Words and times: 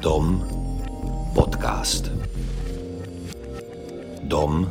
Dom 0.00 0.40
podcast. 1.36 2.08
Dom 4.24 4.64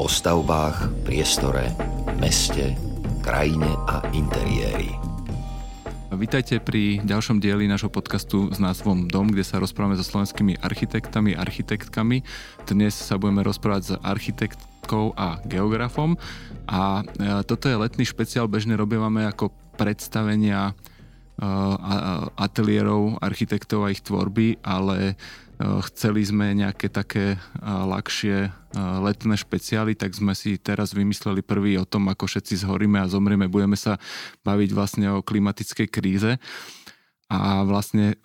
o 0.00 0.08
stavbách, 0.08 1.04
priestore, 1.04 1.68
meste, 2.16 2.72
krajine 3.20 3.68
a 3.84 4.00
interiéri. 4.16 4.96
Vítajte 6.16 6.56
pri 6.56 7.04
ďalšom 7.04 7.36
dieli 7.36 7.68
nášho 7.68 7.92
podcastu 7.92 8.48
s 8.48 8.56
názvom 8.56 9.12
Dom, 9.12 9.28
kde 9.28 9.44
sa 9.44 9.60
rozprávame 9.60 10.00
so 10.00 10.08
slovenskými 10.08 10.56
architektami, 10.56 11.36
architektkami. 11.36 12.24
Dnes 12.64 12.96
sa 12.96 13.20
budeme 13.20 13.44
rozprávať 13.44 13.82
s 13.84 13.92
architektkou 14.00 15.12
a 15.20 15.36
geografom 15.44 16.16
a 16.64 17.04
e, 17.04 17.44
toto 17.44 17.68
je 17.68 17.76
letný 17.76 18.08
špeciál, 18.08 18.48
bežne 18.48 18.72
robívame 18.72 19.28
ako 19.28 19.52
predstavenia 19.76 20.72
ateliérov 22.34 23.22
architektov 23.22 23.86
a 23.86 23.94
ich 23.94 24.02
tvorby, 24.02 24.58
ale 24.66 25.14
chceli 25.58 26.22
sme 26.22 26.54
nejaké 26.54 26.86
také 26.86 27.38
ľahšie 27.62 28.50
letné 28.78 29.34
špeciály, 29.34 29.98
tak 29.98 30.14
sme 30.14 30.34
si 30.34 30.54
teraz 30.58 30.94
vymysleli 30.94 31.42
prvý 31.42 31.78
o 31.78 31.86
tom, 31.86 32.06
ako 32.10 32.30
všetci 32.30 32.62
zhoríme 32.62 33.02
a 33.02 33.10
zomrieme. 33.10 33.50
Budeme 33.50 33.74
sa 33.74 33.98
baviť 34.46 34.70
vlastne 34.70 35.06
o 35.14 35.22
klimatickej 35.22 35.88
kríze. 35.90 36.38
A 37.28 37.60
vlastne 37.68 38.16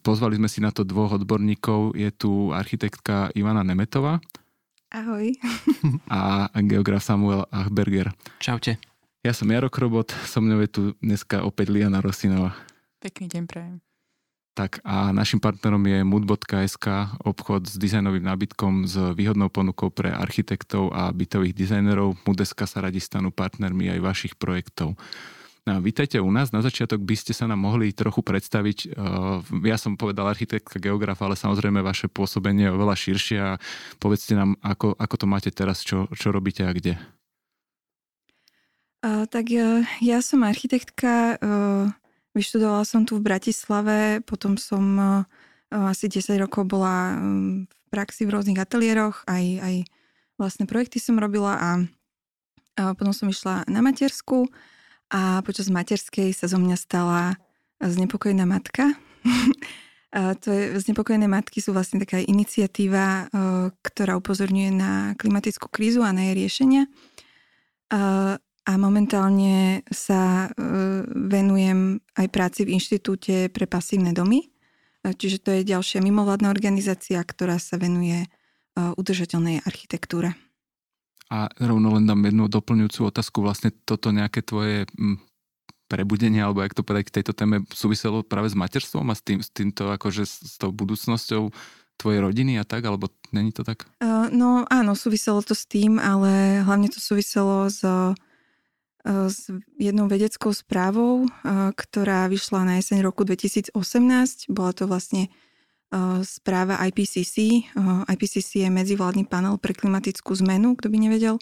pozvali 0.00 0.40
sme 0.40 0.48
si 0.48 0.64
na 0.64 0.72
to 0.72 0.80
dvoch 0.80 1.20
odborníkov. 1.20 1.92
Je 1.92 2.08
tu 2.08 2.56
architektka 2.56 3.28
Ivana 3.36 3.60
Nemetová. 3.60 4.16
Ahoj. 4.94 5.34
A 6.08 6.48
geograf 6.64 7.04
Samuel 7.04 7.44
Achberger. 7.52 8.16
Čaute. 8.40 8.80
Ja 9.26 9.34
som 9.34 9.50
Jaro 9.50 9.66
Krobot, 9.66 10.14
so 10.22 10.38
mnou 10.38 10.62
je 10.62 10.70
tu 10.70 10.82
dneska 11.02 11.42
opäť 11.42 11.74
Liana 11.74 11.98
Rosinová. 11.98 12.54
Pekný 13.02 13.26
deň 13.26 13.42
prajem. 13.50 13.82
Tak 14.54 14.78
a 14.86 15.10
našim 15.10 15.42
partnerom 15.42 15.82
je 15.82 16.06
mood.sk, 16.06 16.86
obchod 17.26 17.66
s 17.66 17.74
dizajnovým 17.74 18.22
nábytkom 18.22 18.86
s 18.86 18.94
výhodnou 19.18 19.50
ponukou 19.50 19.90
pre 19.90 20.14
architektov 20.14 20.94
a 20.94 21.10
bytových 21.10 21.58
dizajnerov. 21.58 22.22
Mood.sk 22.22 22.70
sa 22.70 22.78
radi 22.78 23.02
stanú 23.02 23.34
partnermi 23.34 23.98
aj 23.98 23.98
vašich 23.98 24.38
projektov. 24.38 24.94
No, 25.66 25.82
vítajte 25.82 26.22
u 26.22 26.30
nás. 26.30 26.54
Na 26.54 26.62
začiatok 26.62 27.02
by 27.02 27.18
ste 27.18 27.34
sa 27.34 27.50
nám 27.50 27.58
mohli 27.58 27.90
trochu 27.90 28.22
predstaviť. 28.22 28.94
Ja 29.66 29.74
som 29.74 29.98
povedal 29.98 30.30
architektka, 30.30 30.78
geograf, 30.78 31.18
ale 31.18 31.34
samozrejme 31.34 31.82
vaše 31.82 32.06
pôsobenie 32.06 32.70
je 32.70 32.74
oveľa 32.78 32.94
širšie 32.94 33.38
a 33.42 33.58
povedzte 33.98 34.38
nám, 34.38 34.54
ako, 34.62 34.94
ako 34.94 35.14
to 35.18 35.26
máte 35.26 35.50
teraz, 35.50 35.82
čo, 35.82 36.06
čo 36.14 36.30
robíte 36.30 36.62
a 36.62 36.70
kde. 36.70 36.94
Uh, 39.06 39.22
tak 39.30 39.54
uh, 39.54 39.86
ja 40.02 40.18
som 40.18 40.42
architektka, 40.42 41.38
uh, 41.38 41.86
vyštudovala 42.34 42.82
som 42.82 43.06
tu 43.06 43.14
v 43.14 43.22
Bratislave, 43.22 44.18
potom 44.26 44.58
som 44.58 44.82
uh, 44.98 45.22
asi 45.70 46.10
10 46.10 46.42
rokov 46.42 46.66
bola 46.66 47.14
v 47.62 47.86
praxi 47.94 48.26
v 48.26 48.34
rôznych 48.34 48.58
ateliéroch, 48.58 49.22
aj, 49.30 49.44
aj 49.62 49.74
vlastné 50.42 50.66
projekty 50.66 50.98
som 50.98 51.22
robila 51.22 51.54
a 51.54 51.70
uh, 51.86 52.92
potom 52.98 53.14
som 53.14 53.30
išla 53.30 53.62
na 53.70 53.78
matersku 53.78 54.50
a 55.14 55.38
počas 55.46 55.70
materskej 55.70 56.34
sa 56.34 56.50
zo 56.50 56.58
mňa 56.58 56.74
stala 56.74 57.38
znepokojená 57.78 58.42
matka. 58.42 58.90
to 60.42 60.48
je, 60.50 60.82
znepokojené 60.82 61.30
matky 61.30 61.62
sú 61.62 61.70
vlastne 61.70 62.02
taká 62.02 62.18
iniciatíva, 62.18 63.30
ktorá 63.86 64.18
upozorňuje 64.18 64.70
na 64.74 65.14
klimatickú 65.14 65.70
krízu 65.70 66.02
a 66.02 66.10
na 66.10 66.26
jej 66.26 66.34
riešenia. 66.42 66.90
A 68.66 68.74
momentálne 68.74 69.86
sa 69.94 70.50
e, 70.50 70.58
venujem 71.06 72.02
aj 72.18 72.26
práci 72.34 72.66
v 72.66 72.74
inštitúte 72.74 73.46
pre 73.54 73.62
pasívne 73.70 74.10
domy. 74.10 74.42
E, 74.42 75.14
čiže 75.14 75.38
to 75.38 75.54
je 75.54 75.70
ďalšia 75.70 76.02
mimovládna 76.02 76.50
organizácia, 76.50 77.22
ktorá 77.22 77.62
sa 77.62 77.78
venuje 77.78 78.26
e, 78.26 78.28
udržateľnej 78.74 79.62
architektúre. 79.62 80.34
A 81.30 81.46
rovno 81.62 81.94
len 81.94 82.10
dám 82.10 82.26
jednu 82.26 82.50
doplňujúcu 82.50 83.00
otázku. 83.06 83.38
Vlastne 83.38 83.70
toto 83.86 84.10
nejaké 84.10 84.42
tvoje 84.42 84.90
prebudenie, 85.86 86.42
alebo 86.42 86.66
jak 86.66 86.74
to 86.74 86.82
povedať 86.82 87.10
k 87.10 87.14
tejto 87.22 87.38
téme, 87.38 87.62
súviselo 87.70 88.26
práve 88.26 88.50
s 88.50 88.58
materstvom 88.58 89.06
a 89.10 89.14
s, 89.14 89.22
tým, 89.22 89.42
s 89.42 89.50
týmto, 89.54 89.94
akože 89.94 90.26
s 90.26 90.58
tou 90.58 90.74
budúcnosťou 90.74 91.54
tvojej 92.02 92.20
rodiny 92.22 92.58
a 92.58 92.66
tak, 92.66 92.82
alebo 92.82 93.10
není 93.30 93.54
to 93.54 93.62
tak? 93.62 93.86
Uh, 94.02 94.26
no 94.34 94.66
áno, 94.66 94.98
súviselo 94.98 95.38
to 95.42 95.54
s 95.54 95.66
tým, 95.70 96.02
ale 96.02 96.62
hlavne 96.66 96.90
to 96.90 96.98
súviselo 96.98 97.70
s 97.70 97.86
Eh, 97.86 98.14
s 99.06 99.46
jednou 99.78 100.10
vedeckou 100.10 100.50
správou, 100.50 101.24
eh, 101.24 101.30
ktorá 101.70 102.26
vyšla 102.26 102.66
na 102.66 102.74
jeseň 102.82 103.06
roku 103.06 103.22
2018. 103.22 104.50
Bola 104.50 104.74
to 104.74 104.90
vlastne 104.90 105.30
eh, 105.30 106.20
správa 106.26 106.82
IPCC. 106.90 107.70
IPCC 108.10 108.66
je 108.66 108.70
medzivládny 108.70 109.30
panel 109.30 109.62
pre 109.62 109.78
klimatickú 109.78 110.34
zmenu, 110.42 110.74
kto 110.74 110.90
by 110.90 110.98
nevedel. 110.98 111.38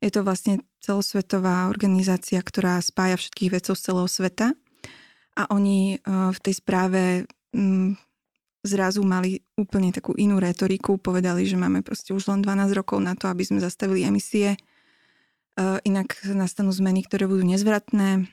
Je 0.00 0.10
to 0.10 0.24
vlastne 0.24 0.64
celosvetová 0.82 1.70
organizácia, 1.70 2.42
ktorá 2.42 2.80
spája 2.82 3.20
všetkých 3.20 3.52
vedcov 3.54 3.78
z 3.78 3.84
celého 3.86 4.08
sveta. 4.10 4.46
A 5.38 5.46
oni 5.48 6.02
v 6.04 6.38
tej 6.42 6.54
správe 6.58 7.24
mm, 7.54 7.94
zrazu 8.66 9.06
mali 9.06 9.46
úplne 9.54 9.94
takú 9.94 10.10
inú 10.18 10.42
retoriku. 10.42 10.98
Povedali, 10.98 11.46
že 11.46 11.54
máme 11.54 11.86
proste 11.86 12.10
už 12.10 12.34
len 12.34 12.42
12 12.42 12.74
rokov 12.74 12.98
na 12.98 13.14
to, 13.14 13.30
aby 13.30 13.46
sme 13.46 13.62
zastavili 13.62 14.02
emisie 14.02 14.58
inak 15.58 16.16
nastanú 16.24 16.72
zmeny, 16.72 17.04
ktoré 17.04 17.28
budú 17.28 17.44
nezvratné 17.44 18.26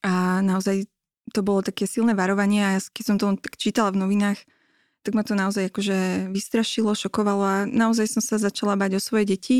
a 0.00 0.40
naozaj 0.40 0.86
to 1.30 1.40
bolo 1.46 1.62
také 1.62 1.86
silné 1.86 2.14
varovanie 2.14 2.74
a 2.74 2.82
keď 2.82 3.04
som 3.06 3.16
to 3.18 3.38
tak 3.38 3.54
čítala 3.54 3.94
v 3.94 4.02
novinách, 4.02 4.38
tak 5.06 5.12
ma 5.16 5.22
to 5.24 5.38
naozaj 5.38 5.70
akože 5.70 6.28
vystrašilo, 6.34 6.92
šokovalo 6.92 7.44
a 7.44 7.58
naozaj 7.64 8.06
som 8.10 8.22
sa 8.22 8.36
začala 8.36 8.76
bať 8.76 8.98
o 8.98 9.00
svoje 9.00 9.36
deti 9.36 9.58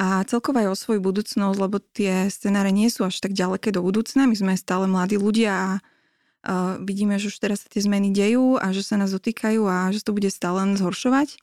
a 0.00 0.24
celkovo 0.24 0.64
aj 0.64 0.68
o 0.72 0.76
svoju 0.78 1.00
budúcnosť, 1.04 1.58
lebo 1.60 1.76
tie 1.92 2.32
scenáre 2.32 2.72
nie 2.72 2.88
sú 2.88 3.04
až 3.04 3.20
tak 3.20 3.36
ďaleké 3.36 3.74
do 3.74 3.84
budúcna. 3.84 4.24
My 4.24 4.32
sme 4.32 4.52
stále 4.56 4.88
mladí 4.88 5.20
ľudia 5.20 5.52
a 5.52 5.68
uh, 5.76 6.80
vidíme, 6.80 7.20
že 7.20 7.28
už 7.28 7.36
teraz 7.36 7.66
sa 7.66 7.68
tie 7.68 7.84
zmeny 7.84 8.08
dejú 8.08 8.56
a 8.56 8.72
že 8.72 8.80
sa 8.80 8.96
nás 8.96 9.12
dotýkajú 9.12 9.62
a 9.68 9.92
že 9.92 10.00
to 10.00 10.16
bude 10.16 10.32
stále 10.32 10.64
len 10.64 10.80
zhoršovať, 10.80 11.36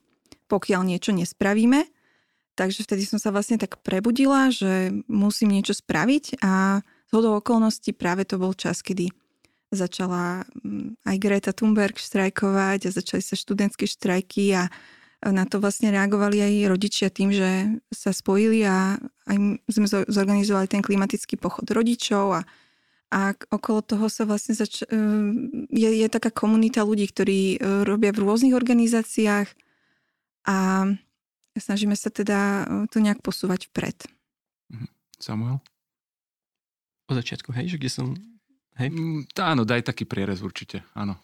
pokiaľ 0.49 0.81
niečo 0.89 1.13
nespravíme. 1.13 1.85
Takže 2.59 2.83
vtedy 2.83 3.07
som 3.07 3.15
sa 3.15 3.31
vlastne 3.31 3.55
tak 3.55 3.79
prebudila, 3.79 4.51
že 4.51 4.91
musím 5.07 5.55
niečo 5.55 5.71
spraviť 5.71 6.43
a 6.43 6.83
z 6.83 7.11
hodou 7.15 7.39
okolností 7.39 7.95
práve 7.95 8.27
to 8.27 8.35
bol 8.35 8.51
čas, 8.51 8.83
kedy 8.83 9.07
začala 9.71 10.43
mm, 10.59 10.99
aj 11.07 11.15
Greta 11.23 11.55
Thunberg 11.55 11.95
štrajkovať 11.95 12.91
a 12.91 12.95
začali 12.99 13.23
sa 13.23 13.39
študentské 13.39 13.87
štrajky 13.87 14.59
a 14.59 14.67
na 15.23 15.47
to 15.47 15.63
vlastne 15.63 15.87
reagovali 15.91 16.43
aj 16.43 16.53
rodičia 16.67 17.07
tým, 17.07 17.31
že 17.31 17.79
sa 17.95 18.11
spojili 18.11 18.67
a 18.67 18.99
aj 19.27 19.37
sme 19.71 19.87
zorganizovali 20.07 20.67
ten 20.67 20.83
klimatický 20.83 21.39
pochod 21.39 21.63
rodičov 21.63 22.39
a, 22.39 22.41
a 23.11 23.19
okolo 23.51 23.83
toho 23.83 24.11
sa 24.11 24.27
vlastne 24.27 24.55
zač- 24.55 24.87
e, 24.87 24.99
je, 25.71 25.89
je 25.95 26.07
taká 26.07 26.31
komunita 26.31 26.87
ľudí, 26.87 27.07
ktorí 27.07 27.39
e, 27.55 27.57
robia 27.83 28.11
v 28.15 28.23
rôznych 28.23 28.55
organizáciách 28.55 29.47
a 30.47 30.57
snažíme 31.57 31.95
sa 31.97 32.13
teda 32.13 32.65
e, 32.65 32.87
to 32.91 33.01
nejak 33.01 33.23
posúvať 33.25 33.69
vpred. 33.71 33.97
Mhm. 34.69 34.87
Samuel? 35.17 35.57
Od 37.09 37.15
začiatku, 37.17 37.49
hej, 37.57 37.73
že 37.73 37.77
kde 37.81 37.91
som... 37.91 38.07
Hej? 38.77 38.93
Mm, 38.93 39.25
tá, 39.33 39.51
áno, 39.51 39.65
daj 39.65 39.81
taký 39.81 40.05
prierez 40.05 40.45
určite, 40.45 40.85
áno. 40.93 41.17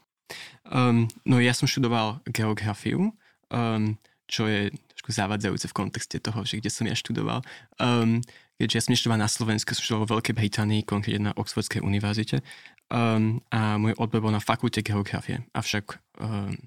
Um, 0.66 1.06
no 1.22 1.38
ja 1.38 1.54
som 1.54 1.70
študoval 1.70 2.26
geografiu, 2.34 3.14
um, 3.54 3.84
čo 4.26 4.50
je 4.50 4.74
trošku 4.98 5.14
zavadzajúce 5.14 5.70
v 5.70 5.78
kontexte 5.78 6.18
toho, 6.18 6.42
že 6.42 6.58
kde 6.58 6.74
som 6.74 6.90
ja 6.90 6.98
študoval. 6.98 7.46
Um, 7.78 8.26
keďže 8.58 8.76
ja 8.76 8.82
som 8.82 8.92
neštudoval 8.98 9.22
na 9.22 9.30
Slovensku, 9.30 9.78
som 9.78 9.86
študoval 9.86 10.04
vo 10.10 10.12
Veľkej 10.18 10.36
Británii, 10.36 10.82
konkrétne 10.82 11.30
na 11.30 11.38
Oxfordskej 11.38 11.86
univerzite. 11.86 12.42
Um, 12.90 13.46
a 13.54 13.78
môj 13.78 13.94
odbor 14.02 14.26
bol 14.26 14.34
na 14.34 14.42
fakulte 14.42 14.82
geografie. 14.82 15.46
Avšak 15.54 16.02
um, 16.18 16.58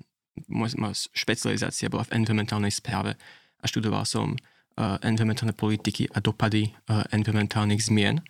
moja 0.47 0.95
špecializácia 1.11 1.91
bola 1.91 2.07
v 2.07 2.15
environmentálnej 2.23 2.71
správe 2.71 3.19
a 3.59 3.65
študoval 3.67 4.05
som 4.07 4.35
uh, 4.35 4.97
environmentálne 5.03 5.55
politiky 5.55 6.07
a 6.15 6.23
dopady 6.23 6.71
uh, 6.91 7.03
environmentálnych 7.11 7.83
zmien 7.83 8.23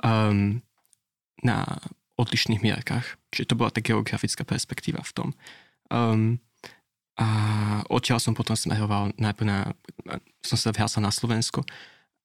um, 0.00 0.60
na 1.42 1.64
odlišných 2.16 2.62
mierkach. 2.62 3.18
Čiže 3.32 3.52
to 3.52 3.58
bola 3.58 3.72
tá 3.72 3.80
geografická 3.80 4.44
perspektíva 4.44 5.00
v 5.02 5.12
tom. 5.12 5.28
Um, 5.92 6.40
a 7.20 7.28
odtiaľ 7.92 8.24
som 8.24 8.32
potom 8.32 8.56
smeroval 8.56 9.12
najprv 9.20 9.44
na, 9.44 9.58
som 10.40 10.56
sa 10.56 10.72
vrátil 10.72 11.04
na 11.04 11.12
Slovensko 11.12 11.60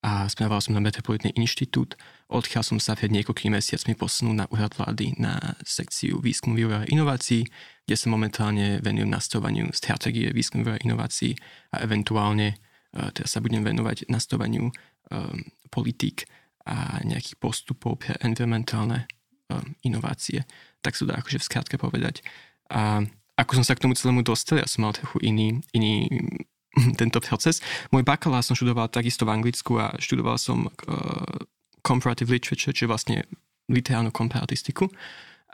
a 0.00 0.24
smeroval 0.30 0.64
som 0.64 0.72
na 0.72 0.80
Metropolitný 0.80 1.34
inštitút. 1.36 1.98
Odkiaľ 2.32 2.62
som 2.64 2.78
sa 2.80 2.96
pred 2.96 3.12
niekoľkými 3.12 3.58
mesiacmi 3.58 3.92
posunul 3.98 4.32
na 4.32 4.48
úrad 4.48 4.72
vlády 4.72 5.18
na 5.20 5.58
sekciu 5.66 6.22
výskumu 6.24 6.56
vývoja 6.56 6.86
a 6.86 6.88
inovácií, 6.88 7.44
kde 7.88 7.96
sa 7.96 8.12
momentálne 8.12 8.84
venujem 8.84 9.08
nastavovaniu 9.08 9.72
stratégie 9.72 10.28
výskumu 10.28 10.68
a 10.68 10.76
inovácií 10.76 11.32
a 11.72 11.80
eventuálne 11.80 12.60
uh, 12.92 13.08
teraz 13.16 13.32
sa 13.32 13.40
budem 13.40 13.64
venovať 13.64 14.12
nastavovaniu 14.12 14.68
um, 14.68 15.40
politík 15.72 16.28
a 16.68 17.00
nejakých 17.00 17.40
postupov 17.40 18.04
pre 18.04 18.12
environmentálne 18.20 19.08
um, 19.48 19.72
inovácie. 19.80 20.44
Tak 20.84 21.00
sa 21.00 21.08
dá 21.08 21.16
akože 21.16 21.40
v 21.40 21.48
skratke 21.48 21.80
povedať. 21.80 22.20
A 22.68 23.08
ako 23.40 23.62
som 23.62 23.64
sa 23.64 23.72
k 23.72 23.88
tomu 23.88 23.96
celému 23.96 24.20
dostal, 24.20 24.60
ja 24.60 24.68
som 24.68 24.84
mal 24.84 24.92
trochu 24.92 25.24
iný, 25.24 25.64
iný 25.72 26.12
tento 27.00 27.24
proces. 27.24 27.64
Môj 27.88 28.04
bakalár 28.04 28.44
som 28.44 28.52
študoval 28.52 28.92
takisto 28.92 29.24
v 29.24 29.32
Anglicku 29.32 29.80
a 29.80 29.96
študoval 29.96 30.36
som 30.36 30.68
uh, 30.68 31.40
comparative 31.80 32.28
literature, 32.28 32.76
čiže 32.76 32.84
vlastne 32.84 33.24
literárnu 33.72 34.12
komparatistiku. 34.12 34.92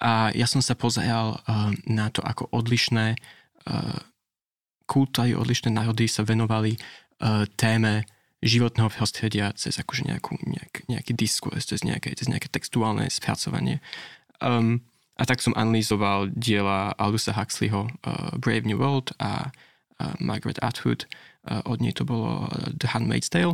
A 0.00 0.34
ja 0.34 0.46
som 0.50 0.58
sa 0.58 0.74
pozeral 0.74 1.38
uh, 1.46 1.70
na 1.86 2.10
to, 2.10 2.18
ako 2.24 2.50
odlišné 2.50 3.14
uh, 3.14 3.98
kultúry, 4.90 5.32
odlišné 5.38 5.70
národy 5.70 6.10
sa 6.10 6.26
venovali 6.26 6.76
uh, 6.76 7.46
téme 7.54 8.04
životného 8.44 8.92
prostredia 8.92 9.54
cez 9.56 9.80
akože 9.80 10.04
nejakú, 10.04 10.36
nejak, 10.44 10.84
nejaký 10.90 11.16
diskurs, 11.16 11.64
cez 11.64 11.80
nejaké, 11.80 12.12
cez 12.12 12.28
nejaké 12.28 12.52
textuálne 12.52 13.08
spracovanie. 13.08 13.80
Um, 14.44 14.84
a 15.16 15.24
tak 15.24 15.40
som 15.40 15.56
analyzoval 15.56 16.34
diela 16.34 16.92
Aldusa 16.98 17.32
Huxleyho 17.32 17.88
uh, 18.04 18.34
Brave 18.36 18.66
New 18.68 18.76
World 18.76 19.14
a 19.22 19.48
uh, 19.48 20.14
Margaret 20.20 20.60
Atwood. 20.60 21.06
Uh, 21.08 21.33
od 21.44 21.78
nej 21.84 21.92
to 21.92 22.08
bolo 22.08 22.48
The 22.72 22.88
Handmaid's 22.88 23.28
Tale. 23.28 23.52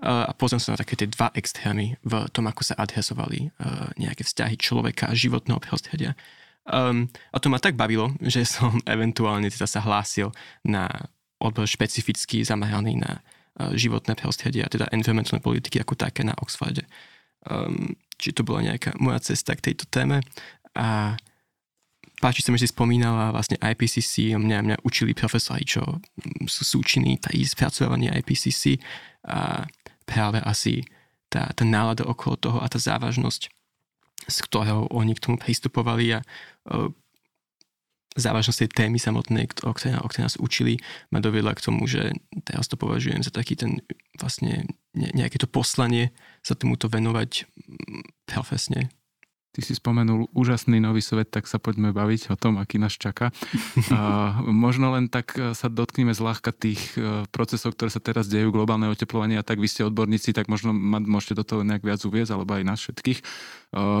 Uh, 0.00 0.28
a 0.28 0.32
pozriem 0.36 0.60
sa 0.60 0.76
na 0.76 0.80
také 0.80 0.96
tie 0.96 1.08
dva 1.08 1.32
extrémy 1.32 1.96
v 2.04 2.12
tom, 2.36 2.44
ako 2.44 2.60
sa 2.60 2.76
adresovali 2.76 3.48
uh, 3.48 3.88
nejaké 3.96 4.24
vzťahy 4.24 4.60
človeka 4.60 5.08
a 5.08 5.16
životného 5.16 5.60
prostredia. 5.60 6.12
Um, 6.68 7.08
a 7.32 7.40
to 7.40 7.48
ma 7.48 7.56
tak 7.56 7.80
bavilo, 7.80 8.12
že 8.32 8.44
som 8.44 8.76
eventuálne 8.84 9.48
teda 9.48 9.64
sa 9.64 9.80
hlásil 9.80 10.32
na 10.64 10.88
odbor 11.40 11.64
špecificky 11.64 12.44
zameraný 12.44 13.00
na 13.00 13.24
životné 13.76 14.16
prostredie, 14.16 14.64
teda 14.64 14.88
environmentálne 14.88 15.42
politiky 15.42 15.80
ako 15.80 15.92
také 15.92 16.24
na 16.24 16.32
Oxforde. 16.40 16.88
Um, 17.44 17.96
či 18.20 18.32
to 18.36 18.44
bola 18.44 18.64
nejaká 18.64 18.96
moja 19.00 19.20
cesta 19.32 19.56
k 19.56 19.72
tejto 19.72 19.88
téme. 19.88 20.20
A 20.76 21.16
páči 22.20 22.44
sa 22.44 22.52
mi, 22.52 22.60
že 22.60 22.68
si 22.68 22.76
spomínala 22.76 23.32
vlastne 23.32 23.56
IPCC, 23.56 24.36
mňa, 24.36 24.58
mňa 24.60 24.76
učili 24.84 25.16
profesori, 25.16 25.64
čo 25.64 25.82
sú 26.44 26.62
súčinní 26.62 27.16
tady 27.16 27.42
spracovanie 27.48 28.12
IPCC 28.20 28.76
a 29.24 29.64
práve 30.04 30.38
asi 30.44 30.84
tá, 31.32 31.48
tá 31.56 31.64
nálada 31.64 32.04
okolo 32.04 32.36
toho 32.36 32.58
a 32.60 32.68
tá 32.68 32.76
závažnosť, 32.76 33.48
s 34.28 34.36
ktorou 34.44 34.92
oni 34.92 35.16
k 35.16 35.22
tomu 35.24 35.36
pristupovali 35.40 36.18
a 36.18 36.20
uh, 36.20 36.92
závažnosť 38.18 38.66
tej 38.66 38.70
témy 38.84 38.98
samotnej, 38.98 39.46
o 39.64 39.72
ktorej, 39.72 40.02
o 40.02 40.08
ktorej 40.10 40.26
nás 40.26 40.36
učili, 40.36 40.82
ma 41.14 41.22
dovedla 41.22 41.54
k 41.54 41.64
tomu, 41.64 41.86
že 41.86 42.10
teraz 42.42 42.66
to 42.66 42.74
považujem 42.74 43.22
za 43.22 43.30
taký 43.30 43.54
ten 43.54 43.80
vlastne 44.18 44.66
nejaké 44.92 45.38
to 45.38 45.46
poslanie 45.46 46.10
sa 46.42 46.58
tomuto 46.58 46.90
venovať 46.90 47.46
profesne 48.26 48.90
Ty 49.50 49.66
si 49.66 49.74
spomenul 49.74 50.30
úžasný 50.30 50.78
nový 50.78 51.02
svet, 51.02 51.34
tak 51.34 51.50
sa 51.50 51.58
poďme 51.58 51.90
baviť 51.90 52.30
o 52.30 52.36
tom, 52.38 52.62
aký 52.62 52.78
nás 52.78 52.94
čaká. 52.94 53.34
A 53.90 53.98
možno 54.46 54.94
len 54.94 55.10
tak 55.10 55.34
e, 55.34 55.58
sa 55.58 55.66
dotkneme 55.66 56.14
zľahka 56.14 56.54
tých 56.54 56.78
e, 56.94 57.26
procesov, 57.34 57.74
ktoré 57.74 57.90
sa 57.90 57.98
teraz 57.98 58.30
dejú, 58.30 58.54
globálne 58.54 58.86
oteplovanie 58.86 59.34
a 59.34 59.42
tak 59.42 59.58
vy 59.58 59.66
ste 59.66 59.82
odborníci, 59.82 60.30
tak 60.30 60.46
možno 60.46 60.70
môžete 60.70 61.34
do 61.34 61.42
toho 61.42 61.66
nejak 61.66 61.82
viac 61.82 61.98
uviezť, 61.98 62.30
alebo 62.30 62.54
aj 62.54 62.62
nás 62.62 62.78
všetkých. 62.78 63.18
E, 63.18 63.24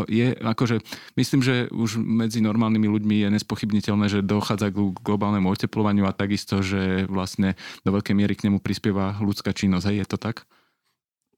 je 0.06 0.26
akože, 0.38 0.86
myslím, 1.18 1.42
že 1.42 1.66
už 1.74 1.98
medzi 1.98 2.38
normálnymi 2.38 2.86
ľuďmi 2.86 3.16
je 3.26 3.28
nespochybniteľné, 3.34 4.06
že 4.06 4.22
dochádza 4.22 4.70
k 4.70 4.94
globálnemu 5.02 5.50
oteplovaniu 5.50 6.06
a 6.06 6.14
takisto, 6.14 6.62
že 6.62 7.10
vlastne 7.10 7.58
do 7.82 7.90
veľkej 7.90 8.14
miery 8.14 8.38
k 8.38 8.46
nemu 8.46 8.62
prispieva 8.62 9.18
ľudská 9.18 9.50
činnosť. 9.50 9.90
Hej, 9.90 9.96
je 9.98 10.06
to 10.14 10.18
tak? 10.22 10.46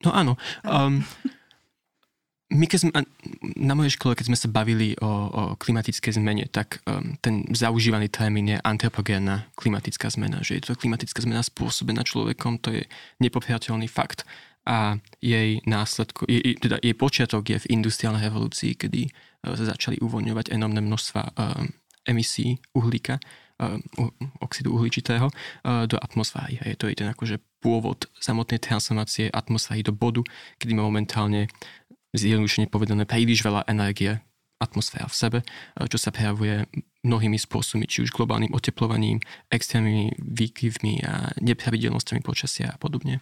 No 0.05 0.13
áno. 0.13 0.37
Um, 0.69 1.01
my 2.53 2.65
keď 2.69 2.79
sme, 2.85 2.91
na 3.57 3.73
mojej 3.73 3.97
škole, 3.97 4.13
keď 4.13 4.29
sme 4.29 4.39
sa 4.39 4.53
bavili 4.53 4.93
o, 5.01 5.09
o 5.09 5.43
klimatickej 5.57 6.21
zmene, 6.21 6.45
tak 6.53 6.85
um, 6.85 7.17
ten 7.25 7.49
zaužívaný 7.49 8.13
termín 8.13 8.53
je 8.53 8.59
antropogénna 8.61 9.49
klimatická 9.57 10.13
zmena, 10.13 10.45
že 10.45 10.61
je 10.61 10.69
to 10.69 10.77
klimatická 10.77 11.25
zmena 11.25 11.41
spôsobená 11.41 12.05
človekom, 12.05 12.61
to 12.61 12.77
je 12.77 12.83
nepopierateľný 13.25 13.89
fakt. 13.89 14.29
A 14.63 15.01
jej 15.19 15.59
následku, 15.67 16.29
jej, 16.31 16.55
teda 16.61 16.79
jej 16.79 16.95
počiatok 16.95 17.43
je 17.51 17.59
v 17.67 17.71
industriálnej 17.83 18.29
revolúcii, 18.29 18.77
kedy 18.77 19.09
uh, 19.09 19.57
sa 19.57 19.73
začali 19.73 19.99
uvoľňovať 20.05 20.53
enormné 20.53 20.85
množstva 20.85 21.21
um, 21.35 21.67
emisí 22.05 22.61
uhlíka, 22.77 23.17
um, 23.59 23.81
oxidu 24.45 24.77
uhličitého 24.77 25.27
uh, 25.27 25.89
do 25.89 25.97
atmosféry. 25.99 26.61
Je 26.63 26.77
to 26.77 26.87
je 26.91 27.01
ten 27.01 27.11
akože 27.11 27.41
pôvod 27.63 28.11
samotnej 28.19 28.59
transformácie 28.59 29.31
atmosféry 29.31 29.87
do 29.87 29.95
bodu, 29.95 30.27
kedy 30.59 30.75
momentálne 30.75 31.47
zjednodušene 32.13 32.69
povedané 32.69 33.09
príliš 33.09 33.45
veľa 33.45 33.65
energie 33.69 34.21
atmosféra 34.63 35.11
v 35.11 35.19
sebe, 35.19 35.39
čo 35.91 35.99
sa 35.99 36.15
prejavuje 36.15 36.71
mnohými 37.03 37.35
spôsobmi, 37.35 37.91
či 37.91 38.07
už 38.07 38.15
globálnym 38.15 38.55
oteplovaním, 38.55 39.19
extrémnymi 39.51 40.23
výkyvmi 40.23 41.03
a 41.03 41.35
nepravidelnosťami 41.43 42.23
počasia 42.23 42.71
a 42.71 42.79
podobne. 42.79 43.19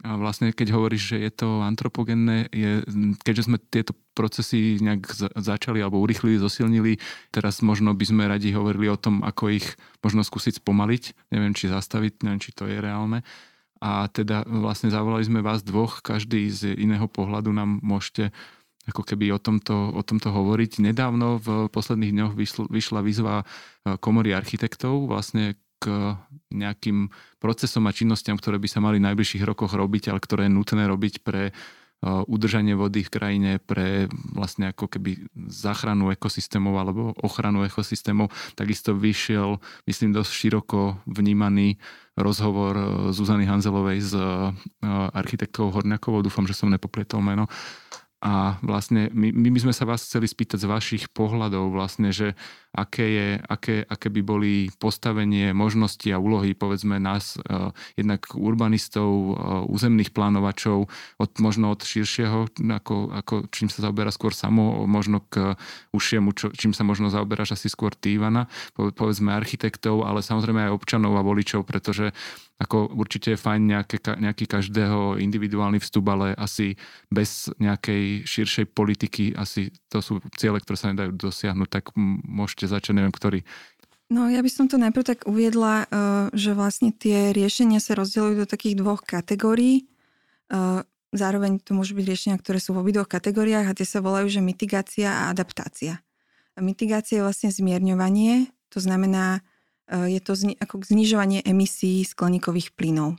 A 0.00 0.16
vlastne, 0.16 0.48
keď 0.56 0.72
hovoríš, 0.72 1.12
že 1.12 1.16
je 1.20 1.30
to 1.44 1.60
antropogenné, 1.60 2.48
je, 2.56 2.80
keďže 3.20 3.52
sme 3.52 3.60
tieto 3.60 3.92
procesy 4.16 4.80
nejak 4.80 5.04
začali 5.36 5.84
alebo 5.84 6.00
urychlili, 6.00 6.40
zosilnili, 6.40 6.96
teraz 7.28 7.60
možno 7.60 7.92
by 7.92 8.04
sme 8.08 8.24
radi 8.24 8.48
hovorili 8.56 8.88
o 8.88 8.96
tom, 8.96 9.20
ako 9.20 9.52
ich 9.52 9.76
možno 10.00 10.24
skúsiť 10.24 10.64
spomaliť, 10.64 11.30
neviem, 11.36 11.52
či 11.52 11.68
zastaviť, 11.68 12.24
neviem, 12.24 12.40
či 12.40 12.56
to 12.56 12.64
je 12.64 12.80
reálne 12.80 13.20
a 13.80 14.06
teda 14.12 14.44
vlastne 14.44 14.92
zavolali 14.92 15.24
sme 15.24 15.40
vás 15.40 15.64
dvoch, 15.64 16.04
každý 16.04 16.52
z 16.52 16.76
iného 16.76 17.08
pohľadu 17.08 17.48
nám 17.50 17.80
môžete 17.80 18.28
ako 18.88 19.04
keby 19.04 19.32
o 19.32 19.40
tomto, 19.40 19.92
o 19.96 20.02
tomto 20.04 20.28
hovoriť. 20.32 20.84
Nedávno 20.84 21.40
v 21.40 21.68
posledných 21.72 22.12
dňoch 22.12 22.32
vyšla, 22.36 22.64
vyšla 22.68 23.00
výzva 23.00 23.34
e, 23.40 23.44
komory 24.00 24.36
architektov 24.36 25.08
vlastne 25.08 25.56
k 25.80 26.16
nejakým 26.52 27.08
procesom 27.40 27.88
a 27.88 27.96
činnostiam, 27.96 28.36
ktoré 28.36 28.60
by 28.60 28.68
sa 28.68 28.84
mali 28.84 29.00
v 29.00 29.06
najbližších 29.08 29.48
rokoch 29.48 29.72
robiť, 29.72 30.12
ale 30.12 30.20
ktoré 30.20 30.46
je 30.46 30.56
nutné 30.60 30.84
robiť 30.84 31.24
pre 31.24 31.56
udržanie 32.04 32.72
vody 32.72 33.04
v 33.04 33.12
krajine, 33.12 33.52
pre 33.60 34.08
vlastne 34.32 34.72
ako 34.72 34.88
keby 34.88 35.28
záchranu 35.52 36.08
ekosystémov 36.12 36.74
alebo 36.80 37.12
ochranu 37.20 37.60
ekosystémov. 37.68 38.32
Takisto 38.56 38.96
vyšiel, 38.96 39.60
myslím, 39.84 40.16
dosť 40.16 40.32
široko 40.32 41.04
vnímaný 41.04 41.76
rozhovor 42.16 42.76
Zuzany 43.12 43.44
Hanzelovej 43.44 44.00
s 44.00 44.12
architektkou 45.12 45.68
Horňakovou, 45.68 46.24
dúfam, 46.24 46.48
že 46.48 46.56
som 46.56 46.72
nepoplietol 46.72 47.20
meno, 47.20 47.48
a 48.20 48.60
vlastne 48.60 49.08
my, 49.16 49.32
my 49.32 49.58
sme 49.64 49.72
sa 49.72 49.88
vás 49.88 50.04
chceli 50.04 50.28
spýtať 50.28 50.60
z 50.60 50.68
vašich 50.68 51.04
pohľadov 51.08 51.72
vlastne, 51.72 52.12
že 52.12 52.36
aké, 52.70 53.06
je, 53.06 53.28
aké, 53.42 53.82
aké 53.82 54.08
by 54.10 54.20
boli 54.22 54.52
postavenie, 54.78 55.50
možnosti 55.50 56.06
a 56.10 56.22
úlohy 56.22 56.54
povedzme 56.54 57.02
nás, 57.02 57.34
uh, 57.38 57.74
jednak 57.98 58.30
urbanistov, 58.38 59.10
uh, 59.10 59.34
územných 59.66 60.14
plánovačov, 60.14 60.86
od, 61.18 61.30
možno 61.42 61.74
od 61.74 61.82
širšieho, 61.82 62.46
ako, 62.80 62.94
ako 63.10 63.34
čím 63.50 63.66
sa 63.66 63.90
zaoberá 63.90 64.14
skôr 64.14 64.30
samo, 64.30 64.86
možno 64.86 65.22
k 65.26 65.58
užšiemu, 65.90 66.30
čo, 66.34 66.46
čím 66.54 66.70
sa 66.70 66.86
možno 66.86 67.10
zaoberáš 67.10 67.58
asi 67.58 67.66
skôr 67.66 67.94
ty, 67.94 68.14
Ivana, 68.14 68.46
povedzme 68.74 69.34
architektov, 69.34 70.06
ale 70.06 70.22
samozrejme 70.22 70.70
aj 70.70 70.74
občanov 70.74 71.18
a 71.18 71.26
voličov, 71.26 71.66
pretože 71.66 72.14
ako 72.60 72.92
určite 72.92 73.32
je 73.32 73.40
fajn 73.40 73.62
nejaké, 73.64 73.96
nejaký 74.20 74.44
každého 74.44 75.16
individuálny 75.16 75.80
vstup, 75.80 76.04
ale 76.12 76.36
asi 76.36 76.76
bez 77.08 77.48
nejakej 77.56 78.28
širšej 78.28 78.66
politiky, 78.76 79.32
asi 79.32 79.72
to 79.88 80.04
sú 80.04 80.20
ciele, 80.36 80.60
ktoré 80.60 80.76
sa 80.76 80.92
nedajú 80.92 81.16
dosiahnuť, 81.16 81.68
tak 81.72 81.96
môžete 82.28 82.59
začať, 82.66 82.98
neviem, 82.98 83.14
ktorý. 83.14 83.46
No 84.10 84.26
ja 84.26 84.42
by 84.42 84.50
som 84.50 84.66
to 84.66 84.74
najprv 84.74 85.04
tak 85.06 85.20
uviedla, 85.30 85.86
eh, 85.86 85.86
že 86.34 86.52
vlastne 86.52 86.90
tie 86.90 87.30
riešenia 87.30 87.78
sa 87.78 87.94
rozdielujú 87.94 88.42
do 88.42 88.46
takých 88.50 88.80
dvoch 88.80 89.06
kategórií. 89.06 89.86
Eh, 90.50 90.82
zároveň 91.14 91.62
to 91.62 91.78
môžu 91.78 91.94
byť 91.94 92.04
riešenia, 92.04 92.36
ktoré 92.42 92.58
sú 92.58 92.74
v 92.74 92.82
obidvoch 92.82 93.06
kategóriách 93.06 93.70
a 93.70 93.76
tie 93.76 93.86
sa 93.86 94.02
volajú, 94.02 94.26
že 94.26 94.42
mitigácia 94.42 95.08
a 95.08 95.22
adaptácia. 95.30 96.02
Mitigácia 96.58 97.22
je 97.22 97.24
vlastne 97.24 97.48
zmierňovanie, 97.54 98.50
to 98.68 98.82
znamená 98.82 99.40
Eh, 99.90 100.14
je 100.16 100.20
to 100.22 100.38
zni- 100.38 100.58
ako 100.62 100.86
znižovanie 100.86 101.42
emisí 101.42 102.06
skleníkových 102.06 102.78
plynov. 102.78 103.18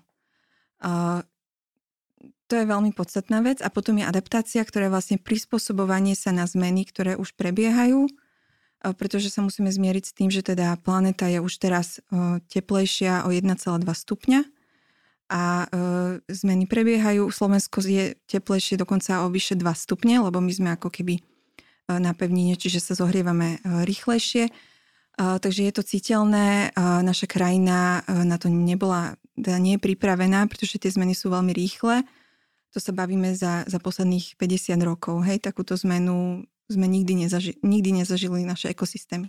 To 2.50 2.54
je 2.60 2.66
veľmi 2.68 2.92
podstatná 2.92 3.40
vec. 3.46 3.62
A 3.62 3.70
potom 3.70 4.02
je 4.02 4.04
adaptácia, 4.04 4.66
ktorá 4.66 4.90
je 4.90 4.96
vlastne 4.98 5.18
prispôsobovanie 5.22 6.18
sa 6.18 6.34
na 6.34 6.44
zmeny, 6.50 6.84
ktoré 6.84 7.16
už 7.16 7.38
prebiehajú, 7.38 8.10
eh, 8.10 8.14
pretože 8.98 9.30
sa 9.30 9.46
musíme 9.46 9.70
zmieriť 9.70 10.04
s 10.10 10.16
tým, 10.18 10.30
že 10.34 10.42
teda 10.42 10.78
planéta 10.82 11.30
je 11.30 11.38
už 11.38 11.54
teraz 11.62 12.02
teplejšia 12.50 13.24
o 13.26 13.30
1,2 13.30 13.56
stupňa 13.86 14.42
a 15.32 15.70
zmeny 16.28 16.66
prebiehajú. 16.66 17.30
Slovensko 17.30 17.86
je 17.86 18.18
teplejšie 18.26 18.76
dokonca 18.82 19.24
o 19.24 19.32
vyše 19.32 19.54
2 19.56 19.64
stupne, 19.78 20.20
lebo 20.20 20.42
my 20.42 20.52
sme 20.52 20.70
ako 20.74 20.90
keby 20.90 21.22
na 21.88 22.12
pevnine, 22.18 22.58
čiže 22.58 22.82
sa 22.82 22.94
zohrievame 22.98 23.62
rýchlejšie 23.64 24.50
takže 25.18 25.68
je 25.70 25.74
to 25.74 25.84
citeľné. 25.84 26.74
Naša 26.78 27.28
krajina 27.28 28.02
na 28.08 28.38
to 28.42 28.50
nebola, 28.50 29.20
teda 29.38 29.60
nie 29.60 29.78
je 29.78 29.84
pripravená, 29.84 30.48
pretože 30.48 30.80
tie 30.80 30.92
zmeny 30.92 31.14
sú 31.14 31.30
veľmi 31.30 31.52
rýchle. 31.54 32.02
To 32.72 32.80
sa 32.80 32.96
bavíme 32.96 33.36
za, 33.36 33.68
za 33.68 33.78
posledných 33.84 34.40
50 34.40 34.80
rokov. 34.82 35.28
Hej, 35.28 35.44
takúto 35.44 35.76
zmenu 35.84 36.48
sme 36.72 36.88
nikdy, 36.88 37.28
nezaži, 37.28 37.60
nikdy 37.62 38.02
nezažili 38.02 38.48
naše 38.48 38.72
ekosystémy. 38.72 39.28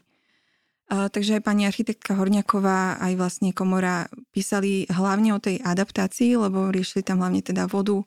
takže 0.93 1.41
aj 1.41 1.43
pani 1.47 1.65
architektka 1.65 2.13
Horniaková, 2.13 3.01
aj 3.01 3.13
vlastne 3.17 3.51
komora 3.57 4.13
písali 4.37 4.85
hlavne 4.93 5.33
o 5.33 5.41
tej 5.41 5.57
adaptácii, 5.65 6.37
lebo 6.37 6.69
riešili 6.69 7.01
tam 7.01 7.25
hlavne 7.25 7.41
teda 7.41 7.65
vodu, 7.65 8.05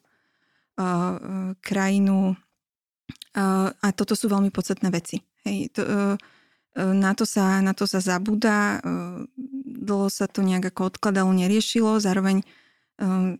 krajinu 1.63 2.35
a 3.81 3.87
toto 3.95 4.13
sú 4.13 4.27
veľmi 4.29 4.51
podstatné 4.51 4.91
veci. 4.91 5.23
Hej, 5.47 5.71
to, 5.73 5.81
na, 6.75 7.11
to 7.15 7.23
sa, 7.23 7.63
na 7.63 7.71
to 7.71 7.87
sa 7.87 8.03
zabúda, 8.03 8.83
dlho 9.65 10.07
sa 10.11 10.27
to 10.27 10.43
nejak 10.43 10.75
ako 10.75 10.93
odkladalo, 10.93 11.31
neriešilo, 11.31 12.03
zároveň 12.03 12.43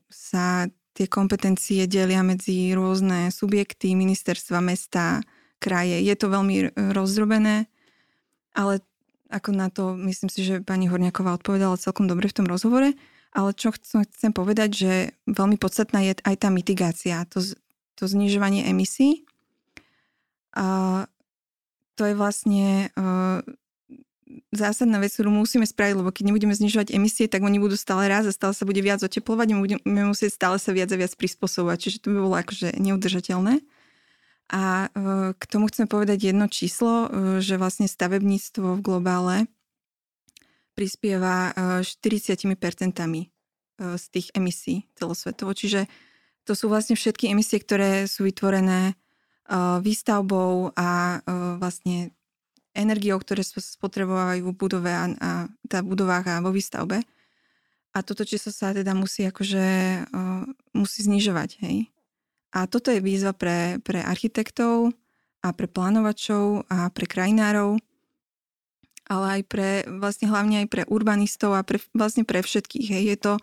sa 0.08 0.72
tie 0.96 1.12
kompetencie 1.12 1.84
delia 1.92 2.24
medzi 2.24 2.72
rôzne 2.72 3.28
subjekty, 3.30 3.94
ministerstva, 4.00 4.64
mesta, 4.64 5.20
kraje. 5.66 5.98
Je 6.06 6.14
to 6.14 6.30
veľmi 6.30 6.78
rozdrobené, 6.94 7.66
ale 8.54 8.86
ako 9.34 9.50
na 9.58 9.74
to 9.74 9.98
myslím 10.06 10.30
si, 10.30 10.46
že 10.46 10.62
pani 10.62 10.86
Horniaková 10.86 11.34
odpovedala 11.42 11.82
celkom 11.82 12.06
dobre 12.06 12.30
v 12.30 12.38
tom 12.38 12.46
rozhovore. 12.46 12.94
Ale 13.36 13.52
čo 13.52 13.74
chcem, 13.76 14.06
chcem 14.08 14.32
povedať, 14.32 14.70
že 14.72 14.94
veľmi 15.28 15.60
podstatná 15.60 16.00
je 16.06 16.16
aj 16.24 16.36
tá 16.40 16.48
mitigácia, 16.54 17.28
to, 17.28 17.44
to 18.00 18.08
znižovanie 18.08 18.64
emisí. 18.64 19.28
A 20.56 21.04
to 22.00 22.08
je 22.08 22.16
vlastne 22.16 22.96
uh, 22.96 23.44
zásadná 24.56 25.04
vec, 25.04 25.12
ktorú 25.12 25.36
musíme 25.36 25.68
spraviť, 25.68 25.96
lebo 26.00 26.16
keď 26.16 26.32
nebudeme 26.32 26.56
znižovať 26.56 26.96
emisie, 26.96 27.28
tak 27.28 27.44
oni 27.44 27.60
budú 27.60 27.76
stále 27.76 28.08
raz 28.08 28.24
a 28.24 28.32
stále 28.32 28.56
sa 28.56 28.64
bude 28.64 28.80
viac 28.80 29.04
oteplovať 29.04 29.48
a 29.52 29.60
budeme 29.60 30.04
musieť 30.08 30.32
stále 30.32 30.56
sa 30.56 30.72
viac 30.72 30.88
a 30.96 31.00
viac 31.00 31.12
prispôsobovať. 31.12 31.78
Čiže 31.78 31.98
to 32.04 32.16
by 32.16 32.18
bolo 32.24 32.36
akože 32.40 32.80
neudržateľné. 32.80 33.60
A 34.54 34.94
uh, 34.94 35.34
k 35.34 35.44
tomu 35.50 35.66
chcem 35.74 35.90
povedať 35.90 36.30
jedno 36.30 36.46
číslo, 36.46 37.06
uh, 37.06 37.10
že 37.42 37.58
vlastne 37.58 37.90
stavebníctvo 37.90 38.78
v 38.78 38.84
globále 38.86 39.36
prispieva 40.76 41.56
40% 41.56 42.52
z 43.80 44.06
tých 44.12 44.28
emisí 44.36 44.84
celosvetovo. 45.00 45.56
Čiže 45.56 45.88
to 46.44 46.52
sú 46.52 46.68
vlastne 46.68 47.00
všetky 47.00 47.32
emisie, 47.32 47.64
ktoré 47.64 48.12
sú 48.12 48.28
vytvorené 48.28 49.00
výstavbou 49.80 50.76
a 50.76 51.24
vlastne 51.64 52.12
energiou, 52.76 53.16
ktoré 53.24 53.48
spotrebovajú 53.48 54.52
v 54.52 54.58
budove 54.60 54.92
a, 54.92 55.08
a 55.16 55.30
tá 55.72 55.80
budovách 55.80 56.28
a 56.28 56.44
vo 56.44 56.52
výstavbe. 56.52 57.08
A 57.96 58.04
toto 58.04 58.28
číslo 58.28 58.52
sa 58.52 58.76
teda 58.76 58.92
musí 58.92 59.24
akože 59.24 59.64
musí 60.76 61.08
znižovať, 61.08 61.64
hej. 61.64 61.88
A 62.56 62.72
toto 62.72 62.88
je 62.88 63.04
výzva 63.04 63.36
pre, 63.36 63.84
pre 63.84 64.00
architektov 64.00 64.96
a 65.44 65.52
pre 65.52 65.68
plánovačov 65.68 66.64
a 66.72 66.88
pre 66.88 67.04
krajinárov, 67.04 67.76
ale 69.06 69.26
aj 69.38 69.42
pre, 69.46 69.70
vlastne 70.00 70.32
hlavne 70.32 70.66
aj 70.66 70.68
pre 70.72 70.84
urbanistov 70.88 71.54
a 71.54 71.62
pre, 71.62 71.84
vlastne 71.92 72.24
pre 72.24 72.40
všetkých. 72.40 72.88
Hej. 72.96 73.04
Je, 73.06 73.18
to, 73.20 73.34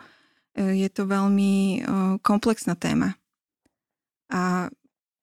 je 0.57 0.89
to 0.89 1.03
veľmi 1.07 1.85
komplexná 2.25 2.75
téma. 2.75 3.15
A 4.33 4.73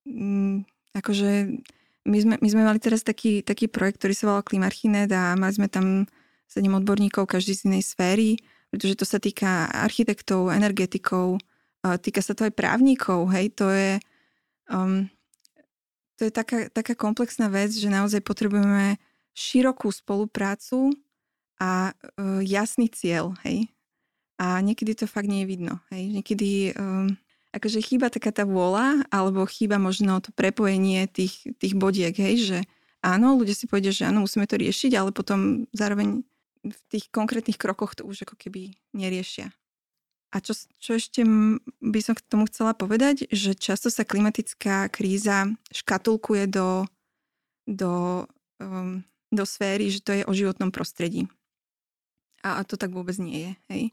mm, 0.06 0.64
akože 0.96 1.60
my 2.08 2.18
sme, 2.22 2.36
my 2.40 2.48
sme 2.48 2.64
mali 2.64 2.80
teraz 2.80 3.04
taký, 3.04 3.42
taký 3.42 3.68
projekt, 3.68 4.00
ktorý 4.00 4.14
sa 4.14 4.26
volal 4.32 4.46
Klimarchinet 4.46 5.12
a 5.12 5.34
mali 5.36 5.54
sme 5.58 5.68
tam 5.68 6.06
sedem 6.50 6.78
odborníkov, 6.78 7.30
každý 7.30 7.54
z 7.58 7.66
inej 7.70 7.94
sféry, 7.94 8.40
pretože 8.70 8.98
to 8.98 9.06
sa 9.06 9.18
týka 9.22 9.70
architektov, 9.70 10.50
energetikov, 10.50 11.42
týka 11.82 12.20
sa 12.20 12.36
to 12.36 12.48
aj 12.48 12.54
právnikov, 12.54 13.32
hej, 13.32 13.52
to 13.56 13.72
je, 13.72 13.92
um, 14.68 15.08
to 16.20 16.28
je 16.28 16.32
taká, 16.32 16.68
taká 16.68 16.94
komplexná 16.96 17.48
vec, 17.48 17.72
že 17.72 17.88
naozaj 17.88 18.20
potrebujeme 18.24 19.00
širokú 19.32 19.88
spoluprácu 19.88 20.92
a 21.60 21.96
uh, 21.96 22.42
jasný 22.44 22.92
cieľ, 22.92 23.36
hej. 23.48 23.72
A 24.40 24.64
niekedy 24.64 24.96
to 24.96 25.08
fakt 25.08 25.28
nie 25.28 25.44
je 25.44 25.52
vidno, 25.52 25.80
hej. 25.92 26.08
Niekedy 26.12 26.76
um, 26.76 27.16
akože 27.56 27.80
chýba 27.80 28.12
taká 28.12 28.36
tá 28.36 28.44
vôľa, 28.44 29.08
alebo 29.10 29.48
chýba 29.48 29.80
možno 29.80 30.20
to 30.20 30.36
prepojenie 30.36 31.08
tých, 31.08 31.48
tých 31.58 31.74
bodiek, 31.80 32.14
hej, 32.14 32.36
že 32.44 32.60
áno, 33.00 33.40
ľudia 33.40 33.56
si 33.56 33.66
povedia, 33.66 33.96
že 33.96 34.08
áno, 34.08 34.28
musíme 34.28 34.46
to 34.46 34.60
riešiť, 34.60 34.92
ale 35.00 35.16
potom 35.16 35.66
zároveň 35.72 36.24
v 36.60 36.80
tých 36.92 37.08
konkrétnych 37.10 37.56
krokoch 37.56 37.96
to 37.96 38.04
už 38.04 38.28
ako 38.28 38.36
keby 38.36 38.76
neriešia. 38.92 39.56
A 40.30 40.38
čo, 40.46 40.54
čo 40.78 40.94
ešte 40.94 41.26
by 41.82 42.00
som 42.06 42.14
k 42.14 42.26
tomu 42.30 42.46
chcela 42.46 42.78
povedať, 42.78 43.26
že 43.34 43.58
často 43.58 43.90
sa 43.90 44.06
klimatická 44.06 44.86
kríza 44.94 45.50
škatulkuje 45.74 46.46
do, 46.46 46.86
do 47.66 48.26
um, 48.62 49.02
do 49.30 49.46
sféry, 49.46 49.94
že 49.94 50.02
to 50.02 50.12
je 50.14 50.24
o 50.26 50.34
životnom 50.34 50.74
prostredí. 50.74 51.30
A 52.42 52.66
to 52.66 52.80
tak 52.80 52.90
vôbec 52.90 53.16
nie 53.22 53.46
je. 53.46 53.52
Hej. 53.70 53.84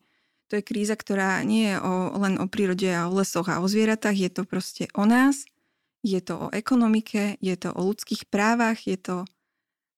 To 0.49 0.53
je 0.59 0.63
kríza, 0.63 0.95
ktorá 0.95 1.43
nie 1.43 1.75
je 1.75 1.77
o, 1.83 2.15
len 2.23 2.39
o 2.39 2.47
prírode 2.47 2.87
a 2.87 3.11
o 3.11 3.17
lesoch 3.19 3.51
a 3.51 3.59
o 3.59 3.67
zvieratách, 3.67 4.17
je 4.17 4.31
to 4.31 4.43
proste 4.47 4.87
o 4.95 5.03
nás, 5.03 5.43
je 6.07 6.23
to 6.23 6.47
o 6.49 6.53
ekonomike, 6.55 7.35
je 7.43 7.57
to 7.59 7.75
o 7.75 7.81
ľudských 7.83 8.31
právach, 8.31 8.87
je 8.87 8.95
to, 8.95 9.27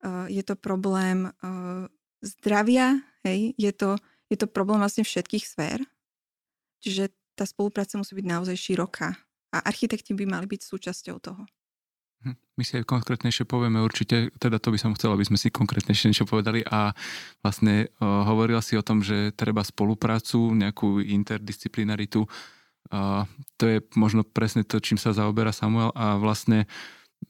uh, 0.08 0.24
je 0.32 0.40
to 0.40 0.56
problém 0.56 1.36
uh, 1.44 1.84
zdravia, 2.24 3.04
hej, 3.28 3.52
je 3.60 3.72
to, 3.76 4.00
je 4.32 4.40
to 4.40 4.48
problém 4.48 4.80
vlastne 4.80 5.04
všetkých 5.04 5.44
sfér. 5.44 5.84
Čiže 6.82 7.10
tá 7.38 7.46
spolupráca 7.46 7.94
musí 7.98 8.18
byť 8.18 8.26
naozaj 8.26 8.56
široká 8.58 9.14
a 9.54 9.58
architekti 9.62 10.12
by 10.12 10.26
mali 10.26 10.46
byť 10.50 10.60
súčasťou 10.66 11.16
toho. 11.22 11.42
Hm, 12.26 12.34
my 12.34 12.62
si 12.66 12.74
aj 12.74 12.90
konkrétnejšie 12.90 13.46
povieme 13.46 13.78
určite, 13.78 14.34
teda 14.42 14.58
to 14.58 14.74
by 14.74 14.78
som 14.78 14.94
chcel, 14.98 15.14
aby 15.14 15.22
sme 15.22 15.38
si 15.38 15.54
konkrétnejšie 15.54 16.10
niečo 16.10 16.26
povedali 16.26 16.66
a 16.66 16.90
vlastne 17.46 17.86
uh, 18.02 18.26
hovorila 18.26 18.58
si 18.58 18.74
o 18.74 18.82
tom, 18.82 19.06
že 19.06 19.30
treba 19.38 19.62
spoluprácu, 19.62 20.50
nejakú 20.50 20.98
interdisciplinaritu. 20.98 22.26
Uh, 22.90 23.22
to 23.54 23.64
je 23.70 23.78
možno 23.94 24.26
presne 24.26 24.66
to, 24.66 24.82
čím 24.82 24.98
sa 24.98 25.14
zaoberá 25.14 25.54
Samuel 25.54 25.94
a 25.94 26.18
vlastne 26.18 26.66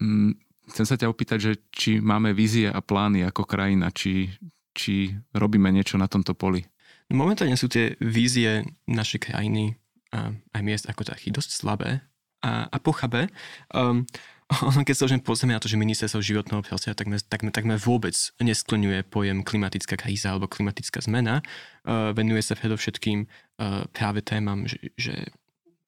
um, 0.01 0.33
chcem 0.73 0.87
sa 0.89 0.97
ťa 0.97 1.13
opýtať, 1.13 1.39
že 1.41 1.53
či 1.69 2.01
máme 2.01 2.33
vízie 2.33 2.73
a 2.73 2.81
plány 2.81 3.29
ako 3.29 3.45
krajina, 3.45 3.93
či, 3.93 4.33
či 4.73 5.13
robíme 5.37 5.69
niečo 5.69 6.01
na 6.01 6.09
tomto 6.09 6.33
poli. 6.33 6.65
Momentálne 7.09 7.57
sú 7.57 7.73
tie 7.73 7.97
vízie 8.05 8.69
našej 8.85 9.33
krajiny 9.33 9.81
a 10.13 10.33
aj 10.53 10.63
miest 10.65 10.85
ako 10.89 11.09
taký 11.09 11.33
dosť 11.33 11.51
slabé 11.65 12.05
a, 12.45 12.69
a 12.69 12.77
pochabe. 12.81 13.33
Um, 13.73 14.05
ono, 14.49 14.81
keď 14.85 14.95
sa 14.97 15.05
už 15.09 15.21
pozrieme 15.25 15.57
na 15.57 15.61
to, 15.61 15.69
že 15.69 15.81
ministerstvo 15.81 16.25
životného 16.25 16.65
prostredia 16.65 16.97
takmer, 16.97 17.21
takmer, 17.21 17.53
takmer 17.53 17.79
vôbec 17.81 18.17
neskloňuje 18.41 19.05
pojem 19.09 19.45
klimatická 19.45 20.01
kríza 20.01 20.33
alebo 20.33 20.49
klimatická 20.49 21.01
zmena, 21.05 21.41
uh, 21.41 22.13
venuje 22.17 22.41
sa 22.45 22.57
predovšetkým 22.57 23.25
uh, 23.25 23.85
práve 23.93 24.25
témam, 24.25 24.65
že, 24.65 24.93
že, 24.97 25.33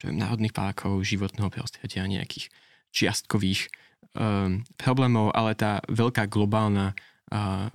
že 0.00 0.08
národných 0.12 0.56
parkov, 0.56 1.04
životného 1.04 1.48
prostredia, 1.48 2.04
nejakých 2.04 2.52
čiastkových 2.92 3.68
um, 4.16 4.64
problémov, 4.76 5.32
ale 5.32 5.52
tá 5.56 5.80
veľká 5.88 6.28
globálna, 6.28 6.92
uh, 7.32 7.68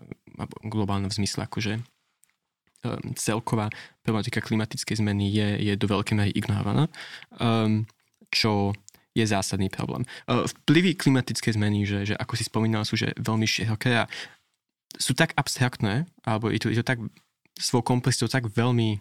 globálna 0.65 1.09
v 1.09 1.17
zmysle 1.21 1.45
akože 1.45 1.81
celková 3.17 3.69
problematika 4.05 4.41
klimatickej 4.41 5.01
zmeny 5.01 5.31
je, 5.31 5.49
je 5.71 5.73
do 5.75 5.87
veľkej 5.89 6.15
miery 6.15 6.31
ignorovaná, 6.33 6.89
um, 7.37 7.83
čo 8.29 8.73
je 9.15 9.23
zásadný 9.23 9.71
problém. 9.71 10.03
E, 10.27 10.43
vplyvy 10.43 10.99
klimatickej 10.99 11.55
zmeny, 11.55 11.87
že, 11.87 12.13
že 12.13 12.15
ako 12.19 12.35
si 12.35 12.43
spomínal, 12.43 12.83
sú 12.83 12.99
že 12.99 13.15
veľmi 13.15 13.47
široké 13.47 14.03
a 14.03 14.09
sú 14.99 15.15
tak 15.15 15.31
abstraktné, 15.39 16.03
alebo 16.27 16.51
je 16.51 16.59
to, 16.59 16.67
je 16.67 16.83
to 16.83 16.85
tak 16.85 16.99
svoj 17.55 17.83
komplexitou 17.87 18.27
tak 18.27 18.51
veľmi 18.51 18.99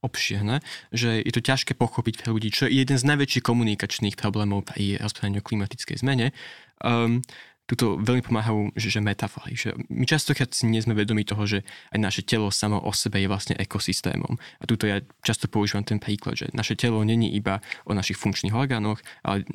obširné, 0.00 0.64
že 0.92 1.20
je 1.20 1.32
to 1.32 1.44
ťažké 1.44 1.76
pochopiť 1.76 2.24
pre 2.24 2.32
ľudí, 2.32 2.48
čo 2.48 2.64
je 2.64 2.80
jeden 2.80 2.96
z 2.96 3.04
najväčších 3.04 3.44
komunikačných 3.44 4.16
problémov 4.16 4.64
pri 4.64 4.96
rozprávaniu 4.96 5.44
o 5.44 5.46
klimatickej 5.46 6.00
zmene. 6.00 6.32
Um, 6.80 7.20
tuto 7.70 8.02
veľmi 8.02 8.26
pomáhajú, 8.26 8.74
že, 8.74 8.98
že 8.98 8.98
metafory. 8.98 9.54
Že 9.54 9.78
my 9.86 10.02
častokrát 10.02 10.50
si 10.50 10.66
nie 10.66 10.82
sme 10.82 10.98
vedomi 10.98 11.22
toho, 11.22 11.46
že 11.46 11.62
aj 11.94 11.98
naše 12.02 12.22
telo 12.26 12.50
samo 12.50 12.82
o 12.82 12.90
sebe 12.90 13.22
je 13.22 13.30
vlastne 13.30 13.54
ekosystémom. 13.54 14.34
A 14.58 14.66
tuto 14.66 14.90
ja 14.90 14.98
často 15.22 15.46
používam 15.46 15.86
ten 15.86 16.02
príklad, 16.02 16.34
že 16.34 16.50
naše 16.50 16.74
telo 16.74 16.98
není 17.06 17.30
iba 17.30 17.62
o 17.86 17.94
našich 17.94 18.18
funkčných 18.18 18.50
orgánoch, 18.50 18.98
ale 19.22 19.46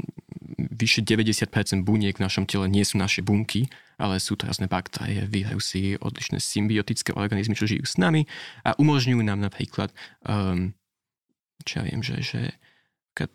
vyše 0.56 1.04
90% 1.04 1.52
buniek 1.84 2.16
v 2.16 2.24
našom 2.24 2.48
tele 2.48 2.72
nie 2.72 2.88
sú 2.88 2.96
naše 2.96 3.20
bunky, 3.20 3.68
ale 4.00 4.24
sú 4.24 4.40
to 4.40 4.48
rôzne 4.48 4.72
baktérie, 4.72 5.28
vírusy, 5.28 6.00
odlišné 6.00 6.40
symbiotické 6.40 7.12
organizmy, 7.12 7.60
čo 7.60 7.68
žijú 7.68 7.84
s 7.84 8.00
nami 8.00 8.24
a 8.64 8.80
umožňujú 8.80 9.20
nám 9.28 9.44
napríklad, 9.44 9.92
um, 10.24 10.72
čo 11.68 11.84
ja 11.84 11.84
viem, 11.84 12.00
že, 12.00 12.24
že 12.24 12.42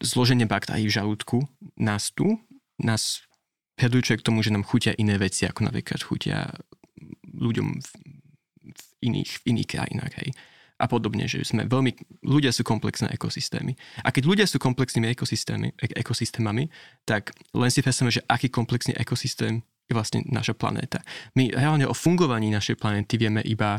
zloženie 0.01 0.45
baktérií 0.45 0.89
v 0.89 0.97
žalúdku 0.97 1.49
nás 1.81 2.13
tu, 2.13 2.41
nás 2.81 3.25
predurčuje 3.81 4.21
k 4.21 4.27
tomu, 4.29 4.45
že 4.45 4.53
nám 4.53 4.69
chutia 4.69 4.93
iné 5.01 5.17
veci, 5.17 5.49
ako 5.49 5.65
napríklad 5.65 6.05
chutia 6.05 6.53
ľuďom 7.33 7.69
v, 7.81 7.89
v, 8.69 8.83
iných, 9.09 9.31
v 9.41 9.45
iných 9.57 9.69
krajinách. 9.73 10.13
Hej. 10.21 10.31
A 10.81 10.85
podobne, 10.89 11.25
že 11.29 11.45
sme 11.45 11.65
veľmi, 11.65 12.21
ľudia 12.25 12.53
sú 12.53 12.65
komplexné 12.65 13.13
ekosystémy. 13.13 13.77
A 14.05 14.13
keď 14.13 14.23
ľudia 14.29 14.47
sú 14.49 14.61
komplexnými 14.61 15.09
ekosystémy, 15.13 15.77
ek, 15.77 15.93
ekosystémami, 15.97 16.69
tak 17.09 17.33
len 17.57 17.69
si 17.73 17.81
predstavme, 17.81 18.13
že 18.13 18.25
aký 18.29 18.53
komplexný 18.53 18.97
ekosystém 18.97 19.65
je 19.89 19.93
vlastne 19.97 20.25
naša 20.29 20.57
planéta. 20.57 21.05
My 21.37 21.53
reálne 21.53 21.85
o 21.85 21.97
fungovaní 21.97 22.49
našej 22.49 22.81
planéty 22.81 23.21
vieme 23.21 23.45
iba 23.45 23.77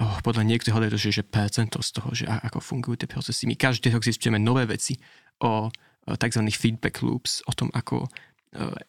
oh, 0.00 0.16
podľa 0.24 0.48
niektorých 0.48 0.72
hľadajú, 0.72 0.96
že, 0.96 1.20
že 1.20 1.24
percento 1.24 1.84
z 1.84 1.90
toho, 1.92 2.08
že 2.12 2.24
ako 2.28 2.64
fungujú 2.64 3.04
tie 3.04 3.10
procesy. 3.10 3.44
My 3.44 3.56
každý 3.58 3.92
rok 3.92 4.06
zistíme 4.06 4.40
nové 4.40 4.64
veci 4.64 4.96
o, 5.44 5.68
o 5.68 6.12
tzv. 6.16 6.42
feedback 6.48 7.04
loops, 7.04 7.44
o 7.44 7.52
tom, 7.52 7.68
ako 7.76 8.08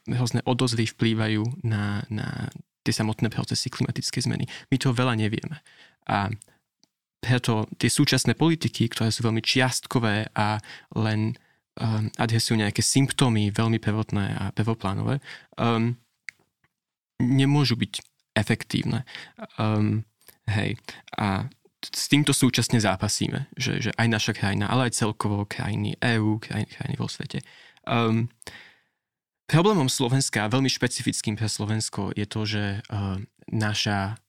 rôzne 0.08 0.42
odozvy 0.46 0.86
vplývajú 0.88 1.66
na, 1.66 2.06
na 2.08 2.48
tie 2.88 2.94
samotné 2.96 3.28
procesy 3.28 3.68
klimatickej 3.68 4.32
zmeny. 4.32 4.46
My 4.72 4.76
toho 4.80 4.96
veľa 4.96 5.20
nevieme. 5.20 5.60
A 6.08 6.32
preto 7.20 7.68
tie 7.76 7.92
súčasné 7.92 8.38
politiky, 8.38 8.88
ktoré 8.88 9.12
sú 9.12 9.28
veľmi 9.28 9.44
čiastkové 9.44 10.32
a 10.32 10.62
len 10.96 11.36
um, 11.82 12.08
adresujú 12.16 12.56
nejaké 12.56 12.80
symptómy 12.80 13.52
veľmi 13.52 13.82
prvotné 13.84 14.26
a 14.38 14.44
prvoplánové, 14.56 15.20
um, 15.60 15.98
nemôžu 17.20 17.76
byť 17.76 17.94
efektívne. 18.38 19.04
Um, 19.58 20.06
hej. 20.48 20.78
A 21.18 21.50
s 21.84 22.06
týmto 22.08 22.32
súčasne 22.32 22.78
zápasíme, 22.80 23.50
že, 23.58 23.82
že 23.82 23.92
aj 23.98 24.08
naša 24.08 24.34
krajina, 24.38 24.70
ale 24.70 24.88
aj 24.88 24.98
celkovo 24.98 25.44
krajiny 25.50 25.98
EÚ, 26.00 26.40
krajiny, 26.40 26.70
krajiny 26.70 26.96
vo 26.96 27.10
svete. 27.10 27.42
Um, 27.84 28.30
problémom 29.48 29.88
Slovenska, 29.88 30.52
veľmi 30.52 30.68
špecifickým 30.68 31.40
pre 31.40 31.48
Slovensko, 31.48 32.12
je 32.14 32.28
to, 32.28 32.42
že 32.44 32.64
uh, 32.92 33.18
naša 33.48 34.20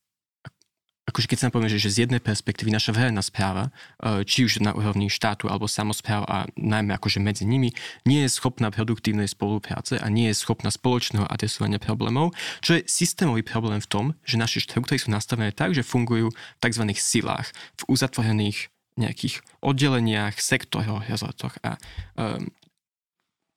akože 1.09 1.25
keď 1.25 1.39
sa 1.41 1.47
nám 1.49 1.73
že, 1.73 1.81
že 1.81 1.91
z 1.91 1.99
jednej 2.05 2.21
perspektívy 2.21 2.69
naša 2.69 2.93
verejná 2.93 3.25
správa, 3.25 3.73
e, 3.97 4.29
či 4.29 4.45
už 4.45 4.61
na 4.61 4.77
úrovni 4.77 5.09
štátu 5.09 5.49
alebo 5.49 5.65
samozpráv 5.65 6.29
a 6.29 6.45
najmä 6.61 6.93
akože 7.01 7.17
medzi 7.17 7.49
nimi, 7.49 7.73
nie 8.05 8.29
je 8.29 8.37
schopná 8.37 8.69
produktívnej 8.69 9.25
spolupráce 9.25 9.97
a 9.97 10.07
nie 10.13 10.29
je 10.29 10.37
schopná 10.37 10.69
spoločného 10.69 11.25
adresovania 11.25 11.81
problémov, 11.81 12.37
čo 12.61 12.77
je 12.77 12.85
systémový 12.85 13.41
problém 13.41 13.81
v 13.81 13.89
tom, 13.89 14.05
že 14.29 14.37
naše 14.37 14.61
štruktúry 14.61 15.01
sú 15.01 15.09
nastavené 15.09 15.49
tak, 15.57 15.73
že 15.73 15.81
fungujú 15.81 16.29
v 16.29 16.61
tzv. 16.61 16.85
silách, 16.93 17.57
v 17.81 17.83
uzatvorených 17.89 18.69
nejakých 18.99 19.41
oddeleniach, 19.63 20.37
sektoroch, 20.43 21.07
rezortoch 21.07 21.55
a 21.63 21.79
um, 22.19 22.51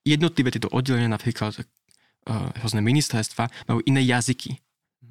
jednotlivé 0.08 0.50
tieto 0.54 0.70
oddelenia, 0.72 1.12
napríklad 1.12 1.62
uh, 1.62 2.50
rôzne 2.62 2.82
ministerstva, 2.82 3.50
majú 3.70 3.80
iné 3.86 4.02
jazyky 4.06 4.58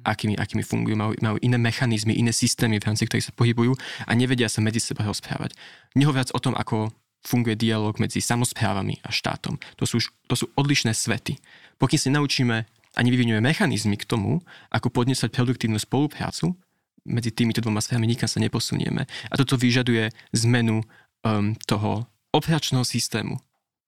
akými, 0.03 0.33
akými 0.37 0.63
fungujú, 0.65 0.95
majú, 0.97 1.13
majú 1.21 1.37
iné 1.45 1.57
mechanizmy, 1.61 2.17
iné 2.17 2.33
systémy, 2.33 2.81
v 2.81 2.87
rámci 2.89 3.05
ktorých 3.05 3.27
sa 3.31 3.37
pohybujú 3.37 3.77
a 4.05 4.11
nevedia 4.17 4.49
sa 4.49 4.59
medzi 4.63 4.81
seba 4.81 5.05
rozprávať. 5.05 5.53
Nehovoriac 5.93 6.33
o 6.33 6.41
tom, 6.41 6.57
ako 6.57 6.89
funguje 7.21 7.53
dialog 7.53 7.93
medzi 8.01 8.17
samozprávami 8.17 8.97
a 9.05 9.13
štátom. 9.13 9.61
To 9.77 9.85
sú, 9.85 10.01
to 10.25 10.33
sú 10.33 10.49
odlišné 10.57 10.97
svety. 10.97 11.37
Pokým 11.77 12.01
si 12.01 12.09
naučíme 12.09 12.65
a 12.65 12.99
nevyvinujeme 12.99 13.45
mechanizmy 13.45 13.95
k 13.95 14.09
tomu, 14.09 14.41
ako 14.73 14.89
podnesať 14.89 15.29
produktívnu 15.29 15.77
spoluprácu, 15.77 16.57
medzi 17.01 17.33
týmito 17.33 17.61
dvoma 17.61 17.81
sférami 17.81 18.09
nikam 18.09 18.29
sa 18.29 18.37
neposunieme. 18.41 19.09
A 19.29 19.33
toto 19.33 19.57
vyžaduje 19.57 20.13
zmenu 20.37 20.85
um, 21.25 21.57
toho 21.65 22.05
operačného 22.29 22.85
systému, 22.85 23.41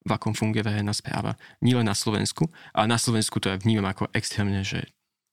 v 0.04 0.12
akom 0.12 0.36
funguje 0.36 0.64
verejná 0.64 0.92
správa. 0.92 1.40
len 1.64 1.88
na 1.88 1.96
Slovensku, 1.96 2.52
ale 2.76 2.92
na 2.92 3.00
Slovensku 3.00 3.40
to 3.40 3.48
ja 3.48 3.58
vnímam 3.58 3.88
ako 3.88 4.12
extrémne, 4.12 4.62
že 4.62 4.84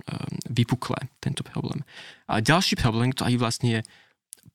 Ehm, 0.08 0.38
vypukle 0.48 0.96
tento 1.20 1.44
problém. 1.44 1.84
A 2.30 2.40
ďalší 2.40 2.78
problém, 2.80 3.12
ktorý 3.12 3.36
vlastne 3.36 3.68
je 3.68 3.82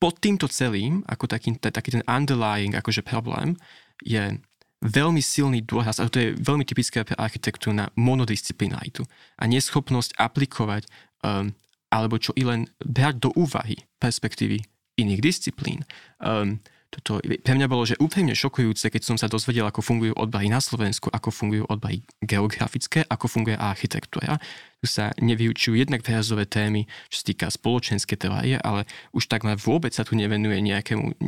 pod 0.01 0.17
týmto 0.17 0.49
celým, 0.49 1.05
ako 1.05 1.29
taký, 1.29 1.53
taký 1.59 1.99
ten 1.99 2.03
underlying 2.09 2.73
akože 2.73 3.05
problém, 3.05 3.53
je 4.01 4.41
veľmi 4.81 5.21
silný 5.21 5.61
dôraz, 5.61 6.01
a 6.01 6.09
to 6.09 6.19
je 6.19 6.29
veľmi 6.35 6.65
typické 6.65 7.05
pre 7.05 7.15
architektúru 7.15 7.77
na 7.77 7.87
monodisciplinaritu 7.95 9.05
a 9.39 9.43
neschopnosť 9.47 10.17
aplikovať 10.19 10.89
um, 11.23 11.55
alebo 11.93 12.19
čo 12.19 12.35
i 12.35 12.43
len 12.43 12.67
brať 12.83 13.23
do 13.23 13.29
úvahy 13.39 13.79
perspektívy 14.03 14.61
iných 14.99 15.21
disciplín. 15.23 15.87
Um, 16.19 16.59
toto 16.95 17.19
pre 17.19 17.53
mňa 17.59 17.67
bolo, 17.67 17.83
že 17.83 17.99
úplne 17.99 18.31
šokujúce, 18.31 18.87
keď 18.87 19.01
som 19.03 19.17
sa 19.19 19.27
dozvedel, 19.27 19.67
ako 19.67 19.83
fungujú 19.83 20.13
odbahy 20.15 20.47
na 20.47 20.63
Slovensku, 20.63 21.11
ako 21.11 21.27
fungujú 21.27 21.67
odbahy 21.67 22.07
geografické, 22.23 23.03
ako 23.11 23.27
funguje 23.27 23.59
architektúra. 23.59 24.39
Tu 24.79 24.87
sa 24.87 25.11
nevyučujú 25.19 25.75
jednak 25.75 26.07
prejazové 26.07 26.47
témy, 26.47 26.87
čo 27.11 27.21
sa 27.21 27.25
týka 27.27 27.45
spoločenské 27.51 28.15
teórie, 28.15 28.55
ale 28.63 28.87
už 29.11 29.27
takmer 29.27 29.59
vôbec 29.59 29.91
sa 29.91 30.07
tu 30.07 30.15
nevenuje 30.15 30.63
nejakému, 30.63 31.19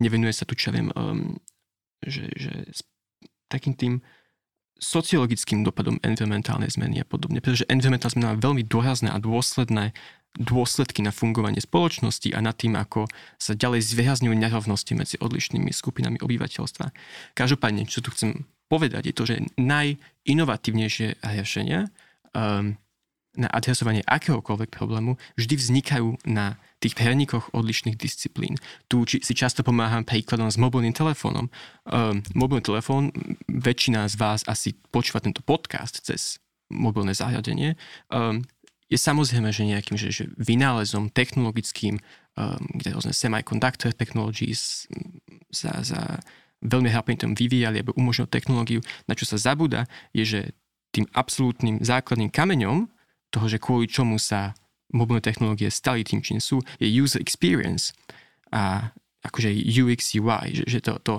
nevenuje 0.00 0.32
sa 0.32 0.48
tu, 0.48 0.56
čo 0.56 0.72
viem, 0.72 0.88
um, 0.96 1.36
že, 2.00 2.32
že 2.32 2.50
takým 3.52 3.76
tým 3.76 3.94
sociologickým 4.82 5.62
dopadom 5.62 6.02
environmentálnej 6.02 6.72
zmeny 6.74 7.04
a 7.04 7.06
podobne, 7.06 7.38
pretože 7.38 7.68
environmentálna 7.70 8.14
zmena 8.18 8.28
má 8.34 8.36
veľmi 8.42 8.66
dôrazné 8.66 9.14
a 9.14 9.22
dôsledné 9.22 9.94
dôsledky 10.32 11.04
na 11.04 11.12
fungovanie 11.12 11.60
spoločnosti 11.60 12.32
a 12.32 12.40
nad 12.40 12.56
tým, 12.56 12.72
ako 12.76 13.04
sa 13.36 13.52
ďalej 13.52 13.84
zvýrazňujú 13.84 14.32
nerovnosti 14.32 14.92
medzi 14.96 15.16
odlišnými 15.20 15.68
skupinami 15.68 16.16
obyvateľstva. 16.24 16.88
Každopádne, 17.36 17.84
čo 17.84 18.00
tu 18.00 18.08
chcem 18.16 18.48
povedať, 18.72 19.12
je 19.12 19.14
to, 19.14 19.24
že 19.28 19.44
najinovatívnejšie 19.60 21.20
riešenia 21.20 21.92
um, 22.32 22.80
na 23.32 23.48
adresovanie 23.48 24.04
akéhokoľvek 24.04 24.68
problému 24.72 25.16
vždy 25.40 25.54
vznikajú 25.56 26.20
na 26.28 26.60
tých 26.80 26.96
prenikoch 26.96 27.48
odlišných 27.56 27.96
disciplín. 27.96 28.60
Tu 28.88 29.04
či, 29.08 29.16
si 29.24 29.32
často 29.32 29.64
pomáham 29.64 30.04
príkladom 30.04 30.52
s 30.52 30.60
mobilným 30.60 30.92
telefónom. 30.92 31.48
Um, 31.88 32.20
mobilný 32.36 32.64
telefón, 32.64 33.12
väčšina 33.48 34.08
z 34.08 34.16
vás 34.16 34.40
asi 34.44 34.76
počúva 34.92 35.20
tento 35.20 35.40
podcast 35.44 36.00
cez 36.04 36.40
mobilné 36.68 37.12
zariadenie. 37.16 37.76
Um, 38.08 38.44
je 38.92 38.98
samozrejme, 39.00 39.48
že 39.48 39.64
nejakým 39.64 39.96
že, 39.96 40.12
že 40.12 40.24
vynálezom 40.36 41.08
technologickým, 41.08 41.96
um, 42.36 42.60
kde 42.76 42.92
rôzne 42.92 43.16
semiconductor 43.16 43.96
technologies 43.96 44.84
sa 45.48 45.80
za 45.80 46.20
veľmi 46.60 46.92
tom 47.16 47.32
vyvíjali, 47.32 47.80
aby 47.80 47.90
umožnil 47.96 48.28
technológiu, 48.28 48.84
na 49.08 49.16
čo 49.16 49.24
sa 49.24 49.40
zabúda, 49.40 49.88
je, 50.14 50.24
že 50.28 50.40
tým 50.92 51.08
absolútnym 51.16 51.80
základným 51.80 52.28
kameňom 52.28 52.86
toho, 53.32 53.46
že 53.48 53.58
kvôli 53.58 53.88
čomu 53.88 54.20
sa 54.20 54.52
mobilné 54.92 55.24
technológie 55.24 55.72
stali 55.72 56.04
tým, 56.04 56.20
čím 56.20 56.38
sú, 56.38 56.60
je 56.76 56.86
user 56.86 57.18
experience 57.18 57.96
a 58.52 58.92
akože 59.24 59.48
UX, 59.56 60.12
UI, 60.20 60.52
že, 60.52 60.64
že 60.68 60.78
to, 60.84 61.00
to 61.00 61.14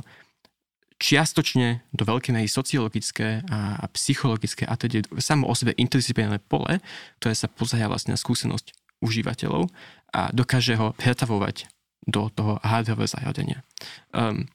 čiastočne 1.03 1.83
do 1.91 2.07
veľkej 2.07 2.31
miery 2.31 2.47
sociologické 2.47 3.43
a, 3.51 3.83
a 3.83 3.85
psychologické 3.91 4.63
a 4.63 4.79
teda 4.79 5.03
samo 5.19 5.51
o 5.51 5.53
sebe 5.53 5.75
interdisciplinárne 5.75 6.39
pole, 6.39 6.79
ktoré 7.19 7.35
sa 7.35 7.51
pozerá 7.51 7.91
vlastne 7.91 8.15
na 8.15 8.19
skúsenosť 8.19 8.71
užívateľov 9.03 9.67
a 10.15 10.31
dokáže 10.31 10.79
ho 10.79 10.95
pretavovať 10.95 11.67
do 12.07 12.31
toho 12.31 12.55
hardware 12.63 13.03
zariadenia. 13.03 13.67
Um, 14.15 14.47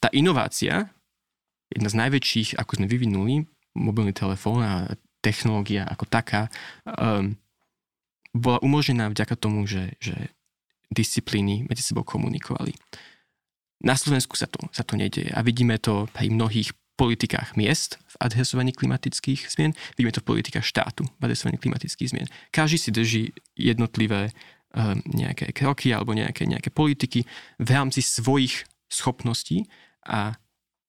tá 0.00 0.08
inovácia, 0.16 0.88
jedna 1.68 1.92
z 1.92 1.98
najväčších, 2.08 2.56
ako 2.56 2.80
sme 2.80 2.88
vyvinuli, 2.88 3.44
mobilný 3.76 4.16
telefón 4.16 4.64
a 4.64 4.88
technológia 5.20 5.84
ako 5.84 6.08
taká, 6.08 6.48
um, 6.88 7.36
bola 8.32 8.64
umožnená 8.64 9.12
vďaka 9.12 9.36
tomu, 9.36 9.68
že, 9.68 9.92
že 10.00 10.32
disciplíny 10.88 11.68
medzi 11.68 11.84
sebou 11.84 12.00
komunikovali. 12.00 12.72
Na 13.80 13.96
Slovensku 13.96 14.36
sa 14.36 14.44
to, 14.44 14.60
sa 14.76 14.84
to 14.84 14.96
nedieje 14.96 15.32
a 15.32 15.40
vidíme 15.40 15.80
to 15.80 16.04
pri 16.12 16.28
mnohých 16.28 16.76
politikách 17.00 17.56
miest 17.56 17.96
v 18.12 18.14
adresovaní 18.20 18.76
klimatických 18.76 19.48
zmien, 19.48 19.72
vidíme 19.96 20.12
to 20.12 20.20
v 20.20 20.36
politikách 20.36 20.68
štátu 20.68 21.08
v 21.08 21.22
adresovaní 21.24 21.56
klimatických 21.56 22.12
zmien. 22.12 22.28
Každý 22.52 22.76
si 22.76 22.90
drží 22.92 23.22
jednotlivé 23.56 24.36
um, 24.76 25.00
nejaké 25.08 25.48
kroky 25.56 25.96
alebo 25.96 26.12
nejaké, 26.12 26.44
nejaké 26.44 26.68
politiky 26.68 27.24
v 27.56 27.68
rámci 27.72 28.04
svojich 28.04 28.68
schopností 28.92 29.64
a 30.04 30.36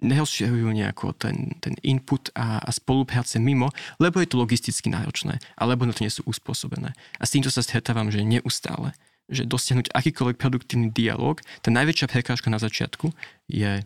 nerozširujú 0.01 0.67
nejako 0.73 1.13
ten, 1.15 1.55
ten 1.61 1.77
input 1.85 2.33
a, 2.33 2.59
a 2.59 2.69
spolupráce 2.73 3.37
mimo, 3.37 3.69
lebo 4.01 4.17
je 4.19 4.27
to 4.27 4.41
logisticky 4.41 4.89
náročné, 4.89 5.37
alebo 5.55 5.85
na 5.85 5.93
to 5.93 6.01
nie 6.01 6.11
sú 6.11 6.25
uspôsobené. 6.25 6.91
A 7.21 7.23
s 7.23 7.31
týmto 7.37 7.53
sa 7.53 7.61
stretávam, 7.61 8.09
že 8.09 8.25
neustále 8.25 8.97
že 9.31 9.47
dosiahnuť 9.47 9.95
akýkoľvek 9.95 10.37
produktívny 10.37 10.91
dialog, 10.91 11.39
tá 11.63 11.71
najväčšia 11.71 12.11
prekážka 12.11 12.51
na 12.51 12.59
začiatku 12.59 13.09
je 13.47 13.81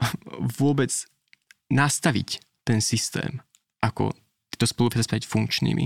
vôbec 0.58 0.90
nastaviť 1.68 2.40
ten 2.64 2.80
systém, 2.80 3.44
ako 3.84 4.16
tieto 4.52 4.66
spolupráce 4.68 5.08
spraviť 5.08 5.28
funkčnými 5.28 5.84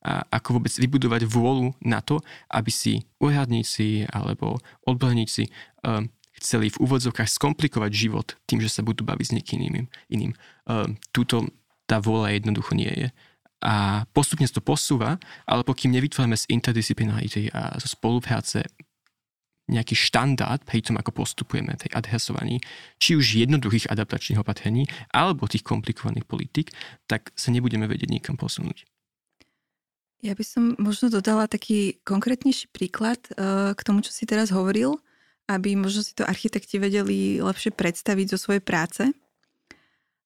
a 0.00 0.24
ako 0.32 0.58
vôbec 0.58 0.72
vybudovať 0.72 1.28
vôľu 1.28 1.76
na 1.84 2.00
to, 2.00 2.24
aby 2.48 2.72
si 2.72 3.04
úradníci 3.20 4.08
alebo 4.08 4.56
odborníci 4.88 5.52
um, 5.84 6.08
chceli 6.40 6.72
v 6.72 6.80
úvodzovkách 6.80 7.28
skomplikovať 7.28 7.92
život 7.92 8.32
tým, 8.48 8.64
že 8.64 8.72
sa 8.72 8.80
budú 8.80 9.04
baviť 9.04 9.26
s 9.28 9.34
niekým 9.36 9.60
iným. 10.08 10.32
Um, 10.64 10.96
túto 11.12 11.52
tá 11.84 12.00
vôľa 12.00 12.40
jednoducho 12.40 12.72
nie 12.72 12.88
je 12.88 13.08
a 13.60 14.08
postupne 14.16 14.48
sa 14.48 14.56
to 14.56 14.64
posúva, 14.64 15.20
ale 15.44 15.62
pokým 15.62 15.92
nevytvoríme 15.92 16.36
z 16.36 16.48
interdisciplinarity 16.48 17.52
a 17.52 17.76
zo 17.76 17.88
spolupráce 17.92 18.64
nejaký 19.70 19.94
štandard 19.94 20.66
pri 20.66 20.82
tom, 20.82 20.98
ako 20.98 21.14
postupujeme 21.14 21.78
tej 21.78 21.94
adresovaní, 21.94 22.58
či 22.98 23.14
už 23.14 23.38
jednoduchých 23.38 23.86
adaptačných 23.86 24.42
opatrení, 24.42 24.90
alebo 25.14 25.46
tých 25.46 25.62
komplikovaných 25.62 26.26
politik, 26.26 26.74
tak 27.06 27.30
sa 27.38 27.54
nebudeme 27.54 27.86
vedieť 27.86 28.10
nikam 28.10 28.34
posunúť. 28.34 28.82
Ja 30.20 30.36
by 30.36 30.44
som 30.44 30.76
možno 30.76 31.08
dodala 31.08 31.48
taký 31.48 32.02
konkrétnejší 32.04 32.68
príklad 32.74 33.22
uh, 33.32 33.72
k 33.72 33.80
tomu, 33.80 34.04
čo 34.04 34.12
si 34.12 34.28
teraz 34.28 34.52
hovoril, 34.52 35.00
aby 35.48 35.78
možno 35.78 36.04
si 36.04 36.12
to 36.12 36.28
architekti 36.28 36.76
vedeli 36.76 37.40
lepšie 37.40 37.72
predstaviť 37.72 38.36
zo 38.36 38.38
svojej 38.38 38.60
práce. 38.60 39.08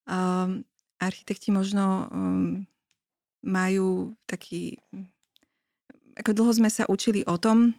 Um, 0.04 0.66
architekti 0.98 1.54
možno 1.54 2.10
um, 2.10 2.66
majú 3.44 4.16
taký... 4.24 4.80
Ako 6.16 6.32
dlho 6.32 6.52
sme 6.56 6.70
sa 6.72 6.88
učili 6.88 7.22
o 7.28 7.36
tom, 7.36 7.76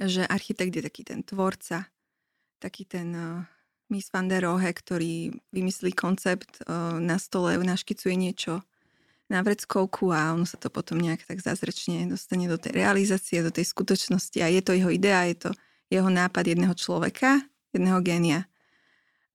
že 0.00 0.24
architekt 0.24 0.72
je 0.72 0.82
taký 0.82 1.02
ten 1.04 1.20
tvorca, 1.20 1.92
taký 2.56 2.88
ten 2.88 3.08
uh, 3.12 3.44
Miss 3.92 4.08
van 4.08 4.30
der 4.30 4.48
Rohe, 4.48 4.72
ktorý 4.72 5.34
vymyslí 5.52 5.92
koncept, 5.92 6.62
uh, 6.64 6.96
na 6.96 7.20
stole 7.20 7.58
naškicuje 7.60 8.16
niečo, 8.16 8.64
na 9.30 9.46
vreckovku 9.46 10.10
a 10.10 10.34
ono 10.34 10.42
sa 10.42 10.58
to 10.58 10.72
potom 10.74 10.98
nejak 10.98 11.22
tak 11.22 11.38
zázračne 11.38 12.10
dostane 12.10 12.50
do 12.50 12.58
tej 12.58 12.82
realizácie, 12.82 13.46
do 13.46 13.54
tej 13.54 13.62
skutočnosti 13.62 14.42
a 14.42 14.50
je 14.50 14.58
to 14.58 14.74
jeho 14.74 14.90
idea, 14.90 15.22
je 15.30 15.46
to 15.46 15.50
jeho 15.86 16.10
nápad 16.10 16.50
jedného 16.50 16.74
človeka, 16.74 17.38
jedného 17.70 18.02
génia. 18.02 18.50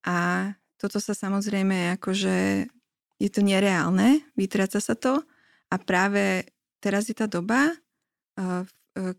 A 0.03 0.51
toto 0.75 0.99
sa 0.99 1.15
samozrejme 1.15 1.95
akože 1.95 2.67
je 3.23 3.29
to 3.31 3.39
nereálne, 3.39 4.19
vytráca 4.35 4.83
sa 4.83 4.99
to 4.99 5.23
a 5.69 5.75
práve 5.81 6.45
teraz 6.83 7.09
je 7.09 7.15
tá 7.17 7.25
doba 7.25 7.73
v 8.35 8.71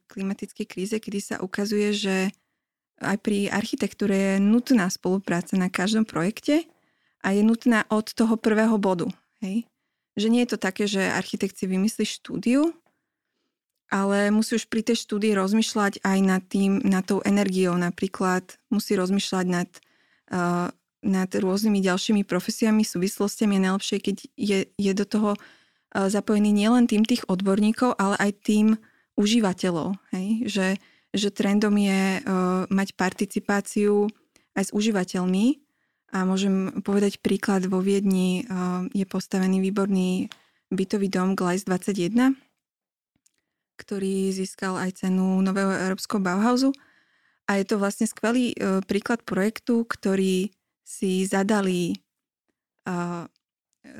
klimatickej 0.08 0.66
kríze, 0.68 0.96
kedy 0.96 1.18
sa 1.20 1.36
ukazuje, 1.40 1.92
že 1.92 2.16
aj 3.04 3.16
pri 3.20 3.52
architektúre 3.52 4.16
je 4.16 4.34
nutná 4.40 4.88
spolupráca 4.88 5.52
na 5.56 5.68
každom 5.68 6.08
projekte 6.08 6.64
a 7.20 7.36
je 7.36 7.44
nutná 7.44 7.84
od 7.92 8.08
toho 8.08 8.40
prvého 8.40 8.80
bodu. 8.80 9.08
Hej? 9.44 9.68
že 10.16 10.32
nie 10.32 10.42
je 10.42 10.56
to 10.56 10.58
také, 10.58 10.88
že 10.88 11.04
architekt 11.12 11.60
si 11.60 11.68
vymyslí 11.68 12.08
štúdiu, 12.08 12.72
ale 13.92 14.32
musí 14.32 14.58
už 14.58 14.66
pri 14.66 14.82
tej 14.82 15.06
štúdii 15.06 15.36
rozmýšľať 15.36 16.02
aj 16.02 16.18
nad 16.24 16.42
tým, 16.42 16.82
nad 16.82 17.06
tou 17.06 17.22
energiou. 17.22 17.76
Napríklad 17.78 18.58
musí 18.72 18.98
rozmýšľať 18.98 19.46
nad, 19.46 19.70
uh, 20.32 20.72
nad 21.06 21.30
rôznymi 21.30 21.84
ďalšími 21.84 22.22
profesiami, 22.26 22.82
súvislostiami. 22.82 23.60
Je 23.60 23.62
najlepšie, 23.62 23.98
keď 24.02 24.16
je, 24.34 24.58
je 24.74 24.92
do 24.96 25.06
toho 25.06 25.30
uh, 25.96 26.12
zapojený 26.12 26.52
nielen 26.52 26.84
tým 26.84 27.08
tých 27.08 27.24
odborníkov, 27.32 27.96
ale 27.96 28.20
aj 28.20 28.30
tým 28.44 28.66
užívateľov. 29.16 29.96
Hej? 30.12 30.28
Že, 30.44 30.68
že 31.16 31.28
trendom 31.32 31.72
je 31.80 32.20
uh, 32.20 32.68
mať 32.68 32.92
participáciu 33.00 34.12
aj 34.52 34.68
s 34.68 34.74
užívateľmi 34.76 35.64
a 36.14 36.22
môžem 36.22 36.84
povedať 36.84 37.18
príklad, 37.20 37.66
vo 37.66 37.82
Viedni 37.82 38.46
je 38.94 39.04
postavený 39.04 39.58
výborný 39.58 40.30
bytový 40.70 41.12
dom 41.12 41.34
Gleis 41.36 41.66
21, 41.66 42.38
ktorý 43.76 44.32
získal 44.32 44.80
aj 44.80 45.04
cenu 45.04 45.42
Nového 45.44 45.70
európskeho 45.70 46.22
Bauhausu. 46.22 46.70
A 47.46 47.62
je 47.62 47.64
to 47.68 47.78
vlastne 47.78 48.10
skvelý 48.10 48.50
e, 48.50 48.82
príklad 48.82 49.22
projektu, 49.22 49.86
ktorý 49.86 50.50
si 50.82 51.22
zadali 51.26 51.94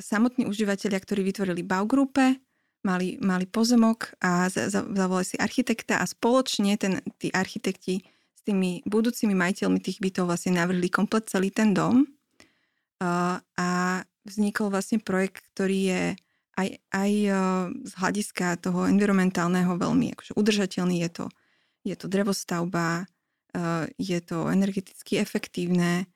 samotní 0.00 0.46
užívateľia, 0.46 0.98
ktorí 1.00 1.22
vytvorili 1.26 1.62
Baugruppe, 1.66 2.38
mali, 2.86 3.18
mali 3.18 3.46
pozemok 3.50 4.14
a 4.22 4.46
zavolali 4.50 5.26
si 5.26 5.36
architekta 5.36 5.98
a 5.98 6.06
spoločne 6.06 6.78
ten, 6.78 7.02
tí 7.18 7.34
architekti 7.34 8.06
tými 8.46 8.86
budúcimi 8.86 9.34
majiteľmi 9.34 9.82
tých 9.82 9.98
bytov 9.98 10.30
vlastne 10.30 10.54
navrhli 10.54 10.86
komplet 10.86 11.26
celý 11.26 11.50
ten 11.50 11.74
dom 11.74 12.06
a 13.02 13.70
vznikol 14.22 14.70
vlastne 14.70 15.02
projekt, 15.02 15.42
ktorý 15.52 15.78
je 15.90 16.02
aj, 16.56 16.68
aj 16.94 17.12
z 17.84 17.92
hľadiska 17.98 18.56
toho 18.62 18.86
environmentálneho 18.86 19.74
veľmi 19.76 20.14
akože 20.14 20.38
udržateľný. 20.38 21.02
Je 21.02 21.10
to, 21.10 21.24
je 21.82 21.94
to 21.98 22.06
drevostavba, 22.06 23.10
je 23.98 24.18
to 24.22 24.46
energeticky 24.48 25.18
efektívne, 25.18 26.06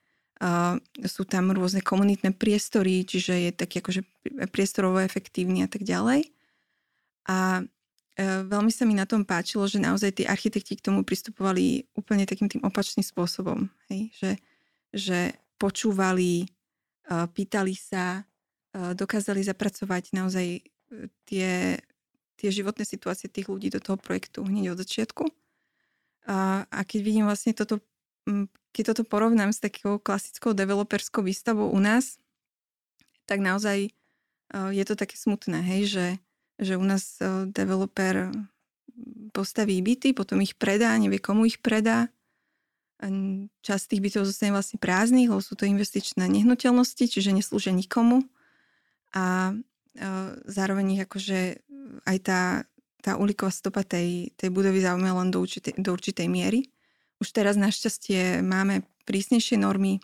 sú 1.05 1.23
tam 1.29 1.53
rôzne 1.53 1.85
komunitné 1.85 2.33
priestory, 2.33 3.05
čiže 3.05 3.35
je 3.37 3.51
taký 3.53 3.85
akože 3.85 4.01
priestorovo 4.49 4.97
efektívny 5.05 5.65
a 5.65 5.69
tak 5.69 5.85
ďalej. 5.85 6.33
A 7.29 7.61
E, 8.21 8.45
veľmi 8.45 8.69
sa 8.69 8.85
mi 8.85 8.93
na 8.93 9.09
tom 9.09 9.25
páčilo, 9.25 9.65
že 9.65 9.81
naozaj 9.81 10.21
tí 10.21 10.23
architekti 10.29 10.77
k 10.77 10.85
tomu 10.85 11.01
pristupovali 11.07 11.89
úplne 11.97 12.29
takým 12.29 12.53
tým 12.53 12.61
opačným 12.61 13.01
spôsobom. 13.01 13.73
Hej? 13.89 14.13
Že, 14.13 14.31
že 14.93 15.19
počúvali, 15.57 16.45
e, 16.45 16.47
pýtali 17.09 17.73
sa, 17.73 18.21
e, 18.77 18.93
dokázali 18.93 19.41
zapracovať 19.41 20.13
naozaj 20.13 20.61
tie, 21.25 21.81
tie 22.37 22.49
životné 22.53 22.85
situácie 22.85 23.33
tých 23.33 23.49
ľudí 23.49 23.73
do 23.73 23.81
toho 23.81 23.97
projektu 23.97 24.45
hneď 24.45 24.77
od 24.77 24.83
začiatku. 24.85 25.25
A 26.31 26.79
keď 26.87 27.01
vidím 27.03 27.27
vlastne 27.27 27.57
toto, 27.57 27.83
keď 28.71 28.83
toto 28.95 29.03
porovnám 29.03 29.55
s 29.55 29.63
takou 29.63 29.99
klasickou 29.99 30.55
developerskou 30.55 31.25
výstavou 31.25 31.71
u 31.71 31.81
nás, 31.83 32.21
tak 33.27 33.41
naozaj 33.41 33.91
je 34.51 34.85
to 34.87 34.95
také 34.99 35.15
smutné, 35.15 35.63
hej, 35.63 35.83
že 35.87 36.07
že 36.61 36.77
u 36.77 36.85
nás 36.85 37.17
e, 37.19 37.49
developer 37.49 38.29
postaví 39.33 39.81
byty, 39.81 40.13
potom 40.13 40.45
ich 40.45 40.55
predá, 40.61 40.93
nevie 41.01 41.17
komu 41.17 41.49
ich 41.49 41.59
predá. 41.65 42.13
Časť 43.65 43.85
tých 43.89 44.05
bytov 44.05 44.29
zostane 44.29 44.53
vlastne 44.53 44.77
prázdnych, 44.77 45.33
lebo 45.33 45.41
sú 45.41 45.57
to 45.57 45.65
investičné 45.65 46.29
nehnuteľnosti, 46.29 47.01
čiže 47.09 47.33
neslúžia 47.33 47.73
nikomu. 47.73 48.29
A 49.17 49.57
e, 49.57 50.05
zároveň 50.45 51.01
ich 51.01 51.03
akože 51.09 51.65
aj 52.05 52.19
tá, 52.21 52.43
tá 53.01 53.17
uliková 53.17 53.49
stopa 53.49 53.89
tej, 53.89 54.37
tej 54.37 54.53
budovy 54.53 54.85
zaujíma 54.85 55.17
len 55.17 55.33
do 55.33 55.41
určitej, 55.41 55.81
do 55.81 55.97
určitej 55.97 56.29
miery. 56.29 56.69
Už 57.21 57.29
teraz 57.37 57.61
našťastie 57.61 58.41
máme 58.41 58.83
prísnejšie 59.05 59.61
normy 59.61 60.01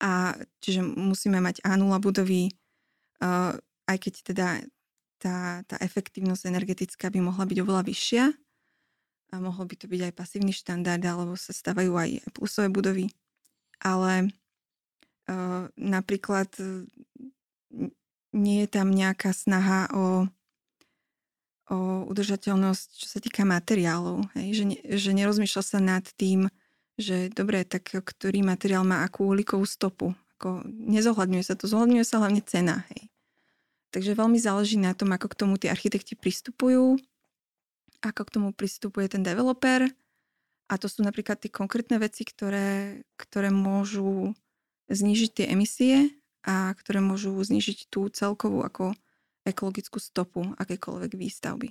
a 0.00 0.36
čiže 0.60 0.84
musíme 0.84 1.40
mať 1.40 1.64
A0 1.64 1.88
budovy, 2.00 2.48
e, 2.48 2.52
aj 3.88 3.96
keď 3.96 4.14
teda 4.32 4.48
tá, 5.20 5.60
tá 5.68 5.76
efektívnosť 5.84 6.48
energetická 6.48 7.12
by 7.12 7.20
mohla 7.20 7.44
byť 7.44 7.58
oveľa 7.60 7.82
vyššia. 7.84 8.24
A 9.30 9.34
mohol 9.38 9.68
by 9.68 9.76
to 9.78 9.86
byť 9.86 10.00
aj 10.10 10.12
pasívny 10.16 10.50
štandard, 10.50 11.04
alebo 11.04 11.38
sa 11.38 11.54
stávajú 11.54 11.94
aj 11.94 12.10
plusové 12.34 12.66
budovy. 12.66 13.12
Ale 13.78 14.26
uh, 14.26 15.70
napríklad 15.78 16.50
uh, 16.58 16.82
nie 18.34 18.66
je 18.66 18.68
tam 18.70 18.90
nejaká 18.90 19.30
snaha 19.30 19.90
o, 19.90 20.26
o 21.70 22.04
udržateľnosť, 22.10 22.88
čo 22.98 23.06
sa 23.06 23.18
týka 23.22 23.46
materiálov. 23.46 24.26
Hej? 24.34 24.48
Že, 24.58 24.64
ne, 24.66 24.78
že 24.98 25.10
nerozmýšľa 25.14 25.62
sa 25.62 25.78
nad 25.78 26.02
tým, 26.18 26.50
že 26.98 27.30
dobre, 27.30 27.62
tak 27.62 27.94
ktorý 27.94 28.42
materiál 28.42 28.82
má 28.82 29.06
akú 29.06 29.30
uhlíkovú 29.30 29.62
stopu. 29.64 30.12
Ako, 30.36 30.66
nezohľadňuje 30.66 31.44
sa 31.46 31.54
to, 31.54 31.70
zohľadňuje 31.70 32.04
sa 32.04 32.18
hlavne 32.18 32.42
cena. 32.42 32.82
Hej? 32.90 33.08
Takže 33.94 34.18
veľmi 34.18 34.38
záleží 34.38 34.76
na 34.82 34.98
tom, 34.98 35.14
ako 35.14 35.30
k 35.30 35.38
tomu 35.38 35.54
tí 35.58 35.70
architekti 35.70 36.18
pristupujú, 36.18 36.98
ako 38.02 38.20
k 38.26 38.34
tomu 38.34 38.48
pristupuje 38.50 39.06
ten 39.06 39.22
developer. 39.22 39.86
A 40.70 40.74
to 40.78 40.86
sú 40.86 41.02
napríklad 41.02 41.38
tie 41.38 41.50
konkrétne 41.50 41.98
veci, 41.98 42.22
ktoré, 42.22 43.02
ktoré 43.18 43.50
môžu 43.50 44.34
znížiť 44.90 45.30
tie 45.42 45.46
emisie 45.50 46.14
a 46.46 46.74
ktoré 46.74 47.02
môžu 47.02 47.34
znížiť 47.34 47.90
tú 47.90 48.06
celkovú 48.10 48.62
ako 48.62 48.94
ekologickú 49.50 49.98
stopu 49.98 50.54
akékoľvek 50.56 51.12
výstavby. 51.18 51.68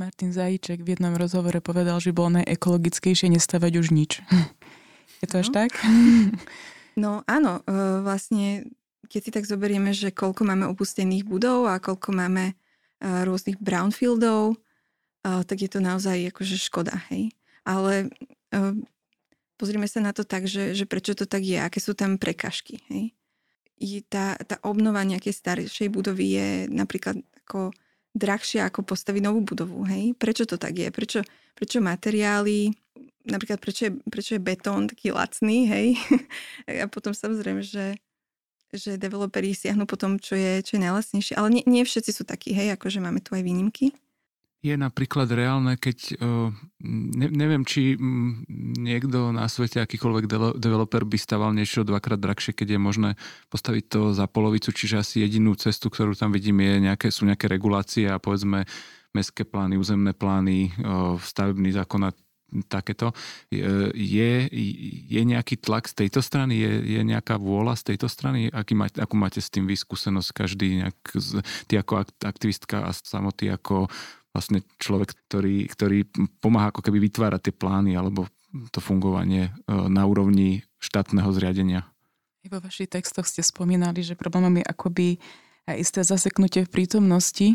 Martin 0.00 0.32
Zajíček 0.32 0.82
v 0.82 0.96
jednom 0.96 1.14
rozhovore 1.14 1.60
povedal, 1.60 2.00
že 2.00 2.16
bolo 2.16 2.40
najekologickejšie 2.40 3.28
nestavať 3.32 3.72
už 3.78 3.86
nič. 3.92 4.20
Je 5.22 5.26
to 5.30 5.40
až 5.40 5.48
no. 5.50 5.54
tak? 5.54 5.70
No 6.92 7.24
áno, 7.24 7.64
e, 7.64 8.04
vlastne 8.04 8.68
keď 9.08 9.20
si 9.24 9.30
tak 9.32 9.48
zoberieme, 9.48 9.96
že 9.96 10.12
koľko 10.12 10.44
máme 10.44 10.68
opustených 10.68 11.24
budov 11.24 11.68
a 11.68 11.80
koľko 11.80 12.16
máme 12.16 12.52
uh, 12.52 13.24
rôznych 13.28 13.60
brownfieldov, 13.60 14.56
uh, 14.56 15.40
tak 15.44 15.60
je 15.60 15.68
to 15.68 15.84
naozaj 15.84 16.32
akože 16.32 16.56
škoda, 16.56 16.96
hej. 17.12 17.32
Ale 17.62 18.08
pozrime 19.60 19.86
sa 19.86 20.00
na 20.02 20.10
to 20.10 20.24
tak, 20.24 20.50
že, 20.50 20.72
že 20.72 20.88
prečo 20.88 21.12
to 21.14 21.28
tak 21.28 21.44
je, 21.44 21.60
aké 21.60 21.78
sú 21.78 21.92
tam 21.92 22.16
prekažky, 22.16 22.80
hej. 22.88 23.12
I 23.82 24.06
tá, 24.06 24.38
tá 24.46 24.62
obnova 24.62 25.02
nejakej 25.02 25.34
staršej 25.34 25.90
budovy 25.90 26.38
je 26.38 26.48
napríklad 26.70 27.18
ako 27.42 27.74
drahšia 28.14 28.70
ako 28.70 28.86
postaviť 28.86 29.22
novú 29.24 29.42
budovu, 29.42 29.82
hej. 29.90 30.14
Prečo 30.14 30.46
to 30.46 30.60
tak 30.60 30.78
je? 30.78 30.88
Prečo, 30.94 31.26
prečo 31.58 31.82
materiály, 31.82 32.70
napríklad 33.26 33.58
prečo 33.58 33.90
je, 33.90 33.92
prečo 34.06 34.38
je 34.38 34.44
betón 34.44 34.86
taký 34.86 35.10
lacný, 35.10 35.66
hej. 35.66 35.86
a 36.82 36.86
potom 36.86 37.10
samozrejme, 37.10 37.64
že 37.66 37.98
že 38.72 38.96
developeri 38.96 39.52
siahnu 39.52 39.84
po 39.84 40.00
tom, 40.00 40.16
čo 40.16 40.32
je, 40.32 40.64
čo 40.64 40.80
je 40.80 40.84
najlasnejšie. 40.88 41.36
Ale 41.36 41.60
nie, 41.60 41.64
nie 41.68 41.84
všetci 41.84 42.08
sú 42.08 42.24
takí, 42.24 42.56
hej, 42.56 42.72
akože 42.72 43.04
máme 43.04 43.20
tu 43.20 43.36
aj 43.36 43.44
výnimky. 43.44 43.92
Je 44.62 44.78
napríklad 44.78 45.26
reálne, 45.26 45.74
keď 45.74 46.14
ne, 46.86 47.28
neviem, 47.34 47.66
či 47.66 47.98
niekto 48.78 49.34
na 49.34 49.50
svete, 49.50 49.82
akýkoľvek 49.82 50.30
developer 50.54 51.02
by 51.02 51.18
staval 51.18 51.50
niečo 51.50 51.82
dvakrát 51.82 52.22
drahšie, 52.22 52.54
keď 52.54 52.78
je 52.78 52.80
možné 52.80 53.10
postaviť 53.50 53.84
to 53.90 54.00
za 54.14 54.30
polovicu, 54.30 54.70
čiže 54.70 55.02
asi 55.02 55.26
jedinú 55.26 55.58
cestu, 55.58 55.90
ktorú 55.90 56.14
tam 56.14 56.30
vidím, 56.30 56.62
je 56.62 56.78
nejaké, 56.78 57.10
sú 57.10 57.26
nejaké 57.26 57.50
regulácie 57.50 58.06
a 58.06 58.22
povedzme 58.22 58.62
mestské 59.10 59.42
plány, 59.42 59.82
územné 59.82 60.14
plány, 60.14 60.70
stavebný 61.18 61.74
zákon 61.74 62.06
a 62.06 62.14
takéto. 62.68 63.16
Je, 63.50 64.46
je 65.08 65.20
nejaký 65.24 65.56
tlak 65.56 65.88
z 65.88 66.04
tejto 66.04 66.20
strany? 66.20 66.60
Je, 66.60 66.72
je 66.96 67.00
nejaká 67.00 67.40
vôľa 67.40 67.80
z 67.80 67.92
tejto 67.92 68.12
strany? 68.12 68.52
Aký 68.52 68.76
má, 68.76 68.92
akú 68.92 69.16
máte 69.16 69.40
s 69.40 69.48
tým 69.48 69.64
vyskúsenosť 69.64 70.28
každý, 70.36 70.84
nejak, 70.84 70.96
ty 71.64 71.80
ako 71.80 72.04
aktivistka 72.22 72.84
a 72.84 72.90
samoty 72.92 73.48
ako 73.48 73.88
vlastne 74.32 74.64
človek, 74.80 75.12
ktorý, 75.28 75.68
ktorý 75.68 76.08
pomáha 76.40 76.72
ako 76.72 76.80
keby 76.84 77.08
vytvárať 77.08 77.48
tie 77.48 77.54
plány 77.54 77.96
alebo 77.96 78.28
to 78.72 78.80
fungovanie 78.80 79.48
e, 79.48 79.50
na 79.68 80.04
úrovni 80.04 80.64
štátneho 80.80 81.32
zriadenia. 81.32 81.88
Vo 82.48 82.58
vašich 82.58 82.90
textoch 82.90 83.30
ste 83.30 83.40
spomínali, 83.40 84.02
že 84.02 84.18
problémom 84.18 84.58
je 84.58 84.64
akoby 84.66 85.06
isté 85.78 86.02
zaseknutie 86.02 86.66
v 86.66 86.74
prítomnosti, 86.74 87.54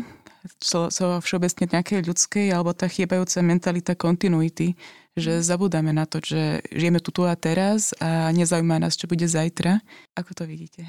čo, 0.64 0.88
všeobecne 1.20 1.68
nejakej 1.68 2.08
ľudskej, 2.08 2.46
alebo 2.56 2.72
tá 2.72 2.88
chýbajúca 2.88 3.44
mentalita 3.44 3.92
kontinuity, 3.92 4.78
že 5.12 5.38
mhm. 5.38 5.44
zabudáme 5.44 5.92
na 5.92 6.08
to, 6.08 6.24
že 6.24 6.64
žijeme 6.72 7.04
tu, 7.04 7.12
tu 7.12 7.28
a 7.28 7.36
teraz 7.36 7.92
a 8.00 8.32
nezaujíma 8.32 8.80
nás, 8.80 8.96
čo 8.96 9.10
bude 9.10 9.28
zajtra. 9.28 9.84
Ako 10.16 10.32
to 10.32 10.48
vidíte? 10.48 10.88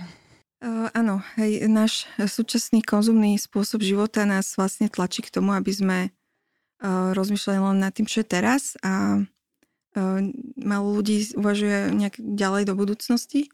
Áno, 0.60 1.24
hej, 1.40 1.72
náš 1.72 2.04
súčasný 2.20 2.84
konzumný 2.84 3.40
spôsob 3.40 3.80
života 3.80 4.28
nás 4.28 4.60
vlastne 4.60 4.92
tlačí 4.92 5.24
k 5.24 5.32
tomu, 5.32 5.56
aby 5.56 5.72
sme 5.72 5.98
uh, 6.84 7.16
rozmýšľali 7.16 7.60
len 7.64 7.80
nad 7.80 7.96
tým, 7.96 8.04
čo 8.04 8.20
je 8.20 8.28
teraz 8.28 8.76
a 8.84 9.24
uh, 9.24 10.20
malo 10.60 10.88
ľudí 10.92 11.32
uvažuje 11.40 11.96
nejak 11.96 12.20
ďalej 12.20 12.68
do 12.68 12.76
budúcnosti. 12.76 13.48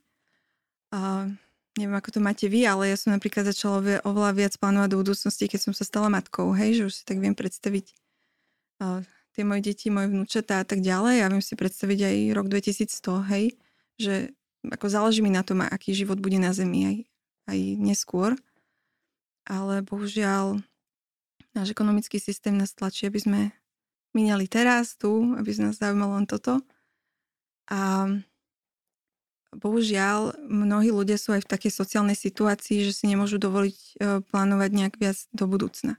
Uh, 0.89 1.29
neviem, 1.77 1.93
ako 1.93 2.17
to 2.17 2.19
máte 2.25 2.49
vy, 2.49 2.65
ale 2.65 2.89
ja 2.89 2.97
som 2.97 3.13
napríklad 3.13 3.45
začala 3.53 4.01
oveľa 4.01 4.31
viac 4.33 4.53
plánovať 4.57 4.89
do 4.89 5.01
budúcnosti, 5.05 5.45
keď 5.45 5.61
som 5.61 5.73
sa 5.77 5.85
stala 5.85 6.09
matkou, 6.09 6.57
hej, 6.57 6.81
že 6.81 6.83
už 6.89 6.93
si 6.97 7.03
tak 7.05 7.21
viem 7.21 7.37
predstaviť 7.37 7.93
tie 9.35 9.43
moje 9.43 9.61
deti, 9.61 9.91
moje 9.91 10.09
vnúčatá 10.09 10.63
a 10.63 10.65
tak 10.65 10.79
ďalej. 10.79 11.21
Ja 11.21 11.27
viem 11.27 11.43
si 11.43 11.53
predstaviť 11.59 11.99
aj 12.01 12.15
rok 12.33 12.47
2100, 12.47 13.31
hej, 13.35 13.45
že 13.99 14.15
ako 14.71 14.85
záleží 14.87 15.19
mi 15.21 15.33
na 15.33 15.45
tom, 15.45 15.61
aký 15.65 15.93
život 15.93 16.17
bude 16.21 16.37
na 16.37 16.53
Zemi 16.55 16.81
aj, 16.85 16.97
aj 17.51 17.59
neskôr. 17.81 18.37
Ale 19.45 19.85
bohužiaľ 19.85 20.61
náš 21.53 21.71
ekonomický 21.71 22.17
systém 22.17 22.57
nás 22.57 22.73
tlačí, 22.73 23.05
aby 23.05 23.19
sme 23.21 23.41
minali 24.15 24.47
teraz 24.47 24.95
tu, 24.95 25.35
aby 25.35 25.49
nás 25.59 25.77
zaujímalo 25.77 26.17
len 26.17 26.27
toto. 26.27 26.63
A 27.69 28.09
bohužiaľ 29.55 30.35
mnohí 30.45 30.91
ľudia 30.91 31.15
sú 31.15 31.31
aj 31.35 31.47
v 31.47 31.51
takej 31.51 31.71
sociálnej 31.71 32.17
situácii, 32.19 32.83
že 32.87 32.91
si 32.91 33.05
nemôžu 33.07 33.39
dovoliť 33.39 33.77
e, 33.77 33.91
plánovať 34.27 34.69
nejak 34.71 34.95
viac 34.99 35.17
do 35.31 35.47
budúcna. 35.47 35.95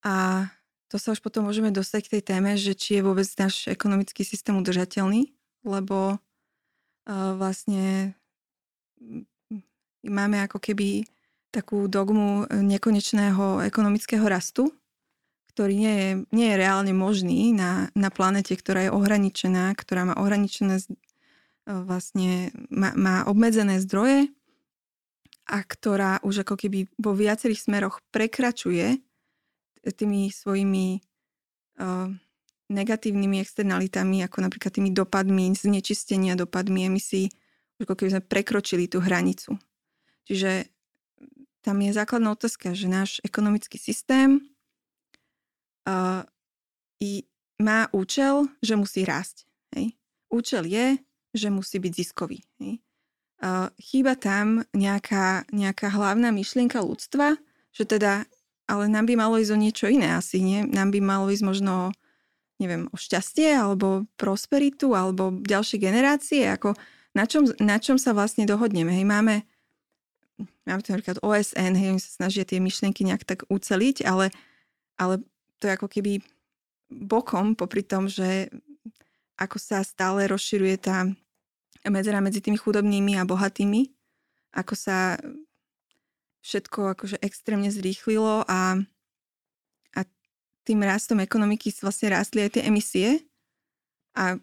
A 0.00 0.48
to 0.88 0.96
sa 0.96 1.12
už 1.12 1.20
potom 1.20 1.46
môžeme 1.46 1.70
dostať 1.70 2.08
k 2.08 2.12
tej 2.18 2.22
téme, 2.34 2.56
že 2.56 2.72
či 2.72 2.98
je 2.98 3.06
vôbec 3.06 3.28
náš 3.36 3.68
ekonomický 3.68 4.24
systém 4.24 4.56
udržateľný, 4.56 5.30
lebo 5.62 6.18
vlastne 7.10 8.14
máme 10.06 10.46
ako 10.46 10.62
keby 10.62 11.04
takú 11.50 11.90
dogmu 11.90 12.46
e, 12.46 12.62
nekonečného 12.62 13.66
ekonomického 13.66 14.22
rastu, 14.22 14.70
ktorý 15.50 15.74
nie 15.74 15.94
je, 15.98 16.10
nie 16.30 16.46
je 16.54 16.60
reálne 16.62 16.94
možný 16.94 17.50
na, 17.50 17.90
na 17.98 18.08
planete, 18.08 18.54
ktorá 18.54 18.86
je 18.86 18.94
ohraničená, 18.94 19.74
ktorá 19.74 20.06
má 20.06 20.14
ohraničené 20.14 20.78
e, 20.78 20.84
vlastne 21.66 22.54
má, 22.70 22.94
má 22.94 23.26
obmedzené 23.26 23.82
zdroje 23.82 24.30
a 25.50 25.58
ktorá 25.66 26.22
už 26.22 26.46
ako 26.46 26.54
keby 26.54 26.86
vo 26.94 27.10
viacerých 27.18 27.66
smeroch 27.66 27.98
prekračuje 28.14 29.02
tými 29.82 30.30
svojimi 30.30 31.02
uh, 31.80 32.12
negatívnymi 32.70 33.42
externalitami, 33.42 34.22
ako 34.24 34.46
napríklad 34.46 34.70
tými 34.70 34.94
dopadmi 34.94 35.50
znečistenia, 35.52 36.38
dopadmi 36.38 36.86
emisí, 36.86 37.28
ako 37.82 37.98
keby 37.98 38.08
sme 38.16 38.22
prekročili 38.22 38.86
tú 38.86 39.02
hranicu. 39.02 39.58
Čiže 40.30 40.70
tam 41.60 41.76
je 41.82 41.90
základná 41.92 42.32
otázka, 42.32 42.72
že 42.72 42.88
náš 42.88 43.18
ekonomický 43.26 43.76
systém 43.76 44.40
uh, 45.84 46.24
i 47.02 47.26
má 47.60 47.90
účel, 47.92 48.48
že 48.64 48.78
musí 48.78 49.04
rásť. 49.04 49.44
Hej? 49.76 49.92
Účel 50.32 50.64
je, 50.64 50.86
že 51.36 51.52
musí 51.52 51.76
byť 51.76 51.92
ziskový. 51.92 52.40
Hej? 52.62 52.80
Uh, 53.40 53.68
chýba 53.80 54.16
tam 54.16 54.64
nejaká, 54.72 55.48
nejaká 55.52 55.92
hlavná 55.92 56.32
myšlienka 56.32 56.80
ľudstva, 56.80 57.36
že 57.72 57.84
teda, 57.88 58.24
ale 58.68 58.84
nám 58.88 59.08
by 59.08 59.14
malo 59.16 59.36
ísť 59.40 59.52
o 59.52 59.58
niečo 59.58 59.86
iné 59.88 60.12
asi, 60.16 60.44
nie? 60.44 60.66
Nám 60.68 60.92
by 60.92 61.00
malo 61.00 61.32
ísť 61.32 61.44
možno 61.44 61.94
neviem, 62.60 62.86
o 62.92 62.96
šťastie 63.00 63.56
alebo 63.56 64.04
prosperitu 64.20 64.92
alebo 64.92 65.32
ďalšie 65.40 65.80
generácie, 65.80 66.44
ako 66.44 66.76
na 67.16 67.24
čom, 67.26 67.48
na 67.58 67.80
čom 67.80 67.96
sa 67.96 68.14
vlastne 68.14 68.46
dohodneme. 68.46 68.92
Hej, 68.94 69.08
máme, 69.08 69.42
máme 70.68 70.80
to 70.84 70.94
napríklad 70.94 71.18
OSN, 71.24 71.74
hej, 71.74 71.88
oni 71.96 72.02
sa 72.02 72.22
snažia 72.22 72.46
tie 72.46 72.62
myšlienky 72.62 73.02
nejak 73.02 73.26
tak 73.26 73.48
uceliť, 73.50 74.06
ale, 74.06 74.30
ale 75.00 75.24
to 75.58 75.66
je 75.66 75.74
ako 75.74 75.88
keby 75.90 76.22
bokom, 76.92 77.58
popri 77.58 77.82
tom, 77.82 78.06
že 78.06 78.52
ako 79.40 79.56
sa 79.56 79.80
stále 79.80 80.28
rozširuje 80.28 80.76
tá 80.78 81.08
medzera 81.88 82.20
medzi 82.20 82.44
tými 82.44 82.60
chudobnými 82.60 83.16
a 83.16 83.24
bohatými, 83.24 83.88
ako 84.52 84.74
sa 84.76 85.16
všetko 86.44 86.96
akože 86.96 87.16
extrémne 87.24 87.72
zrýchlilo 87.72 88.44
a 88.44 88.80
tým 90.64 90.84
rastom 90.84 91.18
ekonomiky 91.20 91.72
vlastne 91.80 92.12
rástli 92.12 92.44
aj 92.44 92.58
tie 92.58 92.62
emisie. 92.68 93.24
A 94.16 94.36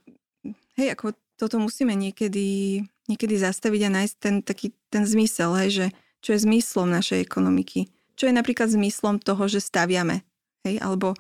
hej, 0.79 0.87
ako 0.95 1.13
toto 1.37 1.61
musíme 1.61 1.93
niekedy, 1.93 2.81
niekedy 3.05 3.35
zastaviť 3.37 3.81
a 3.87 3.93
nájsť 4.01 4.15
ten, 4.17 4.35
taký, 4.41 4.73
ten 4.89 5.05
zmysel, 5.05 5.53
hej, 5.61 5.69
že 5.69 5.85
čo 6.25 6.33
je 6.33 6.43
zmyslom 6.43 6.89
našej 6.89 7.21
ekonomiky. 7.21 7.87
Čo 8.17 8.27
je 8.27 8.33
napríklad 8.33 8.73
zmyslom 8.73 9.21
toho, 9.21 9.45
že 9.45 9.61
staviame, 9.61 10.25
hej, 10.65 10.81
alebo 10.81 11.13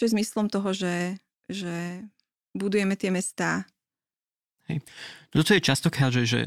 čo 0.00 0.08
je 0.08 0.14
zmyslom 0.16 0.48
toho, 0.48 0.72
že, 0.72 1.20
že 1.52 2.00
budujeme 2.56 2.96
tie 2.96 3.12
mestá. 3.12 3.68
Hej. 4.72 4.80
No 5.36 5.44
toto 5.44 5.52
je 5.52 5.60
častokrát, 5.60 6.08
že, 6.08 6.24
že 6.24 6.40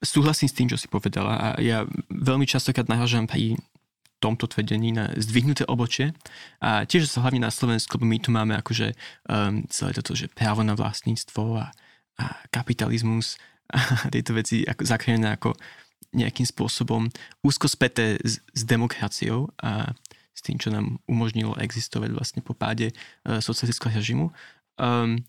súhlasím 0.00 0.48
s 0.48 0.56
tým, 0.56 0.68
čo 0.72 0.80
si 0.80 0.88
povedala 0.88 1.36
a 1.36 1.46
ja 1.60 1.84
veľmi 2.08 2.46
častokrát 2.46 2.86
nahážam 2.86 3.28
pri 3.28 3.58
tomto 4.18 4.50
tvrdení 4.50 4.92
na 4.92 5.14
zdvihnuté 5.14 5.64
obočie. 5.66 6.14
A 6.58 6.84
tiež 6.84 7.06
sa 7.06 7.22
hlavne 7.22 7.46
na 7.46 7.54
Slovensku, 7.54 7.98
my 8.02 8.18
tu 8.18 8.34
máme 8.34 8.58
akože 8.58 8.92
um, 9.30 9.62
celé 9.70 9.90
toto, 9.94 10.18
že 10.18 10.30
právo 10.30 10.66
na 10.66 10.74
vlastníctvo 10.74 11.42
a, 11.58 11.70
a 12.18 12.24
kapitalizmus 12.50 13.38
a 13.74 14.10
tieto 14.10 14.34
veci 14.34 14.66
ako 14.66 14.82
zakrenené 14.82 15.38
ako 15.38 15.54
nejakým 16.16 16.48
spôsobom 16.48 17.12
úzko 17.44 17.68
späté 17.68 18.16
s, 18.24 18.40
s 18.40 18.62
demokraciou 18.64 19.52
a 19.60 19.92
s 20.32 20.40
tým, 20.40 20.56
čo 20.56 20.70
nám 20.70 21.02
umožnilo 21.10 21.58
existovať 21.58 22.14
vlastne 22.14 22.40
po 22.42 22.54
páde 22.54 22.94
uh, 22.94 23.42
socialistického 23.42 23.98
režimu. 23.98 24.26
Um, 24.78 25.22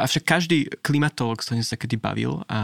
Avšak 0.00 0.24
každý 0.24 0.64
klimatolog, 0.80 1.44
s 1.44 1.52
sa 1.52 1.76
kedy 1.76 2.00
bavil 2.00 2.40
a 2.48 2.58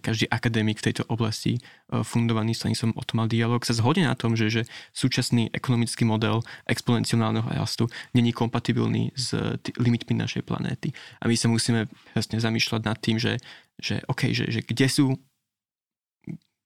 každý 0.00 0.24
akadémik 0.32 0.80
v 0.80 0.88
tejto 0.88 1.04
oblasti 1.12 1.60
e, 1.60 1.60
fundovaný, 2.00 2.56
s 2.56 2.64
som 2.72 2.96
o 2.96 3.04
tom 3.04 3.20
mal 3.20 3.28
dialog, 3.28 3.60
sa 3.60 3.76
zhodne 3.76 4.08
na 4.08 4.16
tom, 4.16 4.32
že, 4.32 4.48
že 4.48 4.62
súčasný 4.96 5.52
ekonomický 5.52 6.08
model 6.08 6.40
exponenciálneho 6.64 7.44
rastu 7.52 7.92
není 8.16 8.32
kompatibilný 8.32 9.12
s 9.12 9.36
t- 9.60 9.76
limitmi 9.76 10.16
našej 10.16 10.48
planéty. 10.48 10.96
A 11.20 11.28
my 11.28 11.36
sa 11.36 11.52
musíme 11.52 11.92
vlastne 12.16 12.40
zamýšľať 12.40 12.80
nad 12.80 12.96
tým, 12.96 13.20
že, 13.20 13.36
že, 13.76 14.00
okay, 14.08 14.32
že, 14.32 14.48
že 14.48 14.64
kde 14.64 14.88
sú 14.88 15.06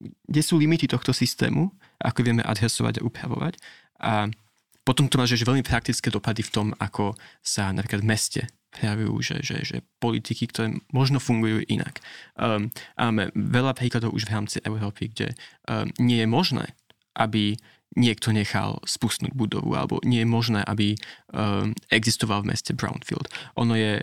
kde 0.03 0.43
sú 0.43 0.59
limity 0.59 0.91
tohto 0.91 1.15
systému, 1.15 1.71
ako 2.03 2.27
vieme 2.27 2.43
adresovať 2.43 2.99
a 2.99 3.07
upravovať. 3.07 3.55
A 4.03 4.27
potom 4.83 5.07
to 5.07 5.15
má 5.15 5.31
že 5.31 5.47
veľmi 5.47 5.63
praktické 5.63 6.11
dopady 6.11 6.43
v 6.43 6.51
tom, 6.51 6.67
ako 6.83 7.15
sa 7.39 7.71
napríklad 7.71 8.03
v 8.03 8.11
meste 8.11 8.43
prejavujú, 8.73 9.15
že, 9.21 9.37
že, 9.45 9.57
že 9.63 9.77
politiky, 10.01 10.49
ktoré 10.49 10.81
možno 10.91 11.21
fungujú 11.21 11.61
inak. 11.69 12.01
Um, 12.35 12.73
máme 12.97 13.29
veľa 13.37 13.77
príkladov 13.77 14.17
už 14.17 14.25
v 14.27 14.35
rámci 14.35 14.59
Európy, 14.65 15.13
kde 15.13 15.37
um, 15.69 15.93
nie 16.01 16.25
je 16.25 16.29
možné, 16.29 16.65
aby 17.13 17.61
niekto 17.93 18.33
nechal 18.33 18.81
spustnúť 18.89 19.37
budovu, 19.37 19.77
alebo 19.77 20.01
nie 20.01 20.25
je 20.25 20.29
možné, 20.29 20.65
aby 20.65 20.97
um, 21.37 21.77
existoval 21.93 22.41
v 22.41 22.57
meste 22.57 22.73
Brownfield. 22.73 23.29
Ono 23.61 23.77
je 23.77 24.01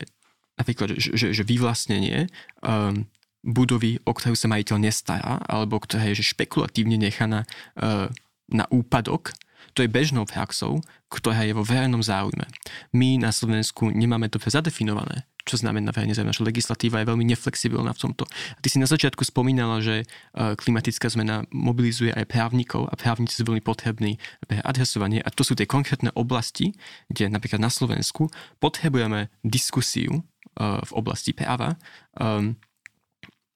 napríklad, 0.61 0.93
že, 1.01 1.17
že, 1.17 1.27
že 1.33 1.41
vyvlastnenie 1.41 2.29
um, 2.61 3.09
budovy, 3.41 3.97
o 4.05 4.13
ktorú 4.13 4.37
sa 4.37 4.51
majiteľ 4.51 4.77
nestará, 4.77 5.41
alebo 5.49 5.81
ktorá 5.81 6.05
je 6.11 6.21
že 6.21 6.37
špekulatívne 6.37 7.01
nechaná 7.01 7.49
uh, 7.81 8.11
na 8.45 8.65
úpadok, 8.69 9.33
To 9.73 9.83
je 9.85 9.89
bežnou 9.89 10.25
praxou, 10.25 10.81
ktorá 11.09 11.41
je 11.45 11.53
vo 11.53 11.65
verejnom 11.65 12.01
záujme. 12.03 12.45
My 12.93 13.17
na 13.17 13.33
Slovensku 13.33 13.89
nemáme 13.89 14.29
to 14.29 14.37
zadefinované, 14.37 15.25
čo 15.45 15.57
znamená 15.57 15.89
verejne 15.89 16.13
záujem. 16.13 16.29
Naša 16.29 16.45
legislatíva 16.45 17.01
je 17.01 17.09
veľmi 17.09 17.25
neflexibilná 17.25 17.93
v 17.97 18.01
tomto. 18.09 18.23
A 18.29 18.59
ty 18.61 18.69
si 18.69 18.77
na 18.77 18.85
začiatku 18.85 19.25
spomínala, 19.25 19.81
že 19.81 20.03
e, 20.03 20.05
klimatická 20.53 21.09
zmena 21.09 21.49
mobilizuje 21.49 22.13
aj 22.13 22.29
právnikov 22.29 22.85
a 22.89 22.93
právnici 22.93 23.37
sú 23.37 23.43
veľmi 23.49 23.65
potrební 23.65 24.21
pre 24.45 24.61
adresovanie. 24.61 25.21
A 25.25 25.33
to 25.33 25.41
sú 25.41 25.57
tie 25.57 25.65
konkrétne 25.65 26.13
oblasti, 26.13 26.77
kde 27.09 27.33
napríklad 27.33 27.57
na 27.57 27.73
Slovensku 27.73 28.29
potrebujeme 28.61 29.33
diskusiu 29.41 30.13
e, 30.13 30.21
v 30.61 30.91
oblasti 30.93 31.33
práva 31.33 31.77
um, 32.21 32.53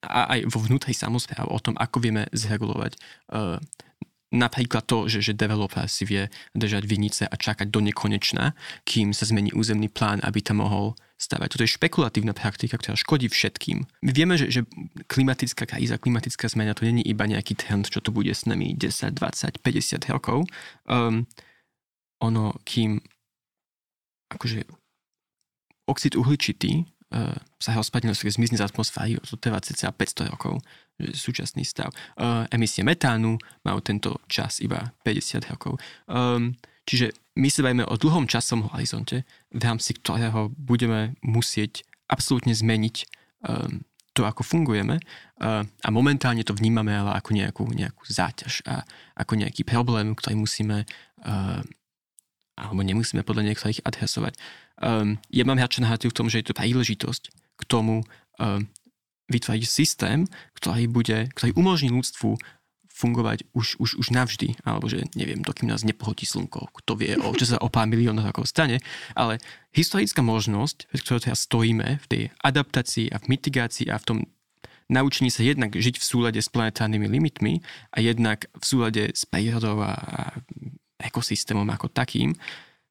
a 0.04 0.36
aj 0.36 0.52
vo 0.52 0.60
vnútri 0.60 0.92
samozpráv 0.92 1.48
o 1.48 1.60
tom, 1.64 1.80
ako 1.80 2.04
vieme 2.04 2.28
zregulovať 2.36 3.00
napríklad 4.34 4.84
to, 4.90 5.06
že, 5.06 5.22
že 5.22 5.38
developer 5.38 5.86
si 5.86 6.04
vie 6.10 6.28
držať 6.58 6.84
vinice 6.90 7.24
a 7.30 7.36
čakať 7.38 7.70
do 7.70 7.80
nekonečna, 7.80 8.58
kým 8.84 9.14
sa 9.14 9.30
zmení 9.30 9.54
územný 9.54 9.88
plán, 9.88 10.20
aby 10.26 10.42
tam 10.42 10.66
mohol 10.66 10.98
stavať. 11.22 11.56
Toto 11.56 11.64
je 11.64 11.76
špekulatívna 11.78 12.34
praktika, 12.36 12.76
ktorá 12.76 12.98
škodí 12.98 13.30
všetkým. 13.32 13.86
My 14.04 14.12
vieme, 14.12 14.36
že, 14.36 14.50
že 14.50 14.62
klimatická 15.08 15.70
kríza, 15.70 16.02
klimatická 16.02 16.50
zmena 16.52 16.76
to 16.76 16.84
není 16.84 17.06
iba 17.06 17.24
nejaký 17.24 17.56
trend, 17.56 17.88
čo 17.88 18.04
tu 18.04 18.12
bude 18.12 18.34
s 18.34 18.44
nami 18.44 18.76
10, 18.76 19.16
20, 19.16 19.64
50 19.64 20.12
rokov. 20.12 20.44
Um, 20.90 21.30
ono, 22.20 22.58
kým 22.68 23.00
akože 24.34 24.66
oxid 25.86 26.16
uhličitý 26.16 26.88
uh, 27.14 27.38
sa 27.62 27.78
rozpadne, 27.78 28.12
zmizne 28.12 28.58
z 28.58 28.66
atmosféry, 28.66 29.22
to 29.22 29.38
trvá 29.38 29.62
cca 29.62 29.94
500 29.94 30.34
rokov 30.34 30.60
súčasný 31.00 31.66
stav. 31.66 31.90
Uh, 32.18 32.46
emisie 32.54 32.86
metánu 32.86 33.38
majú 33.66 33.80
tento 33.82 34.22
čas 34.30 34.62
iba 34.62 34.94
50 35.06 35.52
rokov. 35.54 35.82
Um, 36.06 36.58
čiže 36.86 37.14
my 37.38 37.50
sa 37.50 37.66
bavíme 37.66 37.86
o 37.90 37.98
dlhom 37.98 38.30
časom 38.30 38.70
horizonte, 38.74 39.26
v 39.50 39.62
rámci 39.62 39.98
ktorého 39.98 40.54
budeme 40.54 41.18
musieť 41.26 41.82
absolútne 42.06 42.54
zmeniť 42.54 42.96
um, 43.46 43.82
to, 44.14 44.22
ako 44.30 44.46
fungujeme 44.46 45.02
uh, 45.02 45.66
a 45.66 45.90
momentálne 45.90 46.46
to 46.46 46.54
vnímame 46.54 46.94
ale 46.94 47.18
ako 47.18 47.34
nejakú, 47.34 47.66
nejakú 47.74 48.06
záťaž 48.06 48.62
a 48.70 48.86
ako 49.18 49.42
nejaký 49.42 49.66
problém, 49.66 50.14
ktorý 50.14 50.38
musíme 50.38 50.86
alebo 52.54 52.86
nemusíme 52.86 53.26
podľa 53.26 53.54
niektorých 53.54 53.82
adresovať. 53.86 54.38
Um, 54.82 55.18
ja 55.34 55.44
mám 55.46 55.58
radšej 55.58 56.10
v 56.10 56.18
tom, 56.18 56.28
že 56.30 56.42
je 56.42 56.54
to 56.54 56.58
príležitosť 56.58 57.24
k 57.34 57.62
tomu 57.66 58.06
um, 58.38 58.66
vytvoriť 59.32 59.64
systém, 59.66 60.30
ktorý, 60.58 60.86
bude, 60.92 61.32
ktorý 61.34 61.52
umožní 61.58 61.90
ľudstvu 61.90 62.38
fungovať 62.94 63.50
už, 63.58 63.82
už, 63.82 63.90
už 63.98 64.08
navždy, 64.14 64.54
alebo 64.62 64.86
že 64.86 65.10
neviem, 65.18 65.42
dokým 65.42 65.66
nás 65.66 65.82
nepohodí 65.82 66.30
slnko, 66.30 66.70
kto 66.70 66.94
vie, 66.94 67.18
o, 67.18 67.34
čo 67.34 67.50
sa 67.50 67.58
o 67.58 67.68
pár 67.68 67.90
miliónov 67.90 68.30
rokov 68.30 68.46
stane, 68.46 68.78
ale 69.18 69.42
historická 69.74 70.22
možnosť, 70.22 70.94
v 70.94 71.02
ktorej 71.02 71.26
teraz 71.26 71.50
stojíme, 71.50 71.98
v 72.06 72.06
tej 72.06 72.24
adaptácii 72.46 73.10
a 73.10 73.18
v 73.18 73.34
mitigácii 73.34 73.90
a 73.90 73.98
v 73.98 74.06
tom 74.06 74.18
naučení 74.94 75.34
sa 75.34 75.42
jednak 75.42 75.74
žiť 75.74 75.98
v 75.98 76.06
súlade 76.06 76.38
s 76.38 76.54
planetárnymi 76.54 77.10
limitmi 77.10 77.66
a 77.90 77.98
jednak 77.98 78.46
v 78.54 78.64
súlade 78.64 79.04
s 79.10 79.26
prírodou 79.26 79.82
a, 79.82 79.98
a 79.98 80.22
ekosystémom 81.04 81.68
ako 81.68 81.92
takým, 81.92 82.34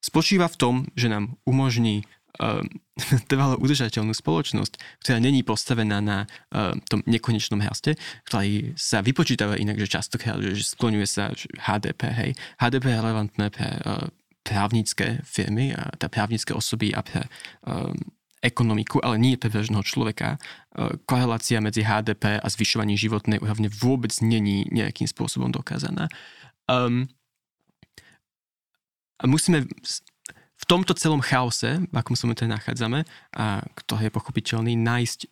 spočíva 0.02 0.50
v 0.50 0.58
tom, 0.58 0.74
že 0.98 1.06
nám 1.06 1.38
umožní 1.46 2.02
uh, 2.42 2.60
trvalo 3.30 3.56
udržateľnú 3.62 4.12
spoločnosť, 4.12 5.00
ktorá 5.00 5.18
není 5.22 5.46
postavená 5.46 6.02
na 6.02 6.18
uh, 6.26 6.74
tom 6.90 7.06
nekonečnom 7.06 7.62
raste, 7.62 7.94
ktorý 8.26 8.74
sa 8.74 9.00
vypočítava 9.00 9.54
inak, 9.56 9.78
že 9.78 9.88
častokrát, 9.88 10.42
že, 10.42 10.66
skloňuje 10.66 11.06
sa 11.06 11.30
HDP, 11.62 12.00
hej. 12.10 12.30
HDP 12.58 12.84
je 12.90 12.98
relevantné 12.98 13.46
pre 13.54 13.68
uh, 13.86 14.10
právnické 14.42 15.22
firmy 15.22 15.70
a 15.70 15.94
tá 15.94 16.10
právnické 16.10 16.50
osoby 16.50 16.90
a 16.90 17.06
pre 17.06 17.30
um, 17.62 17.94
ekonomiku, 18.42 18.98
ale 18.98 19.22
nie 19.22 19.38
pre 19.38 19.54
bežného 19.54 19.86
človeka. 19.86 20.34
Uh, 20.74 20.98
korelácia 21.06 21.62
medzi 21.62 21.86
HDP 21.86 22.42
a 22.42 22.46
zvyšovaním 22.50 22.98
životnej 22.98 23.38
úrovne 23.38 23.70
vôbec 23.70 24.10
není 24.18 24.66
nejakým 24.74 25.06
spôsobom 25.06 25.54
dokázaná. 25.54 26.10
Um, 26.66 27.06
a 29.22 29.24
musíme 29.30 29.62
v 30.62 30.64
tomto 30.66 30.94
celom 30.98 31.22
chaose, 31.22 31.78
v 31.78 31.94
akom 31.94 32.18
sa 32.18 32.26
momentálne 32.26 32.58
nachádzame, 32.58 33.06
a 33.38 33.62
ktorý 33.78 34.10
je 34.10 34.16
pochopiteľný, 34.18 34.72
nájsť 34.78 35.30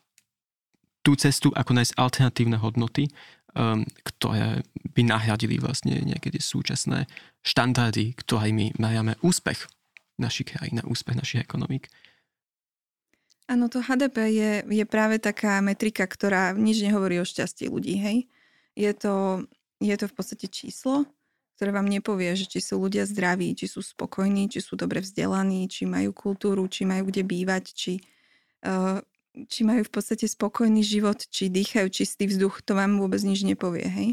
tú 1.02 1.18
cestu, 1.18 1.48
ako 1.54 1.74
nájsť 1.74 1.96
alternatívne 1.98 2.58
hodnoty, 2.60 3.10
um, 3.54 3.82
ktoré 4.04 4.62
by 4.94 5.02
nahradili 5.06 5.58
vlastne 5.58 5.96
tie 6.02 6.42
súčasné 6.42 7.10
štandardy, 7.42 8.14
ktorými 8.14 8.78
meriame 8.78 9.16
úspech 9.24 9.66
našich 10.20 10.52
krajín 10.52 10.84
a 10.84 10.88
úspech 10.88 11.16
našich 11.16 11.40
ekonomík. 11.40 11.88
Áno, 13.50 13.66
to 13.66 13.82
HDP 13.82 14.30
je, 14.30 14.52
je 14.62 14.84
práve 14.86 15.18
taká 15.18 15.58
metrika, 15.58 16.06
ktorá 16.06 16.54
nič 16.54 16.86
nehovorí 16.86 17.18
o 17.18 17.26
šťastí 17.26 17.66
ľudí, 17.66 17.98
hej? 17.98 18.30
Je 18.78 18.92
to, 18.94 19.46
je 19.82 19.94
to 19.98 20.06
v 20.06 20.14
podstate 20.14 20.46
číslo, 20.46 21.08
ktoré 21.60 21.76
vám 21.76 21.92
nepovie, 21.92 22.32
že 22.32 22.48
či 22.48 22.64
sú 22.64 22.80
ľudia 22.80 23.04
zdraví, 23.04 23.52
či 23.52 23.68
sú 23.68 23.84
spokojní, 23.84 24.48
či 24.48 24.64
sú 24.64 24.80
dobre 24.80 25.04
vzdelaní, 25.04 25.68
či 25.68 25.84
majú 25.84 26.16
kultúru, 26.16 26.64
či 26.72 26.88
majú 26.88 27.12
kde 27.12 27.20
bývať, 27.20 27.76
či, 27.76 28.00
uh, 28.64 29.04
či 29.44 29.68
majú 29.68 29.84
v 29.84 29.92
podstate 29.92 30.24
spokojný 30.24 30.80
život, 30.80 31.20
či 31.28 31.52
dýchajú 31.52 31.92
čistý 31.92 32.32
vzduch, 32.32 32.64
to 32.64 32.72
vám 32.72 32.96
vôbec 32.96 33.20
nič 33.20 33.44
nepovie, 33.44 33.84
hej. 33.84 34.10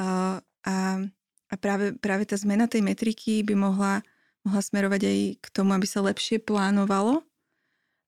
Uh, 0.00 0.40
a 0.64 1.04
a 1.46 1.54
práve, 1.54 1.94
práve 1.94 2.26
tá 2.26 2.34
zmena 2.34 2.66
tej 2.66 2.82
metriky 2.82 3.46
by 3.46 3.54
mohla, 3.54 4.02
mohla 4.42 4.62
smerovať 4.62 5.02
aj 5.06 5.18
k 5.38 5.46
tomu, 5.54 5.70
aby 5.78 5.86
sa 5.86 6.02
lepšie 6.02 6.42
plánovalo. 6.42 7.22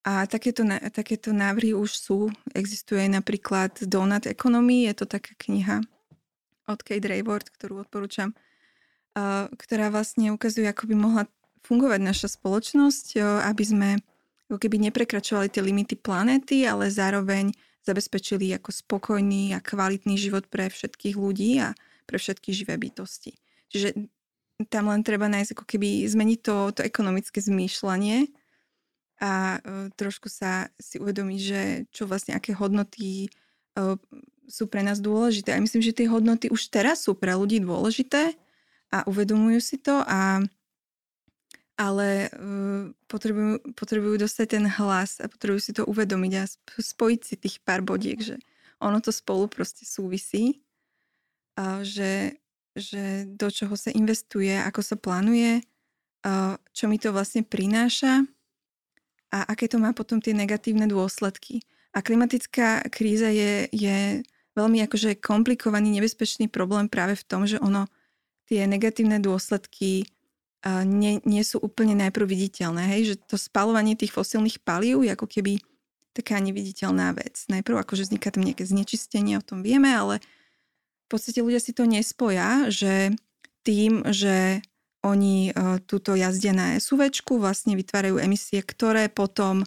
A 0.03 0.25
takéto, 0.25 0.65
takéto 0.91 1.31
návrhy 1.37 1.77
už 1.77 1.91
sú. 1.93 2.19
Existuje 2.57 3.05
aj 3.05 3.23
napríklad 3.23 3.71
Donut 3.85 4.25
Economy, 4.25 4.89
je 4.89 4.95
to 5.05 5.07
taká 5.07 5.37
kniha, 5.37 5.85
od 6.69 6.85
Kate 6.85 7.09
Rayward, 7.09 7.49
ktorú 7.49 7.83
odporúčam, 7.83 8.37
ktorá 9.57 9.89
vlastne 9.91 10.31
ukazuje, 10.31 10.69
ako 10.69 10.85
by 10.93 10.95
mohla 10.95 11.25
fungovať 11.67 12.01
naša 12.05 12.29
spoločnosť, 12.39 13.19
aby 13.49 13.65
sme 13.65 13.89
ako 14.49 14.61
keby 14.61 14.77
neprekračovali 14.89 15.49
tie 15.51 15.65
limity 15.65 15.97
planéty, 15.99 16.69
ale 16.69 16.93
zároveň 16.93 17.51
zabezpečili 17.85 18.53
ako 18.57 18.69
spokojný 18.73 19.57
a 19.57 19.65
kvalitný 19.65 20.21
život 20.21 20.45
pre 20.49 20.69
všetkých 20.69 21.17
ľudí 21.17 21.59
a 21.61 21.73
pre 22.05 22.21
všetky 22.21 22.53
živé 22.53 22.77
bytosti. 22.77 23.37
Čiže 23.73 24.09
tam 24.73 24.89
len 24.93 25.05
treba 25.05 25.29
nájsť 25.29 25.53
ako 25.57 25.65
keby 25.65 26.05
zmeniť 26.09 26.39
to, 26.41 26.57
to 26.77 26.81
ekonomické 26.85 27.41
zmýšľanie 27.41 28.29
a 29.19 29.59
trošku 29.99 30.31
sa 30.31 30.71
si 30.79 31.03
uvedomiť, 31.03 31.41
že 31.43 31.61
čo 31.91 32.07
vlastne, 32.07 32.39
aké 32.39 32.55
hodnoty 32.55 33.29
sú 34.49 34.67
pre 34.67 34.81
nás 34.81 34.99
dôležité. 34.99 35.53
A 35.53 35.63
myslím, 35.63 35.85
že 35.85 35.95
tie 35.95 36.09
hodnoty 36.09 36.49
už 36.49 36.73
teraz 36.73 37.05
sú 37.05 37.13
pre 37.15 37.37
ľudí 37.37 37.61
dôležité 37.61 38.35
a 38.89 39.05
uvedomujú 39.05 39.61
si 39.61 39.77
to, 39.77 40.01
a, 40.09 40.41
ale 41.77 42.33
uh, 42.33 42.89
potrebujú, 43.07 43.77
potrebujú 43.77 44.17
dostať 44.25 44.47
ten 44.59 44.65
hlas 44.65 45.21
a 45.21 45.29
potrebujú 45.29 45.61
si 45.61 45.73
to 45.77 45.85
uvedomiť 45.85 46.33
a 46.41 46.45
spojiť 46.81 47.21
si 47.21 47.35
tých 47.37 47.61
pár 47.61 47.85
bodiek, 47.85 48.17
že 48.17 48.41
ono 48.81 48.99
to 49.05 49.13
spolu 49.13 49.47
proste 49.47 49.85
súvisí, 49.85 50.65
a 51.59 51.83
že, 51.83 52.39
že 52.79 53.27
do 53.27 53.51
čoho 53.51 53.75
sa 53.75 53.91
investuje, 53.91 54.55
ako 54.55 54.81
sa 54.81 54.97
plánuje, 54.97 55.67
a 56.23 56.57
čo 56.71 56.87
mi 56.87 56.99
to 56.99 57.11
vlastne 57.11 57.43
prináša 57.43 58.27
a 59.29 59.45
aké 59.45 59.69
to 59.69 59.77
má 59.77 59.93
potom 59.93 60.23
tie 60.23 60.33
negatívne 60.33 60.89
dôsledky. 60.89 61.61
A 61.93 62.01
klimatická 62.01 62.87
kríza 62.89 63.29
je, 63.29 63.67
je 63.75 64.23
veľmi 64.59 64.83
akože 64.91 65.23
komplikovaný, 65.23 65.95
nebezpečný 65.95 66.51
problém 66.51 66.91
práve 66.91 67.15
v 67.15 67.25
tom, 67.25 67.47
že 67.47 67.63
ono 67.63 67.87
tie 68.51 68.67
negatívne 68.67 69.23
dôsledky 69.23 70.11
nie, 70.67 71.23
nie 71.23 71.45
sú 71.47 71.63
úplne 71.63 71.95
najprv 71.95 72.27
viditeľné. 72.27 72.83
Hej? 72.99 73.15
Že 73.15 73.15
to 73.31 73.37
spalovanie 73.39 73.95
tých 73.95 74.11
fosílnych 74.11 74.59
palív 74.59 75.07
je 75.07 75.15
ako 75.15 75.31
keby 75.31 75.63
taká 76.11 76.43
neviditeľná 76.43 77.15
vec. 77.15 77.47
Najprv 77.47 77.87
akože 77.87 78.11
vzniká 78.11 78.35
tam 78.35 78.43
nejaké 78.43 78.67
znečistenie, 78.67 79.39
o 79.39 79.45
tom 79.45 79.63
vieme, 79.63 79.95
ale 79.95 80.19
v 81.07 81.09
podstate 81.15 81.41
ľudia 81.41 81.63
si 81.63 81.71
to 81.71 81.87
nespoja, 81.87 82.67
že 82.75 83.15
tým, 83.63 84.03
že 84.11 84.61
oni 85.07 85.55
uh, 85.55 85.79
túto 85.87 86.19
jazdia 86.19 86.51
na 86.51 86.75
SUVčku, 86.83 87.39
vlastne 87.39 87.79
vytvárajú 87.79 88.19
emisie, 88.19 88.59
ktoré 88.67 89.07
potom 89.07 89.63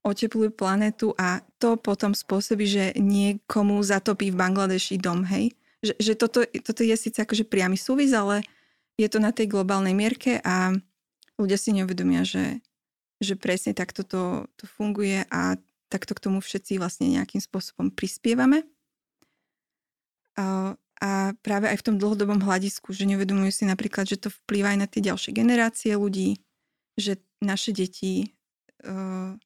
oteplujú 0.00 0.50
planetu 0.56 1.12
a 1.20 1.44
to 1.60 1.76
potom 1.76 2.16
spôsobí, 2.16 2.64
že 2.64 2.84
niekomu 2.96 3.76
zatopí 3.84 4.32
v 4.32 4.40
Bangladeši 4.40 4.96
dom, 4.96 5.28
hej? 5.28 5.52
Že, 5.84 5.94
že 5.96 6.12
toto, 6.16 6.38
toto 6.44 6.80
je 6.84 6.96
síce 6.96 7.20
akože 7.20 7.44
priamy 7.44 7.76
súvis, 7.76 8.12
ale 8.12 8.44
je 8.96 9.08
to 9.08 9.20
na 9.20 9.32
tej 9.32 9.48
globálnej 9.48 9.92
mierke 9.96 10.40
a 10.44 10.72
ľudia 11.40 11.56
si 11.56 11.72
neuvedomia, 11.72 12.24
že, 12.24 12.60
že 13.20 13.36
presne 13.36 13.72
takto 13.72 14.04
to, 14.04 14.48
to 14.56 14.64
funguje 14.68 15.24
a 15.28 15.56
takto 15.92 16.12
k 16.16 16.22
tomu 16.28 16.44
všetci 16.44 16.80
vlastne 16.80 17.08
nejakým 17.08 17.40
spôsobom 17.40 17.92
prispievame. 17.92 18.64
A, 20.36 20.76
a 21.00 21.10
práve 21.44 21.68
aj 21.68 21.80
v 21.80 21.86
tom 21.92 21.96
dlhodobom 21.96 22.40
hľadisku, 22.40 22.92
že 22.92 23.08
neuvedomujú 23.08 23.52
si 23.52 23.64
napríklad, 23.68 24.08
že 24.08 24.20
to 24.20 24.28
vplýva 24.44 24.76
aj 24.76 24.78
na 24.80 24.88
tie 24.88 25.00
ďalšie 25.04 25.32
generácie 25.32 25.92
ľudí, 25.96 26.40
že 26.96 27.20
naše 27.40 27.72
deti 27.72 28.36
uh, 28.84 29.36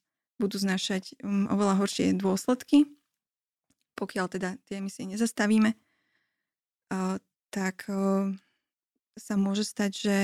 budú 0.45 0.61
znášať 0.61 1.17
um, 1.25 1.49
oveľa 1.49 1.81
horšie 1.81 2.13
dôsledky, 2.21 2.85
pokiaľ 3.97 4.27
teda 4.29 4.51
tie 4.69 4.83
emisie 4.83 5.09
nezastavíme, 5.09 5.73
tak 7.55 7.87
sa 9.15 9.35
môže 9.39 9.63
stať, 9.63 9.93
že 9.95 10.19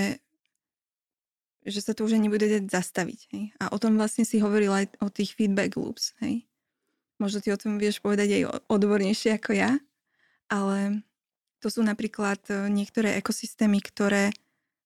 že 1.60 1.80
sa 1.84 1.92
to 1.92 2.08
už 2.08 2.16
nebude 2.16 2.48
dať 2.48 2.72
zastaviť. 2.72 3.20
Hej? 3.36 3.44
A 3.60 3.68
o 3.68 3.76
tom 3.76 4.00
vlastne 4.00 4.24
si 4.24 4.40
hovorila 4.40 4.80
aj 4.80 4.96
o 5.04 5.12
tých 5.12 5.36
feedback 5.36 5.76
loops. 5.76 6.16
Hej? 6.24 6.48
Možno 7.20 7.44
ty 7.44 7.52
o 7.52 7.60
tom 7.60 7.76
vieš 7.76 8.00
povedať 8.00 8.40
aj 8.40 8.64
odbornejšie 8.72 9.36
ako 9.36 9.52
ja, 9.52 9.76
ale 10.48 11.04
to 11.60 11.68
sú 11.68 11.84
napríklad 11.84 12.40
e, 12.48 12.72
niektoré 12.72 13.20
ekosystémy, 13.20 13.84
ktoré 13.84 14.32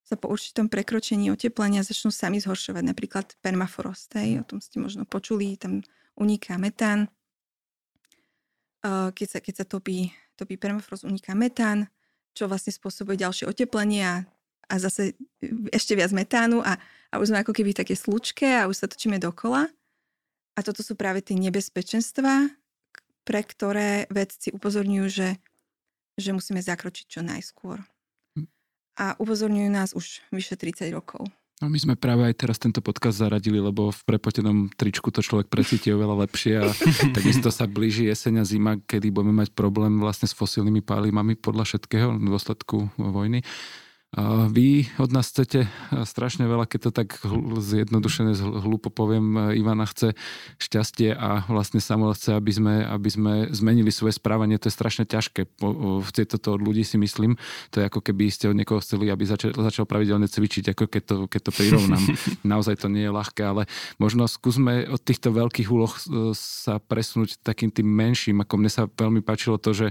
sa 0.05 0.21
po 0.21 0.29
určitom 0.29 0.69
prekročení 0.69 1.33
oteplenia 1.33 1.81
začnú 1.81 2.13
sami 2.13 2.39
zhoršovať. 2.39 2.85
Napríklad 2.85 3.27
permafrost, 3.41 4.13
o 4.15 4.45
tom 4.45 4.61
ste 4.61 4.77
možno 4.77 5.09
počuli, 5.09 5.57
tam 5.57 5.81
uniká 6.21 6.61
metán. 6.61 7.09
Keď 8.85 9.27
sa, 9.27 9.39
keď 9.41 9.55
sa 9.59 9.65
topí, 9.65 10.13
topí 10.37 10.61
permafrost, 10.61 11.09
uniká 11.09 11.33
metán, 11.33 11.89
čo 12.37 12.45
vlastne 12.45 12.77
spôsobuje 12.77 13.25
ďalšie 13.25 13.49
oteplenie 13.49 14.05
a 14.05 14.17
a 14.69 14.75
zase 14.81 15.17
ešte 15.73 15.93
viac 15.97 16.11
metánu 16.13 16.65
a, 16.65 16.81
a 17.13 17.15
už 17.21 17.33
sme 17.33 17.45
ako 17.45 17.53
keby 17.53 17.77
také 17.77 17.93
slučke 17.97 18.49
a 18.49 18.69
už 18.69 18.85
sa 18.85 18.87
točíme 18.89 19.21
dokola. 19.21 19.69
A 20.55 20.61
toto 20.63 20.87
sú 20.87 20.95
práve 20.95 21.19
tie 21.21 21.35
nebezpečenstvá, 21.35 22.49
pre 23.27 23.41
ktoré 23.43 24.07
vedci 24.09 24.55
upozorňujú, 24.55 25.07
že, 25.11 25.29
že 26.15 26.31
musíme 26.31 26.63
zakročiť 26.63 27.07
čo 27.11 27.21
najskôr. 27.27 27.83
A 28.95 29.19
upozorňujú 29.19 29.69
nás 29.71 29.91
už 29.93 30.23
vyše 30.31 30.55
30 30.55 30.91
rokov. 30.95 31.27
No 31.63 31.71
my 31.71 31.79
sme 31.79 31.95
práve 31.95 32.27
aj 32.27 32.35
teraz 32.35 32.59
tento 32.59 32.83
podcast 32.83 33.23
zaradili, 33.23 33.63
lebo 33.63 33.95
v 33.95 34.01
prepotenom 34.05 34.69
tričku 34.75 35.15
to 35.15 35.23
človek 35.23 35.47
precíti 35.47 35.95
oveľa 35.95 36.27
lepšie 36.27 36.55
a 36.59 36.67
takisto 37.17 37.55
sa 37.55 37.71
blíži 37.71 38.11
jeseň 38.11 38.43
a 38.43 38.45
zima, 38.45 38.73
kedy 38.83 39.15
budeme 39.15 39.39
mať 39.39 39.55
problém 39.55 40.03
vlastne 40.03 40.27
s 40.27 40.35
fosílnymi 40.35 40.83
pálivami 40.83 41.39
podľa 41.39 41.65
všetkého 41.71 42.19
v 42.19 42.27
dôsledku 42.27 42.91
vojny. 42.99 43.47
Vy 44.55 44.87
od 45.03 45.11
nás 45.11 45.27
chcete 45.27 45.67
strašne 46.07 46.47
veľa, 46.47 46.71
keď 46.71 46.81
to 46.87 46.91
tak 46.95 47.19
zjednodušené, 47.59 48.39
hlúpo 48.39 48.87
poviem, 48.87 49.51
Ivana 49.59 49.91
chce 49.91 50.15
šťastie 50.63 51.11
a 51.11 51.43
vlastne 51.51 51.83
Samuel 51.83 52.15
chce, 52.15 52.39
aby 52.39 52.53
sme, 52.55 52.75
aby 52.87 53.11
sme 53.11 53.33
zmenili 53.51 53.91
svoje 53.91 54.15
správanie. 54.15 54.55
To 54.63 54.71
je 54.71 54.79
strašne 54.79 55.03
ťažké. 55.03 55.59
Chcete 56.07 56.39
to 56.39 56.55
od 56.55 56.63
ľudí, 56.63 56.87
si 56.87 56.95
myslím. 56.95 57.35
To 57.75 57.83
je 57.83 57.91
ako 57.91 57.99
keby 58.07 58.31
ste 58.31 58.47
od 58.47 58.55
niekoho 58.55 58.79
chceli, 58.79 59.11
aby 59.11 59.27
začal, 59.27 59.51
začal 59.51 59.83
pravidelne 59.83 60.31
cvičiť, 60.31 60.79
ako 60.79 60.85
keď 60.87 61.03
to, 61.03 61.17
keď 61.27 61.41
to 61.51 61.53
prirovnám. 61.53 62.03
Naozaj 62.47 62.87
to 62.87 62.89
nie 62.93 63.11
je 63.11 63.11
ľahké, 63.11 63.43
ale 63.43 63.67
možno 63.99 64.31
skúsme 64.31 64.87
od 64.95 65.03
týchto 65.03 65.35
veľkých 65.35 65.67
úloh 65.75 65.91
sa 66.39 66.79
presunúť 66.79 67.43
takým 67.43 67.75
tým 67.75 67.91
menším, 67.91 68.47
ako 68.47 68.55
mne 68.63 68.71
sa 68.71 68.87
veľmi 68.87 69.27
páčilo 69.27 69.59
to, 69.59 69.75
že 69.75 69.87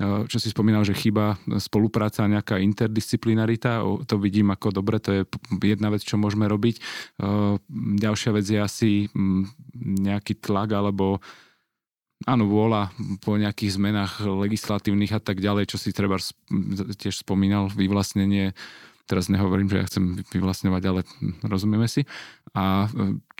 čo 0.00 0.36
si 0.40 0.48
spomínal, 0.50 0.82
že 0.82 0.96
chýba 0.96 1.38
spolupráca, 1.60 2.26
nejaká 2.26 2.58
interdisciplinarita, 2.58 3.84
to 4.06 4.16
vidím 4.18 4.50
ako 4.50 4.74
dobre, 4.74 4.98
to 4.98 5.10
je 5.12 5.22
jedna 5.62 5.92
vec, 5.92 6.02
čo 6.02 6.18
môžeme 6.18 6.48
robiť. 6.48 6.80
Ďalšia 7.98 8.30
vec 8.34 8.46
je 8.48 8.58
asi 8.58 8.90
nejaký 9.78 10.42
tlak 10.42 10.74
alebo 10.74 11.22
áno, 12.22 12.44
vôľa 12.46 12.94
po 13.22 13.34
nejakých 13.34 13.78
zmenách 13.78 14.22
legislatívnych 14.22 15.10
a 15.14 15.20
tak 15.22 15.42
ďalej, 15.42 15.70
čo 15.70 15.78
si 15.78 15.90
treba 15.90 16.18
tiež 16.98 17.26
spomínal, 17.26 17.66
vyvlastnenie 17.70 18.54
teraz 19.02 19.26
nehovorím, 19.26 19.68
že 19.68 19.76
ja 19.76 19.88
chcem 19.90 20.04
vyvlastňovať, 20.30 20.82
ale 20.88 21.00
rozumieme 21.44 21.90
si. 21.90 22.06
A 22.54 22.86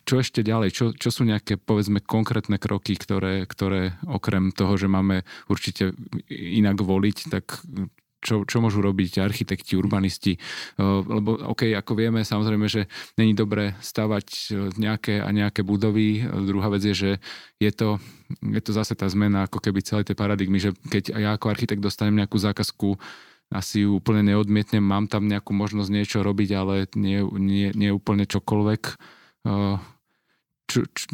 čo 0.02 0.20
ešte 0.20 0.42
ďalej? 0.42 0.68
Čo, 0.74 0.84
čo 0.94 1.08
sú 1.14 1.22
nejaké, 1.22 1.56
povedzme, 1.58 2.02
konkrétne 2.02 2.58
kroky, 2.58 2.98
ktoré, 2.98 3.46
ktoré 3.46 3.98
okrem 4.06 4.50
toho, 4.50 4.74
že 4.74 4.90
máme 4.90 5.22
určite 5.46 5.94
inak 6.30 6.82
voliť, 6.82 7.18
tak 7.30 7.62
čo, 8.22 8.46
čo 8.46 8.62
môžu 8.62 8.78
robiť 8.78 9.18
architekti, 9.18 9.74
urbanisti. 9.74 10.38
Lebo, 10.78 11.42
OK, 11.42 11.74
ako 11.74 11.92
vieme, 11.98 12.22
samozrejme, 12.22 12.70
že 12.70 12.86
není 13.18 13.34
dobré 13.34 13.74
stavať 13.82 14.54
nejaké 14.78 15.18
a 15.18 15.28
nejaké 15.34 15.66
budovy. 15.66 16.22
Druhá 16.22 16.70
vec 16.70 16.86
je, 16.86 16.94
že 16.94 17.10
je 17.58 17.70
to, 17.74 17.98
je 18.38 18.62
to 18.62 18.70
zase 18.70 18.94
tá 18.94 19.10
zmena 19.10 19.50
ako 19.50 19.58
keby 19.58 19.82
celej 19.82 20.06
tej 20.06 20.16
paradigmy, 20.16 20.62
že 20.62 20.70
keď 20.86 21.18
ja 21.18 21.34
ako 21.34 21.50
architekt 21.50 21.82
dostanem 21.82 22.22
nejakú 22.22 22.38
zákazku, 22.38 22.94
asi 23.52 23.84
ju 23.84 24.00
úplne 24.00 24.24
neodmietnem, 24.24 24.80
mám 24.80 25.10
tam 25.10 25.28
nejakú 25.28 25.52
možnosť 25.52 25.90
niečo 25.92 26.18
robiť, 26.24 26.50
ale 26.56 26.74
nie, 26.96 27.20
nie, 27.36 27.68
nie 27.76 27.90
úplne 27.92 28.24
čokoľvek 28.24 28.82
čo, 30.72 30.80
čo, 30.96 31.04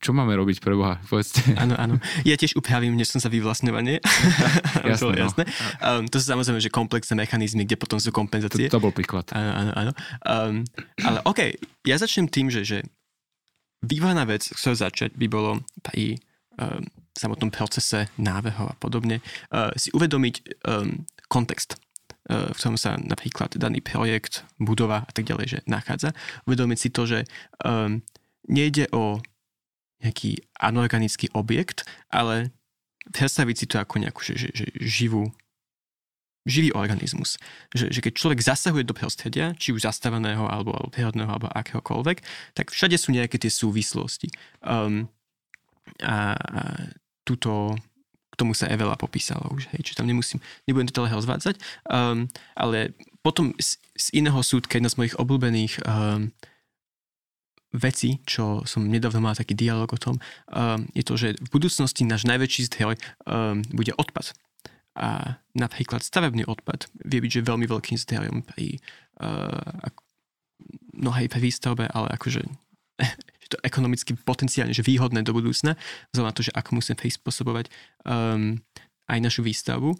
čo 0.00 0.10
máme 0.16 0.32
robiť 0.32 0.64
pre 0.64 0.72
Boha? 0.72 0.96
Povedzte. 1.04 1.44
Áno, 1.60 1.76
áno. 1.76 2.00
Ja 2.24 2.40
tiež 2.40 2.56
upravím, 2.56 2.96
než 2.96 3.12
som 3.12 3.20
sa 3.20 3.28
vyvlastňovanie. 3.28 4.00
jasné, 4.90 4.96
to, 4.96 5.12
no. 5.12 5.20
jasné. 5.20 5.44
Um, 5.84 6.08
to 6.08 6.16
sú 6.16 6.32
samozrejme, 6.32 6.56
že 6.62 6.72
komplexné 6.72 7.12
mechanizmy, 7.18 7.68
kde 7.68 7.76
potom 7.76 8.00
sú 8.00 8.08
kompenzácie. 8.14 8.72
To, 8.72 8.80
to 8.80 8.84
bol 8.88 8.96
príklad. 8.96 9.28
Áno, 9.36 9.52
áno, 9.52 9.72
áno. 9.76 9.92
Um, 10.24 10.64
ale 11.04 11.20
OK, 11.28 11.40
ja 11.84 12.00
začnem 12.00 12.32
tým, 12.32 12.48
že, 12.48 12.64
že 12.64 12.78
výborná 13.84 14.24
vec, 14.24 14.48
ktorú 14.48 14.72
začať 14.72 15.12
by 15.20 15.26
bolo 15.28 15.60
pri 15.84 16.16
um, 16.56 16.80
samotnom 17.12 17.52
procese 17.52 18.08
návehov 18.16 18.72
a 18.72 18.76
podobne, 18.80 19.20
uh, 19.52 19.68
si 19.76 19.92
uvedomiť 19.92 20.64
um, 20.64 21.04
kontext 21.28 21.76
v 22.28 22.56
ktorom 22.56 22.80
sa 22.80 22.96
napríklad 22.96 23.56
daný 23.60 23.84
projekt, 23.84 24.48
budova 24.56 25.04
a 25.04 25.12
tak 25.12 25.28
ďalej, 25.28 25.46
že 25.46 25.58
nachádza. 25.68 26.16
Uvedomiť 26.48 26.78
si 26.80 26.88
to, 26.88 27.02
že 27.04 27.18
um, 27.60 28.00
nejde 28.48 28.88
o 28.96 29.20
nejaký 30.00 30.44
anorganický 30.60 31.32
objekt, 31.32 31.84
ale 32.08 32.52
predstaviť 33.12 33.56
si 33.56 33.66
to 33.68 33.76
ako 33.80 34.00
nejakú 34.00 34.20
že, 34.24 34.36
že, 34.36 34.48
že 34.52 34.66
živú 34.80 35.32
živý 36.44 36.76
organizmus. 36.76 37.40
Že, 37.72 37.88
že 37.88 38.00
keď 38.04 38.12
človek 38.20 38.40
zasahuje 38.44 38.84
do 38.84 38.92
prostredia, 38.92 39.56
či 39.56 39.72
už 39.72 39.88
zastaveného, 39.88 40.44
alebo, 40.44 40.76
alebo 40.76 40.92
prírodného, 40.92 41.28
alebo 41.28 41.48
akéhokoľvek, 41.48 42.20
tak 42.52 42.68
všade 42.68 43.00
sú 43.00 43.16
nejaké 43.16 43.40
tie 43.40 43.48
súvislosti. 43.48 44.28
Um, 44.60 45.08
a, 46.04 46.36
a 46.36 46.60
túto, 47.24 47.72
k 48.34 48.38
tomu 48.42 48.50
sa 48.58 48.66
Evela 48.66 48.98
popísala 48.98 49.46
už, 49.54 49.70
hej, 49.70 49.86
čiže 49.86 50.02
tam 50.02 50.10
nemusím, 50.10 50.42
nebudem 50.66 50.90
to 50.90 50.98
celého 50.98 51.22
zvádzať, 51.22 51.62
um, 51.86 52.26
ale 52.58 52.98
potom 53.22 53.54
z, 53.62 53.78
z 53.94 54.06
iného 54.18 54.42
súdka, 54.42 54.74
jedna 54.74 54.90
z 54.90 54.98
mojich 54.98 55.14
obľúbených 55.14 55.86
um, 55.86 56.34
veci, 57.74 58.18
čo 58.26 58.66
som 58.66 58.86
nedávno 58.86 59.22
mal 59.22 59.38
taký 59.38 59.54
dialog 59.54 59.90
o 59.94 59.98
tom, 59.98 60.18
um, 60.50 60.82
je 60.94 61.06
to, 61.06 61.14
že 61.14 61.28
v 61.38 61.48
budúcnosti 61.50 62.02
náš 62.02 62.26
najväčší 62.26 62.66
zdroj 62.70 62.98
um, 63.26 63.62
bude 63.70 63.94
odpad. 63.94 64.34
A 64.94 65.42
napríklad 65.58 66.06
stavebný 66.06 66.46
odpad 66.46 66.86
vie 67.02 67.18
byť, 67.18 67.30
že 67.42 67.48
veľmi 67.50 67.66
veľkým 67.66 67.98
zdrojom 67.98 68.46
pri 68.46 68.78
uh, 69.22 69.90
mnohej 70.94 71.26
pre 71.26 71.40
výstavbe, 71.42 71.90
ale 71.90 72.14
akože 72.14 72.46
to 73.54 73.58
ekonomicky 73.62 74.18
potenciálne 74.18 74.74
že 74.74 74.82
výhodné 74.82 75.22
do 75.22 75.30
budúcna, 75.30 75.78
vzhľadom 76.10 76.28
na 76.28 76.34
to, 76.34 76.42
že 76.42 76.52
ako 76.52 76.70
musíme 76.82 76.98
prispôsobovať 76.98 77.70
um, 78.02 78.58
aj 79.06 79.18
našu 79.22 79.46
výstavbu. 79.46 79.94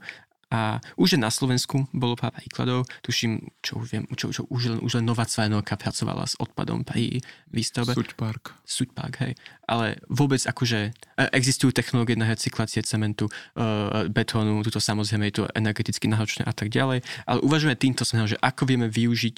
A 0.55 0.79
už 0.95 1.19
na 1.19 1.35
Slovensku 1.35 1.91
bolo 1.91 2.15
pár 2.15 2.31
príkladov, 2.31 2.87
tuším, 3.03 3.51
čo 3.59 3.83
už 3.83 3.87
viem, 3.91 4.05
čo, 4.15 4.31
čo 4.31 4.47
už, 4.47 4.63
len, 4.71 4.79
už 4.87 5.03
len 5.03 5.05
Nová 5.09 5.27
Cvajnovka 5.27 5.75
pracovala 5.75 6.31
s 6.31 6.39
odpadom 6.39 6.87
pri 6.87 7.19
výstavbe. 7.51 7.91
Suď 7.91 8.15
Park. 8.15 8.55
Suď 8.63 8.95
Park, 8.95 9.19
hej. 9.25 9.35
Ale 9.67 9.99
vôbec 10.07 10.39
akože 10.47 10.95
e, 10.95 11.27
existujú 11.35 11.75
technológie 11.75 12.15
na 12.15 12.31
recyklácie 12.31 12.87
cementu, 12.87 13.27
uh, 13.27 14.07
betónu, 14.07 14.63
tuto 14.63 14.79
samozrejme 14.79 15.27
je 15.33 15.43
to 15.43 15.51
energeticky 15.59 16.07
náročné 16.07 16.47
a 16.47 16.55
tak 16.55 16.71
ďalej. 16.71 17.03
Ale 17.27 17.39
uvažujeme 17.43 17.75
týmto 17.75 18.07
smerom, 18.07 18.31
že 18.31 18.39
ako 18.39 18.63
vieme 18.71 18.87
využiť 18.87 19.37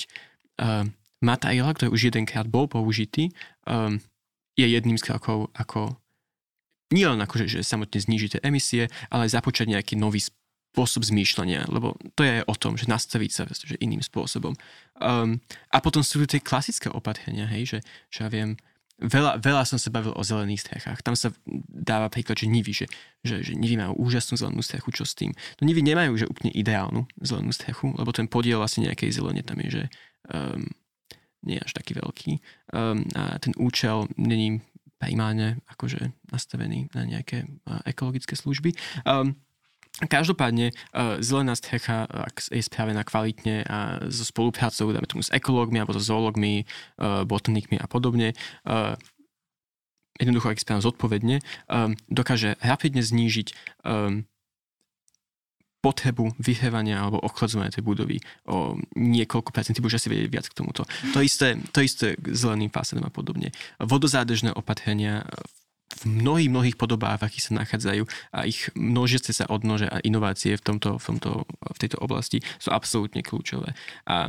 uh, 0.61 0.85
materiál, 1.25 1.73
ktorý 1.73 1.93
už 1.93 2.13
jedenkrát 2.13 2.45
bol 2.49 2.69
použitý, 2.69 3.33
um, 3.65 4.01
je 4.57 4.67
jedným 4.67 4.97
z 4.97 5.05
krokov, 5.05 5.53
ako 5.53 5.97
nielen 6.93 7.21
akože, 7.21 7.51
že 7.51 7.67
samotne 7.67 7.99
znížiť 8.01 8.41
emisie, 8.45 8.89
ale 9.13 9.29
započať 9.29 9.69
nejaký 9.69 9.95
nový 9.99 10.23
spôsob 10.23 11.09
zmýšľania, 11.09 11.73
lebo 11.73 11.97
to 12.15 12.21
je 12.21 12.45
o 12.45 12.55
tom, 12.57 12.77
že 12.77 12.85
nastaviť 12.85 13.31
sa 13.33 13.43
že 13.49 13.81
iným 13.81 14.05
spôsobom. 14.05 14.53
Um, 15.01 15.41
a 15.73 15.81
potom 15.81 16.05
sú 16.05 16.21
tie 16.29 16.41
klasické 16.41 16.93
opatrenia, 16.93 17.49
hej, 17.49 17.77
že, 17.77 17.79
že 18.13 18.19
ja 18.25 18.29
viem, 18.29 18.61
veľa, 19.01 19.41
veľa 19.41 19.65
som 19.65 19.77
sa 19.81 19.93
bavil 19.93 20.13
o 20.17 20.23
zelených 20.25 20.69
strechách. 20.69 21.01
Tam 21.05 21.17
sa 21.17 21.33
dáva 21.69 22.09
príklad, 22.09 22.41
že 22.41 22.49
Nivy, 22.49 22.73
že, 22.73 22.87
že, 23.21 23.45
že 23.45 23.53
Nivy 23.53 23.77
majú 23.77 23.97
úžasnú 24.09 24.37
zelenú 24.41 24.61
strechu, 24.65 24.93
čo 24.93 25.05
s 25.05 25.17
tým? 25.17 25.33
No 25.61 25.69
Nivy 25.69 25.85
nemajú 25.85 26.17
že 26.17 26.29
úplne 26.29 26.53
ideálnu 26.53 27.05
zelenú 27.21 27.53
strechu, 27.53 27.93
lebo 27.97 28.13
ten 28.13 28.29
podiel 28.29 28.61
asi 28.61 28.85
nejakej 28.85 29.17
zelene 29.17 29.45
tam 29.45 29.61
je, 29.65 29.81
že 29.81 29.85
um, 30.33 30.65
nie 31.47 31.57
je 31.63 31.65
až 31.65 31.73
taký 31.73 31.95
veľký. 31.97 32.33
Um, 32.75 33.07
a 33.15 33.39
ten 33.39 33.55
účel 33.57 34.11
není 34.19 34.61
primárne 34.99 35.63
akože 35.71 36.13
nastavený 36.33 36.91
na 36.93 37.07
nejaké 37.07 37.47
uh, 37.47 37.81
ekologické 37.87 38.35
služby. 38.35 38.75
Um, 39.07 39.39
Každopádne 39.97 40.77
uh, 40.77 41.25
zelená 41.25 41.57
strecha 41.57 42.05
ak 42.05 42.53
je 42.53 42.61
spravená 42.61 43.01
kvalitne 43.01 43.65
a 43.65 43.97
so 44.13 44.29
spoluprácou 44.29 44.93
dáme 44.93 45.09
tomu 45.09 45.25
s 45.25 45.33
ekológmi 45.33 45.81
alebo 45.81 45.97
so 45.97 46.05
zoológmi, 46.05 46.69
uh, 47.01 47.25
botanikmi 47.25 47.81
a 47.81 47.89
podobne, 47.89 48.37
uh, 48.69 48.93
jednoducho 50.21 50.53
ak 50.53 50.61
spravená 50.61 50.85
zodpovedne, 50.85 51.37
um, 51.73 51.97
dokáže 52.13 52.61
rapidne 52.61 53.01
znížiť 53.01 53.57
potrebu 55.87 56.35
vyhrevania 56.43 56.99
alebo 56.99 57.23
ochladzovania 57.23 57.71
tej 57.71 57.87
budovy 57.87 58.19
o 58.51 58.75
niekoľko 58.99 59.55
percent, 59.55 59.79
už 59.79 60.03
asi 60.03 60.11
vedieť 60.11 60.29
viac 60.35 60.47
k 60.51 60.59
tomuto. 60.59 60.83
To 61.15 61.23
isté, 61.23 61.55
to 61.71 61.79
isté 61.79 62.19
k 62.19 62.35
zeleným 62.35 62.75
fásadom 62.75 63.07
a 63.07 63.13
podobne. 63.15 63.55
Vodozádežné 63.79 64.51
opatrenia 64.51 65.23
v 66.03 66.03
mnohých, 66.11 66.51
mnohých 66.51 66.77
podobách, 66.77 67.23
v 67.23 67.27
akých 67.31 67.45
sa 67.47 67.53
nachádzajú 67.63 68.03
a 68.35 68.43
ich 68.43 68.67
množiace 68.75 69.31
sa 69.31 69.47
odnože 69.47 69.87
a 69.87 70.03
inovácie 70.03 70.59
v, 70.59 70.63
tomto, 70.67 70.99
v, 70.99 71.05
tomto, 71.15 71.47
v 71.47 71.79
tejto 71.79 72.03
oblasti 72.03 72.43
sú 72.59 72.75
absolútne 72.75 73.23
kľúčové. 73.23 73.71
A, 74.11 74.27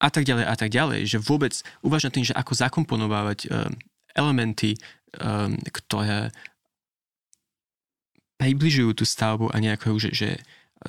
a 0.00 0.08
tak 0.08 0.24
ďalej 0.24 0.44
a 0.48 0.54
tak 0.56 0.72
ďalej, 0.72 1.00
že 1.04 1.18
vôbec 1.20 1.52
uvažujem 1.84 2.12
tým, 2.16 2.26
že 2.32 2.38
ako 2.40 2.52
zakomponovávať 2.56 3.38
um, 3.46 3.76
elementy, 4.16 4.80
um, 5.20 5.60
ktoré 5.68 6.32
približujú 8.40 8.96
tú 8.96 9.04
stavbu 9.04 9.52
a 9.52 9.56
nejako, 9.60 10.00
že, 10.00 10.10
že 10.16 10.28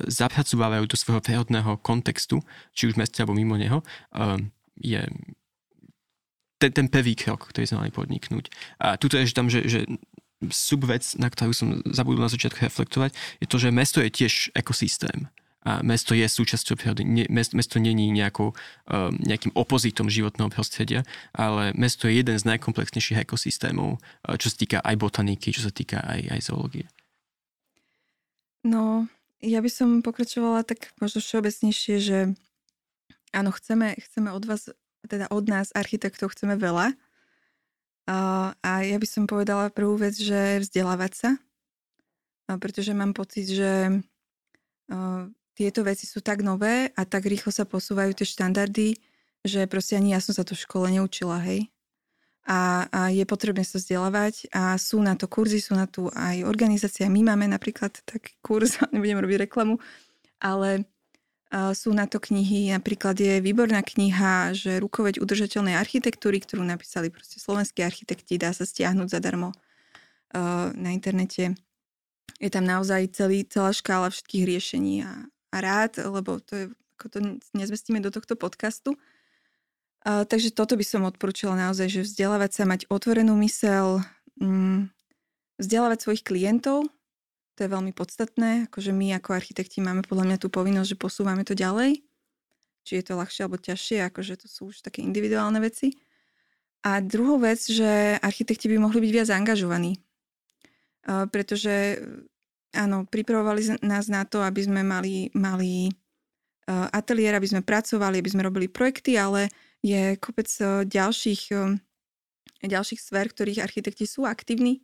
zapracovávajú 0.06 0.84
do 0.86 0.96
svojho 0.96 1.24
prírodného 1.24 1.80
kontextu, 1.82 2.38
či 2.76 2.86
už 2.86 2.94
v 2.94 3.00
meste 3.02 3.18
alebo 3.18 3.34
mimo 3.34 3.58
neho, 3.58 3.82
um, 4.14 4.52
je 4.78 5.02
ten, 6.58 6.70
ten 6.74 6.86
prvý 6.90 7.14
krok, 7.14 7.50
ktorý 7.50 7.64
sme 7.66 7.86
mali 7.86 7.92
podniknúť. 7.94 8.50
A 8.82 8.98
tuto 8.98 9.18
je 9.18 9.30
tam, 9.30 9.46
že, 9.46 9.66
že 9.66 9.86
subvec, 10.46 11.02
na 11.18 11.30
ktorú 11.30 11.50
som 11.54 11.82
zabudol 11.86 12.26
na 12.26 12.30
začiatku 12.30 12.62
reflektovať, 12.62 13.14
je 13.42 13.46
to, 13.46 13.56
že 13.58 13.74
mesto 13.74 13.98
je 14.02 14.10
tiež 14.10 14.54
ekosystém. 14.54 15.30
A 15.66 15.82
mesto 15.82 16.14
je 16.14 16.24
súčasťou 16.24 16.78
prírody. 16.78 17.02
Mesto, 17.28 17.58
mesto 17.58 17.76
není 17.82 18.08
nejakou, 18.14 18.54
um, 18.88 19.12
nejakým 19.18 19.52
opozitom 19.58 20.06
životného 20.06 20.48
prostredia, 20.48 21.02
ale 21.34 21.74
mesto 21.74 22.06
je 22.06 22.22
jeden 22.22 22.38
z 22.38 22.46
najkomplexnejších 22.46 23.26
ekosystémov, 23.26 23.98
uh, 23.98 24.34
čo 24.38 24.48
sa 24.48 24.56
týka 24.56 24.78
aj 24.80 24.94
botaniky, 24.96 25.50
čo 25.50 25.66
sa 25.66 25.74
týka 25.74 25.98
aj, 25.98 26.30
aj 26.30 26.40
zoológie. 26.46 26.86
No, 28.62 29.10
ja 29.42 29.58
by 29.62 29.70
som 29.70 29.88
pokračovala 30.02 30.66
tak 30.66 30.90
možno 30.98 31.22
všeobecnejšie, 31.22 31.96
že 32.02 32.18
áno, 33.30 33.50
chceme, 33.54 33.94
chceme 33.98 34.34
od 34.34 34.44
vás 34.46 34.70
teda 35.06 35.30
od 35.30 35.46
nás 35.46 35.70
architektov 35.72 36.34
chceme 36.34 36.58
veľa. 36.58 36.92
A, 38.08 38.16
a 38.64 38.70
ja 38.82 38.96
by 38.96 39.06
som 39.06 39.24
povedala 39.28 39.68
prvú 39.68 40.00
vec, 40.00 40.16
že 40.16 40.64
vzdelávať 40.64 41.12
sa, 41.12 41.30
a 42.48 42.56
pretože 42.56 42.96
mám 42.96 43.12
pocit, 43.12 43.52
že 43.52 44.00
a, 44.88 45.28
tieto 45.52 45.84
veci 45.84 46.08
sú 46.08 46.24
tak 46.24 46.40
nové 46.40 46.88
a 46.96 47.02
tak 47.04 47.28
rýchlo 47.28 47.52
sa 47.52 47.68
posúvajú 47.68 48.16
tie 48.16 48.24
štandardy, 48.24 48.96
že 49.44 49.68
proste 49.68 50.00
ani 50.00 50.16
ja 50.16 50.20
som 50.24 50.32
sa 50.32 50.42
to 50.42 50.56
v 50.56 50.64
škole 50.64 50.86
neučila, 50.88 51.36
hej. 51.44 51.68
A, 52.48 52.88
a 52.88 53.00
je 53.12 53.28
potrebné 53.28 53.60
sa 53.60 53.76
vzdelávať 53.76 54.48
a 54.56 54.80
sú 54.80 55.04
na 55.04 55.12
to 55.12 55.28
kurzy, 55.28 55.60
sú 55.60 55.76
na 55.76 55.84
to 55.84 56.08
aj 56.16 56.48
organizácia. 56.48 57.04
My 57.12 57.20
máme 57.20 57.44
napríklad 57.44 58.00
taký 58.08 58.40
kurz, 58.40 58.80
nebudem 58.94 59.20
robiť 59.20 59.44
reklamu, 59.44 59.76
ale 60.40 60.88
sú 61.48 61.96
na 61.96 62.04
to 62.04 62.20
knihy, 62.20 62.76
napríklad 62.76 63.16
je 63.16 63.40
výborná 63.40 63.80
kniha, 63.80 64.52
že 64.52 64.76
rukoveď 64.84 65.16
udržateľnej 65.16 65.80
architektúry, 65.80 66.44
ktorú 66.44 66.60
napísali 66.60 67.08
proste 67.08 67.40
slovenskí 67.40 67.80
architekti, 67.80 68.36
dá 68.36 68.52
sa 68.52 68.68
stiahnuť 68.68 69.08
zadarmo 69.08 69.56
na 70.76 70.90
internete. 70.92 71.56
Je 72.36 72.50
tam 72.52 72.68
naozaj 72.68 73.16
celý, 73.16 73.48
celá 73.48 73.72
škála 73.72 74.12
všetkých 74.12 74.44
riešení 74.44 74.94
a, 75.08 75.24
a 75.48 75.56
rád, 75.56 76.04
lebo 76.04 76.36
to 76.44 76.52
je, 76.52 76.64
ako 77.00 77.06
to 77.08 77.18
nezmestíme 77.56 78.04
do 78.04 78.12
tohto 78.12 78.36
podcastu. 78.36 79.00
Uh, 80.06 80.22
takže 80.24 80.54
toto 80.54 80.78
by 80.78 80.84
som 80.86 81.02
odporúčala 81.06 81.58
naozaj, 81.58 81.90
že 81.90 82.06
vzdelávať 82.06 82.50
sa, 82.54 82.62
mať 82.64 82.86
otvorenú 82.86 83.34
mysel, 83.42 84.02
mm, 84.38 84.90
vzdelávať 85.58 85.98
svojich 86.06 86.22
klientov, 86.22 86.86
to 87.58 87.66
je 87.66 87.74
veľmi 87.74 87.90
podstatné, 87.90 88.70
akože 88.70 88.94
my 88.94 89.18
ako 89.18 89.34
architekti 89.34 89.82
máme 89.82 90.06
podľa 90.06 90.30
mňa 90.30 90.38
tú 90.38 90.46
povinnosť, 90.46 90.94
že 90.94 91.02
posúvame 91.02 91.42
to 91.42 91.58
ďalej. 91.58 92.06
Či 92.86 93.02
je 93.02 93.04
to 93.04 93.18
ľahšie 93.18 93.42
alebo 93.42 93.58
ťažšie, 93.58 93.98
akože 94.06 94.34
to 94.38 94.46
sú 94.46 94.70
už 94.70 94.86
také 94.86 95.02
individuálne 95.02 95.58
veci. 95.58 95.98
A 96.86 97.02
druhou 97.02 97.42
vec, 97.42 97.58
že 97.58 98.14
architekti 98.22 98.70
by 98.70 98.78
mohli 98.78 99.02
byť 99.02 99.10
viac 99.10 99.28
angažovaní. 99.34 99.98
Pretože 101.02 101.98
áno, 102.78 103.10
pripravovali 103.10 103.82
nás 103.82 104.06
na 104.06 104.22
to, 104.22 104.38
aby 104.46 104.62
sme 104.62 104.86
mali, 104.86 105.34
mali 105.34 105.90
ateliér, 106.70 107.42
aby 107.42 107.58
sme 107.58 107.66
pracovali, 107.66 108.22
aby 108.22 108.30
sme 108.30 108.46
robili 108.46 108.70
projekty, 108.70 109.18
ale 109.18 109.50
je 109.82 110.18
kopec 110.18 110.48
uh, 110.60 110.82
ďalších, 110.82 111.54
ďalších 112.66 113.00
sfér, 113.00 113.30
ktorých 113.30 113.62
architekti 113.62 114.04
sú 114.04 114.26
aktívni 114.26 114.82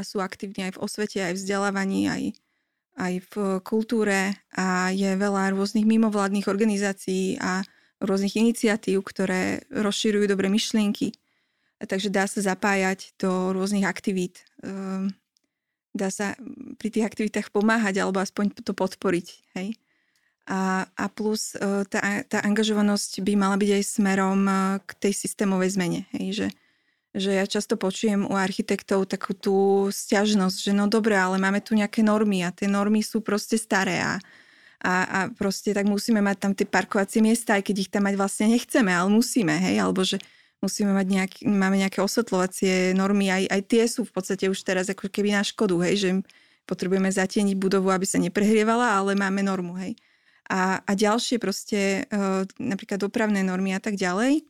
a 0.00 0.04
sú 0.04 0.24
aktívni 0.24 0.64
aj 0.64 0.80
v 0.80 0.82
osvete, 0.82 1.20
aj 1.20 1.36
v 1.36 1.40
vzdelávaní, 1.44 2.02
aj, 2.08 2.22
aj 2.96 3.14
v 3.28 3.34
kultúre 3.60 4.32
a 4.56 4.88
je 4.96 5.12
veľa 5.12 5.52
rôznych 5.52 5.84
mimovládnych 5.84 6.48
organizácií 6.48 7.36
a 7.36 7.60
rôznych 8.00 8.40
iniciatív, 8.40 9.04
ktoré 9.04 9.68
rozširujú 9.68 10.24
dobré 10.24 10.48
myšlienky. 10.48 11.12
Takže 11.80 12.08
dá 12.08 12.24
sa 12.24 12.40
zapájať 12.40 13.16
do 13.20 13.52
rôznych 13.52 13.84
aktivít. 13.84 14.44
Ehm, 14.64 15.16
dá 15.92 16.08
sa 16.08 16.36
pri 16.80 16.88
tých 16.92 17.04
aktivitách 17.08 17.52
pomáhať 17.52 18.00
alebo 18.00 18.20
aspoň 18.20 18.56
to 18.64 18.72
podporiť. 18.72 19.26
Hej? 19.56 19.76
A, 20.48 20.88
a 20.96 21.06
plus 21.12 21.54
e, 21.54 21.84
tá, 21.86 22.00
tá 22.26 22.38
angažovanosť 22.42 23.22
by 23.22 23.32
mala 23.38 23.56
byť 23.60 23.70
aj 23.76 23.84
smerom 23.86 24.40
e, 24.48 24.52
k 24.82 24.90
tej 24.98 25.12
systémovej 25.14 25.78
zmene. 25.78 26.00
Hej? 26.16 26.26
Že, 26.32 26.48
že 27.10 27.30
ja 27.38 27.44
často 27.46 27.74
počujem 27.78 28.26
u 28.26 28.34
architektov 28.34 29.06
takú 29.06 29.36
tú 29.36 29.86
stiažnosť, 29.92 30.58
že 30.70 30.72
no 30.74 30.90
dobre, 30.90 31.14
ale 31.14 31.38
máme 31.38 31.62
tu 31.62 31.78
nejaké 31.78 32.02
normy 32.02 32.42
a 32.42 32.50
tie 32.50 32.66
normy 32.66 33.04
sú 33.04 33.22
proste 33.22 33.60
staré 33.60 34.02
a, 34.02 34.18
a, 34.80 34.94
a 35.04 35.18
proste 35.30 35.76
tak 35.76 35.86
musíme 35.86 36.24
mať 36.24 36.36
tam 36.40 36.52
tie 36.56 36.66
parkovacie 36.66 37.20
miesta, 37.20 37.54
aj 37.54 37.70
keď 37.70 37.76
ich 37.86 37.90
tam 37.92 38.08
mať 38.08 38.14
vlastne 38.16 38.46
nechceme, 38.50 38.90
ale 38.90 39.12
musíme, 39.12 39.54
hej, 39.54 39.76
alebo 39.76 40.02
že 40.02 40.18
musíme 40.64 40.92
mať 40.92 41.06
nejaký, 41.08 41.40
máme 41.48 41.76
nejaké 41.80 42.00
osvetľovacie 42.00 42.96
normy, 42.96 43.32
aj, 43.32 43.44
aj 43.48 43.60
tie 43.68 43.84
sú 43.88 44.04
v 44.08 44.12
podstate 44.12 44.48
už 44.48 44.60
teraz 44.64 44.88
ako 44.88 45.08
keby 45.08 45.36
na 45.36 45.44
škodu, 45.44 45.76
hej, 45.84 45.94
že 45.96 46.10
potrebujeme 46.68 47.10
zatieniť 47.10 47.56
budovu, 47.58 47.90
aby 47.90 48.06
sa 48.06 48.20
neprehrievala, 48.22 48.96
ale 48.96 49.16
máme 49.16 49.42
normu, 49.42 49.74
hej. 49.80 49.96
A, 50.50 50.82
a 50.82 50.92
ďalšie 50.98 51.38
proste, 51.38 52.10
uh, 52.10 52.42
napríklad 52.58 52.98
dopravné 52.98 53.46
normy 53.46 53.70
a 53.70 53.78
tak 53.78 53.94
ďalej, 53.94 54.42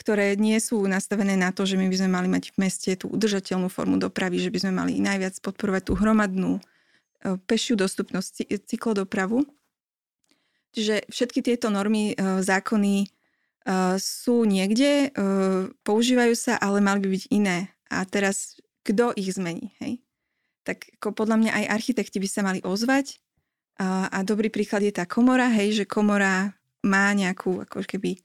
ktoré 0.00 0.32
nie 0.40 0.56
sú 0.56 0.80
nastavené 0.88 1.36
na 1.36 1.52
to, 1.52 1.68
že 1.68 1.76
my 1.76 1.84
by 1.92 1.96
sme 2.00 2.10
mali 2.16 2.28
mať 2.32 2.56
v 2.56 2.64
meste 2.64 2.90
tú 2.96 3.12
udržateľnú 3.12 3.68
formu 3.68 4.00
dopravy, 4.00 4.40
že 4.40 4.48
by 4.48 4.64
sme 4.64 4.72
mali 4.72 4.96
najviac 4.96 5.36
podporovať 5.44 5.92
tú 5.92 5.92
hromadnú 5.92 6.56
e, 6.56 6.62
pešiu 7.44 7.76
dostupnosť, 7.76 8.48
cyklodopravu. 8.64 9.44
Čiže 10.72 11.04
všetky 11.12 11.44
tieto 11.44 11.68
normy, 11.68 12.16
e, 12.16 12.40
zákony 12.40 13.04
e, 13.04 13.06
sú 14.00 14.48
niekde, 14.48 15.12
používajú 15.84 16.32
sa, 16.32 16.56
ale 16.56 16.80
mali 16.80 17.04
by 17.04 17.08
byť 17.12 17.24
iné. 17.28 17.68
A 17.92 18.08
teraz 18.08 18.56
kto 18.88 19.12
ich 19.12 19.36
zmení? 19.36 19.76
Hej? 19.84 20.00
Tak 20.64 20.96
podľa 21.12 21.36
mňa 21.36 21.50
aj 21.52 21.64
architekti 21.76 22.16
by 22.16 22.28
sa 22.30 22.40
mali 22.40 22.64
ozvať. 22.64 23.20
A, 23.80 24.12
a 24.12 24.18
dobrý 24.20 24.52
príklad 24.52 24.84
je 24.84 24.92
tá 24.92 25.08
komora, 25.08 25.48
hej, 25.48 25.72
že 25.72 25.84
komora 25.88 26.52
má 26.84 27.16
nejakú 27.16 27.64
ako 27.64 27.80
keby 27.88 28.20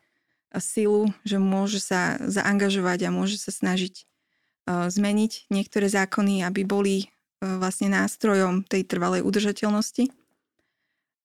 silu, 0.59 1.11
že 1.23 1.39
môže 1.39 1.79
sa 1.79 2.19
zaangažovať 2.19 3.07
a 3.07 3.15
môže 3.15 3.39
sa 3.39 3.55
snažiť 3.55 4.03
uh, 4.67 4.91
zmeniť 4.91 5.47
niektoré 5.47 5.87
zákony, 5.87 6.43
aby 6.43 6.67
boli 6.67 7.07
uh, 7.07 7.55
vlastne 7.55 7.87
nástrojom 7.87 8.67
tej 8.67 8.83
trvalej 8.83 9.23
udržateľnosti. 9.23 10.11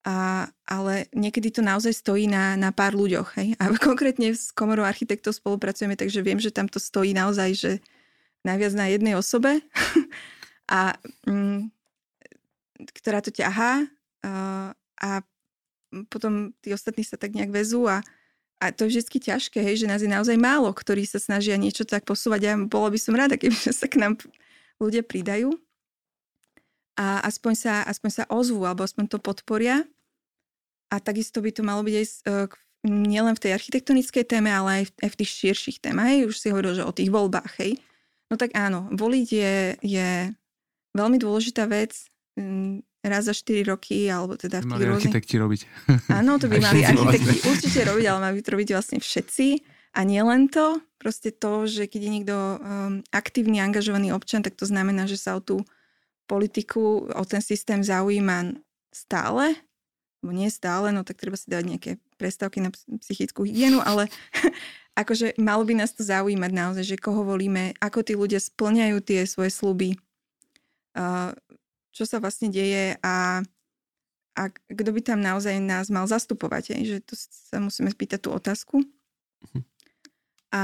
A, 0.01 0.49
ale 0.65 1.05
niekedy 1.13 1.53
to 1.53 1.61
naozaj 1.61 1.93
stojí 1.93 2.25
na, 2.25 2.57
na 2.57 2.73
pár 2.73 2.97
ľuďoch. 2.97 3.37
Hej? 3.37 3.53
A 3.61 3.69
konkrétne 3.87 4.31
s 4.31 4.49
komorou 4.55 4.87
architektov 4.87 5.37
spolupracujeme, 5.37 5.99
takže 5.99 6.23
viem, 6.23 6.39
že 6.39 6.55
tam 6.55 6.71
to 6.71 6.79
stojí 6.79 7.11
naozaj, 7.11 7.49
že 7.53 7.71
najviac 8.47 8.73
na 8.79 8.87
jednej 8.89 9.13
osobe, 9.13 9.59
a, 10.71 10.95
mm, 11.27 11.67
ktorá 12.95 13.21
to 13.21 13.29
ťahá 13.29 13.91
a 15.01 15.09
potom 16.07 16.53
tí 16.61 16.71
ostatní 16.71 17.03
sa 17.03 17.17
tak 17.17 17.33
nejak 17.35 17.51
vezú 17.51 17.89
a 17.89 18.05
a 18.61 18.69
to 18.69 18.85
je 18.85 19.01
vždy 19.01 19.33
ťažké, 19.33 19.57
hej, 19.57 19.81
že 19.81 19.89
nás 19.89 20.05
je 20.05 20.09
naozaj 20.13 20.37
málo, 20.37 20.69
ktorí 20.69 21.01
sa 21.09 21.17
snažia 21.17 21.57
niečo 21.57 21.81
tak 21.81 22.05
posúvať. 22.05 22.39
Ja 22.45 22.53
bolo 22.61 22.93
by 22.93 22.99
som 23.01 23.17
rada, 23.17 23.33
keby 23.33 23.57
sa 23.73 23.89
k 23.89 23.97
nám 23.97 24.21
ľudia 24.77 25.01
pridajú 25.01 25.57
a 26.93 27.25
aspoň 27.25 27.53
sa, 27.57 27.73
aspoň 27.89 28.09
sa 28.21 28.23
ozvú, 28.29 28.61
alebo 28.61 28.85
aspoň 28.85 29.09
to 29.09 29.17
podporia. 29.17 29.81
A 30.93 31.01
takisto 31.01 31.41
by 31.41 31.49
to 31.49 31.65
malo 31.65 31.81
byť 31.81 31.95
aj 31.97 32.05
e, 32.05 32.15
nielen 32.85 33.33
v 33.33 33.41
tej 33.41 33.51
architektonickej 33.57 34.23
téme, 34.29 34.53
ale 34.53 34.83
aj 34.83 34.85
v, 34.85 34.91
aj 35.07 35.09
v 35.09 35.19
tých 35.23 35.31
širších 35.41 35.77
témach. 35.81 36.13
Hej, 36.13 36.29
už 36.29 36.35
si 36.37 36.53
hovoril, 36.53 36.77
že 36.77 36.85
o 36.85 36.93
tých 36.93 37.09
voľbách, 37.09 37.57
hej. 37.63 37.81
No 38.29 38.37
tak 38.37 38.53
áno, 38.53 38.91
voliť 38.93 39.27
je, 39.31 39.55
je 39.81 40.09
veľmi 40.93 41.17
dôležitá 41.17 41.65
vec. 41.65 42.11
Raz 43.01 43.25
za 43.25 43.33
4 43.33 43.65
roky, 43.65 44.05
alebo 44.07 44.37
teda 44.37 44.61
v 44.61 44.69
tých 44.69 44.85
rôznych... 44.85 45.09
architekti 45.09 45.35
robiť. 45.41 45.61
Áno, 46.13 46.37
to 46.37 46.45
by 46.45 46.57
mali 46.69 46.85
architekti 46.85 47.37
určite 47.49 47.79
robiť, 47.89 48.05
ale 48.05 48.19
mali 48.21 48.33
by 48.37 48.41
to 48.45 48.53
robiť 48.53 48.69
vlastne 48.77 48.99
všetci. 49.01 49.47
A 49.91 50.07
nie 50.07 50.23
len 50.23 50.47
to, 50.47 50.79
proste 51.01 51.35
to, 51.35 51.67
že 51.67 51.83
keď 51.89 52.01
je 52.07 52.11
niekto 52.13 52.37
um, 52.37 52.57
aktívny, 53.11 53.59
angažovaný 53.59 54.15
občan, 54.15 54.39
tak 54.39 54.55
to 54.55 54.63
znamená, 54.63 55.03
že 55.03 55.19
sa 55.19 55.35
o 55.35 55.43
tú 55.43 55.67
politiku, 56.31 57.11
o 57.11 57.23
ten 57.27 57.43
systém 57.43 57.83
zaujíma 57.83 58.55
stále, 58.95 59.51
alebo 60.21 60.31
nie 60.31 60.47
stále, 60.47 60.95
no 60.95 61.03
tak 61.03 61.19
treba 61.19 61.35
si 61.35 61.51
dať 61.51 61.63
nejaké 61.65 61.91
prestávky 62.15 62.63
na 62.63 62.71
psychickú 63.03 63.43
hygienu, 63.43 63.83
ale 63.83 64.07
akože 65.01 65.35
malo 65.41 65.67
by 65.67 65.83
nás 65.83 65.91
to 65.91 66.07
zaujímať 66.07 66.51
naozaj, 66.55 66.85
že 66.87 67.01
koho 67.01 67.27
volíme, 67.27 67.75
ako 67.83 67.99
tí 67.99 68.13
ľudia 68.15 68.39
splňajú 68.39 68.97
tie 69.03 69.27
svoje 69.27 69.51
sluby, 69.51 69.99
uh, 70.95 71.35
čo 71.91 72.07
sa 72.07 72.23
vlastne 72.23 72.47
deje 72.47 72.95
a, 73.03 73.43
a 74.35 74.41
kto 74.51 74.89
by 74.95 75.01
tam 75.03 75.19
naozaj 75.19 75.59
nás 75.59 75.91
mal 75.91 76.07
zastupovať. 76.07 76.75
Je, 76.75 76.97
že 76.97 76.97
to 77.03 77.13
sa 77.19 77.59
musíme 77.59 77.91
spýtať 77.91 78.19
tú 78.23 78.29
otázku. 78.31 78.83
Mhm. 79.51 79.61
A, 80.51 80.63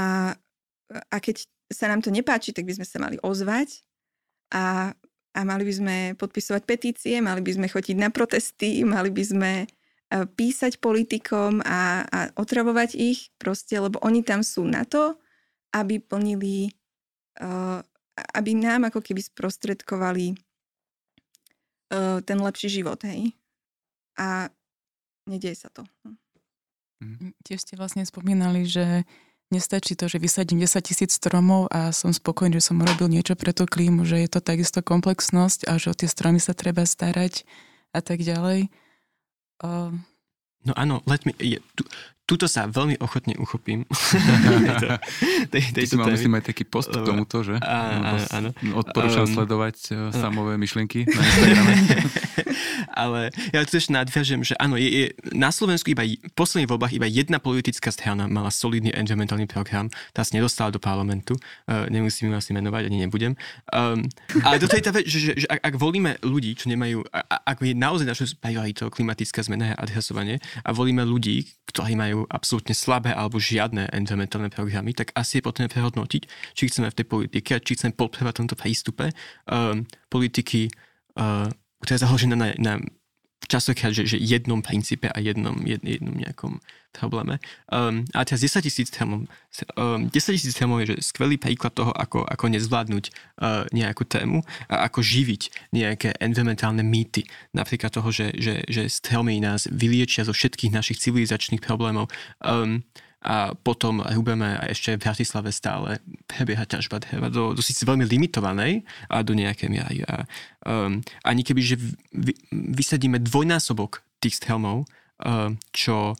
a 1.08 1.16
keď 1.20 1.48
sa 1.68 1.88
nám 1.88 2.00
to 2.00 2.08
nepáči, 2.08 2.52
tak 2.52 2.64
by 2.64 2.76
sme 2.76 2.86
sa 2.88 2.98
mali 3.00 3.16
ozvať 3.20 3.84
a, 4.52 4.92
a 5.36 5.40
mali 5.44 5.68
by 5.68 5.72
sme 5.72 5.96
podpisovať 6.16 6.62
petície, 6.64 7.20
mali 7.20 7.44
by 7.44 7.52
sme 7.56 7.66
chodiť 7.68 7.96
na 7.96 8.08
protesty, 8.08 8.84
mali 8.84 9.12
by 9.12 9.24
sme 9.24 9.52
e, 9.64 9.66
písať 10.24 10.80
politikom 10.80 11.60
a, 11.60 12.04
a 12.08 12.18
otravovať 12.40 12.96
ich 12.96 13.28
proste, 13.36 13.76
lebo 13.76 14.00
oni 14.00 14.24
tam 14.24 14.40
sú 14.40 14.64
na 14.64 14.88
to, 14.88 15.20
aby 15.76 16.00
plnili, 16.00 16.72
uh, 17.44 17.84
aby 18.32 18.56
nám 18.56 18.88
ako 18.88 19.04
keby 19.04 19.20
sprostredkovali 19.20 20.32
uh, 21.92 22.18
ten 22.24 22.38
lepší 22.40 22.68
život, 22.68 22.98
hej. 23.04 23.32
A 24.18 24.50
nedieje 25.28 25.66
sa 25.66 25.68
to. 25.70 25.86
Mm. 26.98 27.30
Tiež 27.46 27.62
ste 27.62 27.78
vlastne 27.78 28.02
spomínali, 28.02 28.66
že 28.66 29.06
Nestačí 29.48 29.96
to, 29.96 30.12
že 30.12 30.20
vysadím 30.20 30.60
10 30.60 30.84
tisíc 30.84 31.16
stromov 31.16 31.72
a 31.72 31.88
som 31.88 32.12
spokojný, 32.12 32.60
že 32.60 32.68
som 32.68 32.84
urobil 32.84 33.08
niečo 33.08 33.32
pre 33.32 33.56
tú 33.56 33.64
klímu, 33.64 34.04
že 34.04 34.20
je 34.20 34.28
to 34.28 34.44
takisto 34.44 34.84
komplexnosť 34.84 35.72
a 35.72 35.80
že 35.80 35.88
o 35.88 35.96
tie 35.96 36.04
stromy 36.04 36.36
sa 36.36 36.52
treba 36.52 36.84
starať 36.84 37.48
a 37.96 38.04
tak 38.04 38.20
ďalej. 38.20 38.68
Uh... 39.64 39.96
No 40.68 40.76
áno, 40.76 41.00
let 41.08 41.24
me, 41.24 41.32
je, 41.40 41.64
tu, 41.72 41.88
tuto 42.28 42.44
sa 42.44 42.68
veľmi 42.68 43.00
ochotne 43.00 43.32
uchopím. 43.40 43.88
tej, 45.48 45.64
tej, 45.74 45.84
Ty 45.88 45.96
mal, 45.96 46.12
myslím, 46.12 46.36
aj 46.36 46.52
taký 46.52 46.68
post 46.68 46.92
k 46.92 47.00
tomuto, 47.00 47.40
že? 47.40 47.56
Áno, 47.64 48.20
áno. 48.28 48.50
Odporúčam 48.76 49.24
um, 49.24 49.32
sledovať 49.32 49.76
uh, 49.96 50.12
samové 50.12 50.60
myšlienky 50.60 51.08
na 51.08 51.22
Instagrame. 51.24 51.72
Ale 53.00 53.32
ja 53.54 53.64
tu 53.64 53.80
ešte 53.80 53.96
nadviažem, 53.96 54.44
že 54.44 54.52
áno, 54.60 54.76
je, 54.76 54.86
je, 54.86 55.06
na 55.32 55.48
Slovensku 55.48 55.88
iba 55.88 56.04
v 56.04 56.32
posledných 56.36 56.68
voľbách 56.68 56.92
iba 56.92 57.08
jedna 57.08 57.40
politická 57.40 57.88
strana 57.88 58.28
mala 58.28 58.52
solidný 58.52 58.92
environmentálny 58.92 59.48
program, 59.48 59.88
tá 60.12 60.20
sa 60.20 60.36
nedostala 60.36 60.68
do 60.68 60.82
parlamentu, 60.82 61.32
uh, 61.32 61.88
nemusím 61.88 62.28
ju 62.28 62.36
asi 62.36 62.52
menovať, 62.52 62.92
ani 62.92 63.08
nebudem. 63.08 63.32
Um, 63.72 64.04
ale 64.44 64.60
toto 64.60 64.76
je 64.76 64.84
tá 64.84 64.92
vec, 64.92 65.08
že, 65.08 65.32
že, 65.32 65.32
že 65.40 65.46
ak, 65.48 65.64
ak 65.64 65.74
volíme 65.80 66.20
ľudí, 66.20 66.52
čo 66.58 66.68
nemajú, 66.68 67.08
ak 67.24 67.56
je 67.64 67.72
naozaj 67.72 68.04
našou 68.04 68.28
prioritou 68.36 68.92
klimatická 68.92 69.40
zmena 69.40 69.72
a 69.72 69.80
adresovanie 69.86 70.42
a 70.66 70.74
volíme 70.76 71.06
ľudí, 71.06 71.46
ktorí 71.70 71.94
majú 71.94 72.17
majú 72.18 72.26
absolútne 72.26 72.74
slabé 72.74 73.14
alebo 73.14 73.38
žiadne 73.38 73.94
environmentálne 73.94 74.50
programy, 74.50 74.90
tak 74.90 75.14
asi 75.14 75.38
je 75.38 75.46
potrebné 75.46 75.70
prehodnotiť, 75.70 76.22
či 76.58 76.66
chceme 76.66 76.90
v 76.90 76.98
tej 76.98 77.06
politike 77.06 77.50
a 77.54 77.62
či 77.62 77.78
chceme 77.78 77.94
podporovať 77.94 78.34
tomto 78.34 78.58
prístupe 78.58 79.14
um, 79.46 79.86
politiky, 80.10 80.66
uh, 81.14 81.46
ktorá 81.78 81.94
je 81.94 82.02
založená 82.02 82.34
na, 82.34 82.48
na 82.58 82.72
častokrát, 83.46 83.94
že, 83.94 84.04
že 84.04 84.18
jednom 84.18 84.60
princípe 84.60 85.06
a 85.06 85.18
jednom, 85.22 85.54
jed, 85.62 85.80
jednom 85.86 86.12
nejakom 86.12 86.58
probléme. 86.90 87.38
Um, 87.70 88.02
a 88.16 88.24
teraz 88.26 88.42
10 88.42 88.64
tisíc 88.64 88.90
termov, 88.90 89.28
um, 89.78 90.10
10 90.10 90.10
tisíc 90.10 90.56
termov 90.56 90.82
je 90.82 90.96
že 90.96 91.14
skvelý 91.14 91.38
príklad 91.38 91.70
toho, 91.76 91.94
ako, 91.94 92.26
ako 92.26 92.44
nezvládnuť 92.50 93.04
uh, 93.08 93.64
nejakú 93.70 94.02
tému 94.08 94.42
a 94.66 94.88
ako 94.90 95.04
živiť 95.04 95.70
nejaké 95.70 96.18
environmentálne 96.18 96.82
mýty. 96.82 97.28
Napríklad 97.54 97.94
toho, 97.94 98.10
že, 98.10 98.34
že, 98.34 98.66
že 98.66 98.90
stromy 98.90 99.38
nás 99.38 99.70
vyliečia 99.70 100.26
zo 100.26 100.34
všetkých 100.34 100.74
našich 100.74 100.98
civilizačných 100.98 101.62
problémov. 101.62 102.10
Um, 102.42 102.82
a 103.18 103.50
potom 103.54 103.98
hubeme 104.14 104.58
a 104.58 104.70
ešte 104.70 104.94
v 104.94 105.02
Bratislave 105.02 105.50
stále 105.50 105.98
prebieha 106.30 106.62
ťažba 106.62 107.02
dreva 107.02 107.26
do, 107.26 107.50
do 107.50 107.62
síce 107.62 107.82
veľmi 107.82 108.06
limitovanej 108.06 108.86
a 109.10 109.26
do 109.26 109.34
nejakej 109.34 109.68
miery. 109.68 110.06
A, 110.06 110.22
um, 110.62 111.02
ani 111.26 111.42
keby, 111.42 111.60
že 111.62 111.76
vy, 112.14 112.32
vysadíme 112.50 113.18
dvojnásobok 113.18 114.06
tých 114.22 114.38
stromov, 114.38 114.86
um, 115.18 115.58
čo 115.74 116.14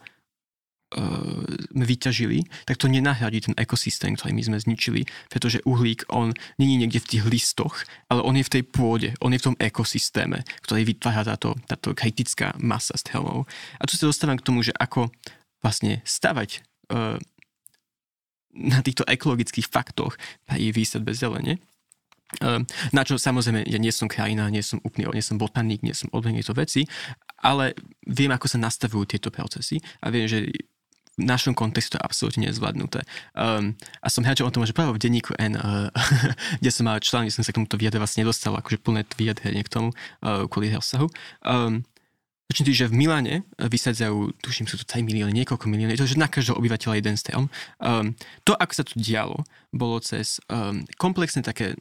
sme 0.89 1.85
vyťažili, 1.85 2.49
tak 2.65 2.81
to 2.81 2.89
nenahradí 2.89 3.45
ten 3.45 3.53
ekosystém, 3.61 4.17
ktorý 4.17 4.33
my 4.33 4.43
sme 4.49 4.57
zničili, 4.57 5.05
pretože 5.29 5.61
uhlík, 5.69 6.09
on 6.09 6.33
není 6.57 6.81
niekde 6.81 7.05
v 7.05 7.11
tých 7.17 7.25
listoch, 7.29 7.85
ale 8.09 8.25
on 8.25 8.33
je 8.41 8.49
v 8.49 8.53
tej 8.57 8.63
pôde, 8.65 9.13
on 9.21 9.37
je 9.37 9.41
v 9.41 9.47
tom 9.53 9.57
ekosystéme, 9.61 10.41
ktorý 10.65 10.89
vytvára 10.89 11.29
táto, 11.29 11.61
táto 11.69 11.93
kritická 11.93 12.57
masa 12.57 12.97
stromov. 12.97 13.45
A 13.77 13.85
tu 13.85 14.01
sa 14.01 14.09
dostávam 14.09 14.41
k 14.41 14.47
tomu, 14.49 14.65
že 14.65 14.73
ako 14.81 15.13
vlastne 15.61 16.01
stavať 16.09 16.65
na 18.59 18.81
týchto 18.83 19.05
ekologických 19.07 19.69
faktoch 19.71 20.19
pri 20.49 20.73
výsadbe 20.73 21.15
zelene. 21.15 21.63
Eh, 22.45 22.61
na 22.93 23.03
čo 23.09 23.17
samozrejme, 23.17 23.65
ja 23.65 23.81
nie 23.81 23.89
som 23.89 24.05
krajina, 24.05 24.53
nie 24.53 24.61
som 24.61 24.85
úplne, 24.85 25.09
nie 25.17 25.25
som 25.25 25.41
botanik, 25.41 25.81
nie 25.81 25.97
som 25.97 26.13
odborník 26.13 26.45
to 26.45 26.53
veci, 26.53 26.85
ale 27.41 27.73
viem, 28.05 28.29
ako 28.29 28.53
sa 28.53 28.61
nastavujú 28.61 29.09
tieto 29.09 29.33
procesy 29.33 29.81
a 30.05 30.13
viem, 30.13 30.29
že 30.29 30.53
v 31.19 31.25
našom 31.27 31.51
kontextu 31.51 31.99
je 31.99 32.05
absolútne 32.05 32.47
nezvládnuté. 32.47 33.03
Um, 33.35 33.75
a 33.99 34.07
som 34.07 34.23
hľadal 34.23 34.47
o 34.47 34.55
tom, 34.55 34.63
že 34.63 34.77
práve 34.77 34.95
v 34.95 35.03
denníku 35.03 35.35
N, 35.35 35.59
uh, 35.59 35.91
kde 36.63 36.71
som 36.71 36.87
mal 36.87 37.03
člán, 37.03 37.27
kde 37.27 37.35
som 37.35 37.43
sa 37.43 37.51
k 37.51 37.59
tomuto 37.59 37.75
vyjadre 37.75 37.99
vlastne 37.99 38.23
nedostal, 38.23 38.55
akože 38.55 38.79
plné 38.79 39.03
vyjadrenie 39.19 39.67
k 39.67 39.73
tomu 39.73 39.91
uh, 39.91 40.47
kvôli 40.47 40.71
rozsahu. 40.71 41.11
Um, 41.43 41.83
Začnem 42.49 42.73
že 42.73 42.89
v 42.89 42.97
Miláne 42.97 43.35
eh, 43.45 43.69
vysadzajú, 43.69 44.41
tuším, 44.41 44.65
sú 44.65 44.81
to 44.81 44.89
3 44.89 45.05
milióny, 45.05 45.37
niekoľko 45.45 45.69
miliónov, 45.69 45.95
je 45.95 46.03
to, 46.03 46.11
že 46.17 46.23
na 46.23 46.33
každého 46.33 46.57
obyvateľa 46.57 46.95
jeden 46.97 47.17
strom. 47.21 47.45
Um, 47.77 48.17
to, 48.49 48.57
ako 48.57 48.73
sa 48.73 48.85
to 48.89 48.97
dialo, 48.97 49.45
bolo 49.69 50.01
cez 50.01 50.41
um, 50.49 50.81
komplexné 50.97 51.45
také 51.45 51.77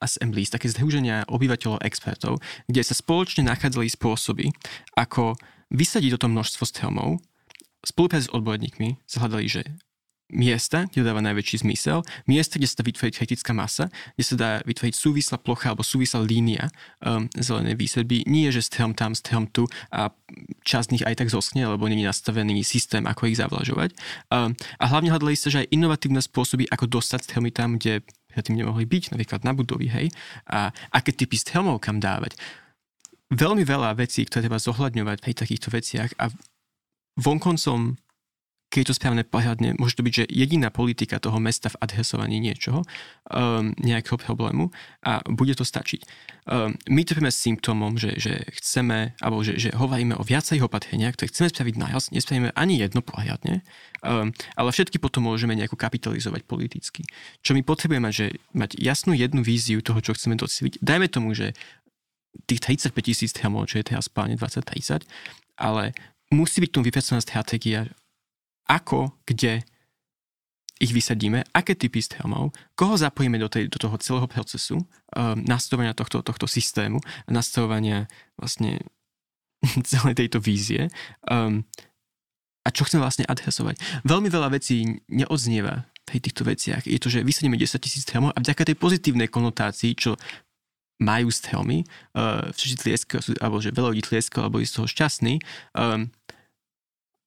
assemblies, 0.00 0.52
také 0.52 0.68
združenia 0.68 1.28
obyvateľov 1.28 1.84
expertov, 1.84 2.40
kde 2.68 2.84
sa 2.84 2.96
spoločne 2.96 3.48
nachádzali 3.48 3.88
spôsoby, 3.88 4.48
ako 4.96 5.36
vysadiť 5.72 6.16
toto 6.16 6.28
množstvo 6.28 6.64
stromov, 6.68 7.20
spolupráci 7.84 8.28
s 8.28 8.32
odborníkmi, 8.32 9.00
zhľadali, 9.08 9.44
že 9.48 9.62
miesta, 10.30 10.86
kde 10.90 11.06
dáva 11.06 11.20
najväčší 11.22 11.66
zmysel, 11.66 12.06
miesta, 12.26 12.56
kde 12.56 12.68
sa 12.70 12.80
dá 12.80 12.84
vytvoriť 12.86 13.14
kritická 13.18 13.52
masa, 13.54 13.90
kde 14.14 14.24
sa 14.24 14.34
dá 14.38 14.50
vytvoriť 14.64 14.94
súvislá 14.94 15.36
plocha 15.42 15.74
alebo 15.74 15.86
súvislá 15.86 16.22
línia 16.22 16.70
um, 17.02 17.26
zelenej 17.36 17.76
výsadby. 17.76 18.26
Nie, 18.26 18.54
že 18.54 18.64
strom 18.64 18.94
tam, 18.94 19.14
strom 19.14 19.50
tu 19.50 19.66
a 19.90 20.14
časť 20.64 20.88
nich 20.94 21.04
aj 21.04 21.20
tak 21.20 21.28
zoskne, 21.28 21.66
lebo 21.66 21.86
není 21.90 22.06
nastavený 22.06 22.62
systém, 22.62 23.04
ako 23.04 23.30
ich 23.30 23.38
zavlažovať. 23.38 23.94
Um, 24.30 24.54
a 24.78 24.84
hlavne 24.88 25.10
hľadali 25.10 25.34
sa, 25.34 25.50
že 25.50 25.66
aj 25.66 25.72
inovatívne 25.74 26.22
spôsoby, 26.22 26.70
ako 26.70 26.86
dostať 26.86 27.20
stromy 27.26 27.50
tam, 27.50 27.76
kde 27.76 28.06
predtým 28.30 28.62
nemohli 28.62 28.86
byť, 28.86 29.10
napríklad 29.10 29.42
na 29.42 29.52
budovy, 29.52 29.90
hej, 29.90 30.06
a 30.46 30.70
aké 30.94 31.10
typy 31.10 31.34
stromov 31.34 31.82
kam 31.82 31.98
dávať. 31.98 32.38
Veľmi 33.30 33.62
veľa 33.66 33.98
vecí, 33.98 34.26
ktoré 34.26 34.46
treba 34.46 34.62
zohľadňovať 34.62 35.18
pri 35.22 35.32
takýchto 35.34 35.70
veciach 35.70 36.14
a 36.18 36.30
vonkoncom 37.18 37.98
keď 38.70 38.94
to 38.94 38.94
správne 38.94 39.26
pohľadne, 39.26 39.74
môže 39.82 39.98
to 39.98 40.06
byť, 40.06 40.14
že 40.14 40.24
jediná 40.30 40.70
politika 40.70 41.18
toho 41.18 41.42
mesta 41.42 41.74
v 41.74 41.78
adresovaní 41.82 42.38
niečoho, 42.38 42.86
um, 43.26 43.74
nejakého 43.82 44.14
problému 44.14 44.70
a 45.02 45.26
bude 45.26 45.58
to 45.58 45.66
stačiť. 45.66 46.06
Um, 46.46 46.78
my 46.86 47.02
trpíme 47.02 47.34
symptómom, 47.34 47.98
že, 47.98 48.14
že 48.14 48.46
chceme, 48.62 49.18
alebo 49.18 49.42
že, 49.42 49.58
že 49.58 49.74
hovoríme 49.74 50.14
o 50.14 50.22
viacerých 50.22 50.70
opatreniach, 50.70 51.18
ktoré 51.18 51.34
chceme 51.34 51.50
spraviť 51.50 51.74
naraz, 51.82 52.14
nespravíme 52.14 52.54
ani 52.54 52.78
jedno 52.78 53.02
pohľadne, 53.02 53.66
um, 54.06 54.30
ale 54.54 54.68
všetky 54.70 55.02
potom 55.02 55.26
môžeme 55.26 55.58
nejako 55.58 55.74
kapitalizovať 55.74 56.46
politicky. 56.46 57.02
Čo 57.42 57.58
my 57.58 57.66
potrebujeme 57.66 58.14
že 58.14 58.38
mať 58.54 58.78
jasnú 58.78 59.18
jednu 59.18 59.42
víziu 59.42 59.82
toho, 59.82 59.98
čo 59.98 60.14
chceme 60.14 60.38
docieliť. 60.38 60.78
Dajme 60.78 61.10
tomu, 61.10 61.34
že 61.34 61.58
tých 62.46 62.62
35 62.62 62.94
tisíc 63.02 63.30
tramov, 63.34 63.66
čo 63.66 63.82
je 63.82 63.90
teraz 63.90 64.06
pláne 64.06 64.38
2030, 64.38 65.02
ale 65.58 65.90
musí 66.30 66.62
byť 66.62 66.70
tu 66.70 66.80
vypracovaná 66.80 67.18
stratégia, 67.18 67.90
ako, 68.70 69.18
kde 69.26 69.66
ich 70.80 70.96
vysadíme, 70.96 71.44
aké 71.52 71.76
typy 71.76 72.00
stromov, 72.00 72.56
koho 72.72 72.96
zapojíme 72.96 73.36
do, 73.36 73.52
tej, 73.52 73.68
do 73.68 73.76
toho 73.76 74.00
celého 74.00 74.24
procesu 74.24 74.80
um, 74.80 74.86
nastavovania 75.44 75.92
tohto, 75.92 76.24
tohto 76.24 76.48
systému, 76.48 77.02
nastavovania 77.28 78.08
vlastne 78.40 78.80
celej 79.90 80.16
tejto 80.16 80.40
vízie 80.40 80.88
um, 81.28 81.60
a 82.64 82.68
čo 82.72 82.88
chceme 82.88 83.04
vlastne 83.04 83.28
adresovať. 83.28 83.76
Veľmi 84.08 84.32
veľa 84.32 84.56
vecí 84.56 85.04
neodznieva 85.12 85.84
pri 86.08 86.18
týchto 86.20 86.48
veciach. 86.48 86.88
Je 86.88 86.96
to, 86.96 87.12
že 87.12 87.24
vysadíme 87.28 87.60
10 87.60 87.76
tisíc 87.76 88.08
stromov 88.08 88.32
a 88.32 88.40
vďaka 88.40 88.72
tej 88.72 88.76
pozitívnej 88.80 89.28
konotácii, 89.28 89.92
čo 89.96 90.16
majú 91.00 91.32
helmy, 91.32 91.88
uh, 92.12 92.52
všetci 92.52 92.76
tlieskajú, 92.76 93.20
alebo 93.40 93.56
že 93.64 93.72
veľa 93.72 93.96
ľudí 93.96 94.04
tlieskalo, 94.04 94.48
alebo 94.48 94.60
z 94.60 94.76
toho 94.76 94.84
šťastní. 94.84 95.40
Um, 95.72 96.12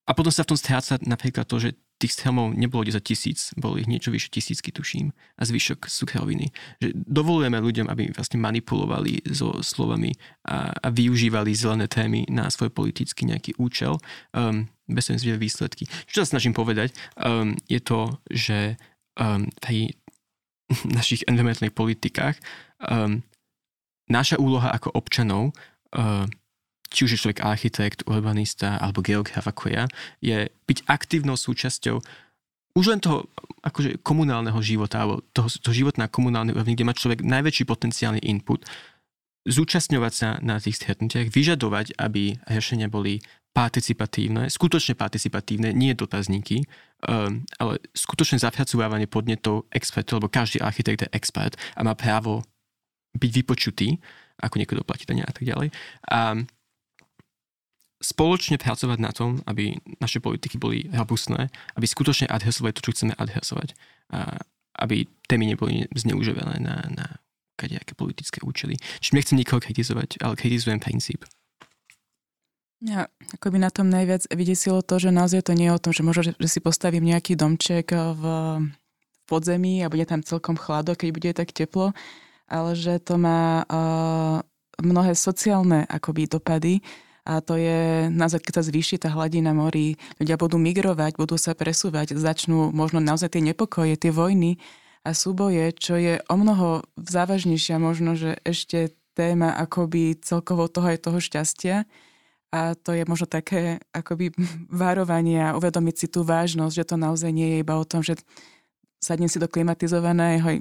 a 0.04 0.12
potom 0.12 0.32
sa 0.32 0.43
v 0.43 0.51
tom 0.51 0.60
stráca 0.60 0.99
napríklad 0.99 1.47
to, 1.47 1.64
že 1.64 1.80
tých 2.04 2.20
helmov 2.28 2.51
nebolo 2.51 2.84
10 2.84 2.99
tisíc, 2.99 3.56
bolo 3.56 3.80
ich 3.80 3.88
niečo 3.88 4.12
vyše 4.12 4.28
tisícky, 4.28 4.76
tuším, 4.76 5.16
a 5.39 5.41
zvyšok 5.47 5.88
sú 5.88 6.04
heroviny. 6.12 6.51
Že 6.84 6.99
dovolujeme 7.08 7.64
ľuďom, 7.64 7.88
aby 7.88 8.12
vlastne 8.12 8.43
manipulovali 8.43 9.24
so 9.32 9.64
slovami 9.64 10.12
a, 10.43 10.76
a 10.76 10.88
využívali 10.91 11.56
zelené 11.56 11.88
témy 11.88 12.28
na 12.28 12.51
svoj 12.51 12.76
politický 12.76 13.24
nejaký 13.24 13.56
účel, 13.56 14.04
um, 14.36 14.68
bez 14.84 15.08
toho 15.08 15.39
výsledky. 15.39 15.88
Čo 16.12 16.28
sa 16.28 16.36
snažím 16.36 16.51
povedať, 16.51 16.91
um, 17.16 17.56
je 17.72 17.80
to, 17.80 18.20
že 18.28 18.76
um, 19.16 19.47
v 20.84 20.91
našich 20.91 21.24
environmentálnych 21.32 21.76
politikách 21.76 22.36
um, 22.84 23.24
naša 24.12 24.36
úloha 24.36 24.76
ako 24.76 24.91
občanov 24.91 25.56
uh, 25.95 26.28
či 26.94 27.10
už 27.10 27.18
je 27.18 27.22
človek 27.26 27.41
architekt, 27.41 28.06
urbanista 28.06 28.78
alebo 28.78 29.02
geograf 29.02 29.50
ako 29.50 29.74
ja, 29.74 29.89
je 30.22 30.48
byť 30.70 30.86
aktívnou 30.86 31.34
súčasťou 31.34 31.98
už 32.74 32.86
len 32.89 33.02
toho 33.02 33.30
akože 33.62 34.02
komunálneho 34.02 34.58
života, 34.66 35.06
alebo 35.06 35.22
toho, 35.30 35.46
toho 35.46 35.76
života 35.78 36.02
na 36.02 36.10
komunálnej 36.10 36.58
úrovni, 36.58 36.74
kde 36.74 36.89
má 36.89 36.94
človek 36.98 37.22
najväčší 37.22 37.70
potenciálny 37.70 38.22
input, 38.26 38.66
zúčastňovať 39.46 40.14
sa 40.14 40.30
na 40.41 40.58
tých 40.58 40.82
stretnutiach, 40.82 41.30
vyžadovať, 41.30 42.00
aby 42.00 42.34
riešenia 42.48 42.89
boli 42.89 43.22
participatívne, 43.54 44.50
skutočne 44.50 44.98
participatívne, 44.98 45.70
nie 45.78 45.94
dotazníky, 45.94 46.66
um, 47.06 47.46
ale 47.62 47.78
skutočne 47.94 48.41
zapracovávanie 48.41 49.06
podnetov 49.06 49.70
expertov, 49.70 50.24
lebo 50.24 50.34
každý 50.34 50.58
architekt 50.58 51.06
je 51.06 51.14
expert 51.14 51.54
a 51.78 51.86
má 51.86 51.94
právo 51.94 52.41
byť 53.14 53.30
vypočutý, 53.30 54.02
ako 54.41 54.58
niekto 54.58 54.82
doplatí 54.82 55.06
a 55.06 55.30
tak 55.30 55.46
ďalej. 55.46 55.70
A 56.10 56.41
spoločne 58.04 58.60
pracovať 58.60 58.99
na 58.99 59.16
tom, 59.16 59.39
aby 59.47 59.80
naše 60.04 60.20
politiky 60.20 60.60
boli 60.60 60.91
robustné, 60.91 61.47
aby 61.80 61.86
skutočne 61.88 62.28
adresovali 62.28 62.76
to, 62.76 62.84
čo 62.84 62.91
chceme 62.91 63.16
adresovať. 63.16 63.72
A 64.12 64.43
aby 64.84 65.08
témy 65.30 65.56
neboli 65.56 65.88
zneužívané 65.95 66.60
na, 66.60 66.84
na 66.91 67.08
nejaké 67.64 67.95
politické 67.95 68.43
účely. 68.43 68.76
Čiže 68.99 69.16
nechcem 69.16 69.39
nikoho 69.39 69.64
kritizovať, 69.64 70.20
ale 70.20 70.36
kritizujem 70.36 70.84
princíp. 70.84 71.24
Ja, 72.84 73.08
ako 73.39 73.56
by 73.56 73.58
na 73.64 73.72
tom 73.72 73.88
najviac 73.88 74.28
vydesilo 74.28 74.84
to, 74.84 74.99
že 74.99 75.16
naozaj 75.16 75.47
to 75.47 75.56
nie 75.56 75.72
je 75.72 75.76
o 75.78 75.80
tom, 75.80 75.95
že 75.95 76.04
možno, 76.04 76.36
že 76.36 76.47
si 76.51 76.60
postavím 76.60 77.08
nejaký 77.08 77.39
domček 77.39 77.95
v, 77.95 78.24
v 78.99 79.20
podzemí 79.24 79.80
a 79.80 79.88
bude 79.88 80.04
tam 80.04 80.20
celkom 80.20 80.60
chlado, 80.60 80.91
keď 80.91 81.10
bude 81.16 81.32
tak 81.32 81.56
teplo, 81.56 81.95
ale 82.51 82.76
že 82.76 82.99
to 82.99 83.16
má 83.16 83.64
uh, 83.64 84.43
mnohé 84.84 85.16
sociálne 85.16 85.88
akoby 85.88 86.28
dopady, 86.28 86.84
a 87.24 87.40
to 87.40 87.56
je 87.56 88.12
naozaj, 88.12 88.44
keď 88.44 88.54
sa 88.60 88.68
zvýši 88.68 89.00
tá 89.00 89.08
hladina 89.08 89.56
morí, 89.56 89.96
ľudia 90.20 90.36
budú 90.36 90.60
migrovať, 90.60 91.16
budú 91.16 91.40
sa 91.40 91.56
presúvať, 91.56 92.20
začnú 92.20 92.76
možno 92.76 93.00
naozaj 93.00 93.40
tie 93.40 93.44
nepokoje, 93.44 93.96
tie 93.96 94.12
vojny 94.12 94.60
a 95.08 95.16
súboje, 95.16 95.72
čo 95.72 95.96
je 95.96 96.20
o 96.28 96.36
mnoho 96.36 96.84
závažnejšia 97.00 97.80
možno, 97.80 98.20
že 98.20 98.40
ešte 98.44 98.92
téma 99.16 99.56
akoby 99.56 100.20
celkovo 100.20 100.68
toho 100.68 100.92
aj 100.92 101.00
toho 101.00 101.20
šťastia. 101.24 101.88
A 102.54 102.78
to 102.78 102.94
je 102.94 103.08
možno 103.08 103.26
také 103.26 103.80
akoby 103.96 104.36
varovanie 104.84 105.40
a 105.40 105.56
uvedomiť 105.56 105.96
si 105.96 106.08
tú 106.12 106.28
vážnosť, 106.28 106.76
že 106.76 106.88
to 106.92 106.96
naozaj 107.00 107.32
nie 107.32 107.56
je 107.56 107.58
iba 107.64 107.80
o 107.80 107.88
tom, 107.88 108.04
že 108.04 108.20
sadnem 109.00 109.32
si 109.32 109.40
do 109.40 109.48
klimatizovaného 109.48 110.60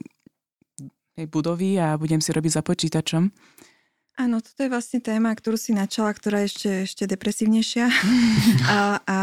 budovy 1.28 1.76
a 1.76 1.98
budem 1.98 2.22
si 2.22 2.32
robiť 2.32 2.52
za 2.54 2.62
počítačom, 2.64 3.28
Áno, 4.20 4.44
toto 4.44 4.60
je 4.60 4.72
vlastne 4.72 5.00
téma, 5.00 5.32
ktorú 5.32 5.56
si 5.56 5.72
načala, 5.72 6.12
ktorá 6.12 6.44
je 6.44 6.48
ešte, 6.52 6.70
ešte 6.84 7.04
depresívnejšia. 7.08 7.86
a, 8.76 8.78
a 9.02 9.16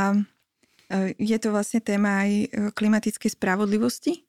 je 1.21 1.37
to 1.37 1.53
vlastne 1.53 1.79
téma 1.85 2.25
aj 2.25 2.31
e, 2.33 2.47
klimatickej 2.73 3.37
spravodlivosti, 3.37 4.25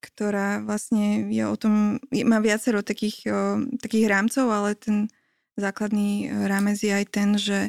ktorá 0.00 0.64
vlastne 0.64 1.28
je 1.28 1.44
o 1.44 1.56
tom, 1.56 2.00
má 2.24 2.40
viacero 2.40 2.80
takých, 2.80 3.28
takých 3.76 4.08
rámcov, 4.08 4.48
ale 4.48 4.72
ten 4.72 5.12
základný 5.60 6.32
rámec 6.48 6.80
je 6.80 6.88
aj 6.88 7.06
ten, 7.12 7.36
že 7.36 7.68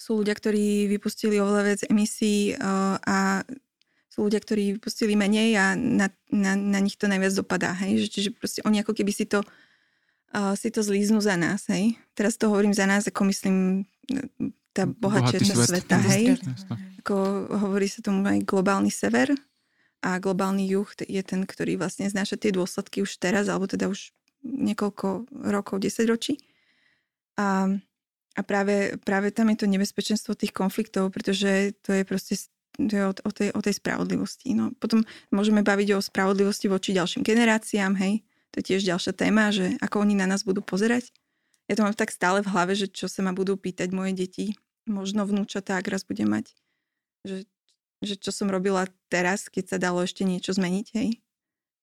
sú 0.00 0.20
ľudia, 0.20 0.32
ktorí 0.32 0.88
vypustili 0.88 1.36
oveľa 1.36 1.62
viac 1.64 1.80
emisí 1.92 2.56
a 2.56 3.44
sú 4.14 4.30
ľudia, 4.30 4.38
ktorí 4.38 4.78
pustili 4.78 5.18
menej 5.18 5.58
a 5.58 5.74
na, 5.74 6.06
na, 6.30 6.54
na 6.54 6.78
nich 6.78 6.94
to 6.94 7.10
najviac 7.10 7.34
dopadá. 7.34 7.74
Hej? 7.82 8.06
Že, 8.06 8.08
čiže 8.14 8.30
proste 8.30 8.60
oni 8.62 8.86
ako 8.86 8.94
keby 8.94 9.10
si 9.10 9.26
to, 9.26 9.42
uh, 10.30 10.54
si 10.54 10.70
to 10.70 10.86
zlíznú 10.86 11.18
za 11.18 11.34
nás. 11.34 11.66
Hej? 11.66 11.98
Teraz 12.14 12.38
to 12.38 12.46
hovorím 12.46 12.70
za 12.70 12.86
nás, 12.86 13.10
ako 13.10 13.26
myslím 13.26 13.82
tá 14.70 14.86
bohatšia 14.86 15.50
časť 15.50 15.58
sveta. 15.66 15.98
Hej? 16.14 16.38
Ako 17.02 17.14
hovorí 17.58 17.90
sa 17.90 18.06
tomu 18.06 18.22
aj 18.22 18.46
globálny 18.46 18.94
sever 18.94 19.34
a 19.98 20.22
globálny 20.22 20.70
juh 20.70 20.86
je 21.02 21.22
ten, 21.26 21.42
ktorý 21.42 21.74
vlastne 21.74 22.06
znáša 22.06 22.38
tie 22.38 22.54
dôsledky 22.54 23.02
už 23.02 23.18
teraz, 23.18 23.50
alebo 23.50 23.66
teda 23.66 23.90
už 23.90 24.14
niekoľko 24.46 25.26
rokov, 25.50 25.82
10 25.82 26.06
ročí. 26.06 26.38
A, 27.34 27.66
a 28.38 28.40
práve, 28.46 28.94
práve 29.02 29.34
tam 29.34 29.50
je 29.50 29.58
to 29.58 29.66
nebezpečenstvo 29.66 30.38
tých 30.38 30.54
konfliktov, 30.54 31.10
pretože 31.10 31.74
to 31.82 31.90
je 31.90 32.06
proste 32.06 32.38
o, 32.78 33.12
o, 33.14 33.30
tej, 33.30 33.48
o 33.54 33.60
tej 33.62 33.74
spravodlivosti. 33.78 34.54
No, 34.54 34.74
potom 34.78 35.06
môžeme 35.30 35.62
baviť 35.62 35.88
o 35.94 36.04
spravodlivosti 36.04 36.66
voči 36.66 36.94
ďalším 36.94 37.22
generáciám, 37.22 37.94
hej. 37.98 38.22
To 38.54 38.62
je 38.62 38.74
tiež 38.74 38.86
ďalšia 38.86 39.12
téma, 39.18 39.50
že 39.50 39.74
ako 39.82 40.06
oni 40.06 40.14
na 40.14 40.30
nás 40.30 40.46
budú 40.46 40.62
pozerať. 40.62 41.10
Ja 41.66 41.74
to 41.74 41.82
mám 41.82 41.96
tak 41.96 42.14
stále 42.14 42.44
v 42.44 42.50
hlave, 42.50 42.78
že 42.78 42.86
čo 42.86 43.10
sa 43.10 43.24
ma 43.24 43.34
budú 43.34 43.58
pýtať 43.58 43.90
moje 43.90 44.14
deti, 44.14 44.54
možno 44.84 45.24
vnúčatá, 45.24 45.80
ak 45.80 45.88
raz 45.88 46.04
budem 46.04 46.28
mať, 46.28 46.52
že, 47.24 47.48
že 48.04 48.14
čo 48.20 48.30
som 48.30 48.52
robila 48.52 48.84
teraz, 49.08 49.48
keď 49.48 49.64
sa 49.74 49.78
dalo 49.80 50.04
ešte 50.04 50.22
niečo 50.22 50.52
zmeniť, 50.52 50.86
hej. 50.94 51.18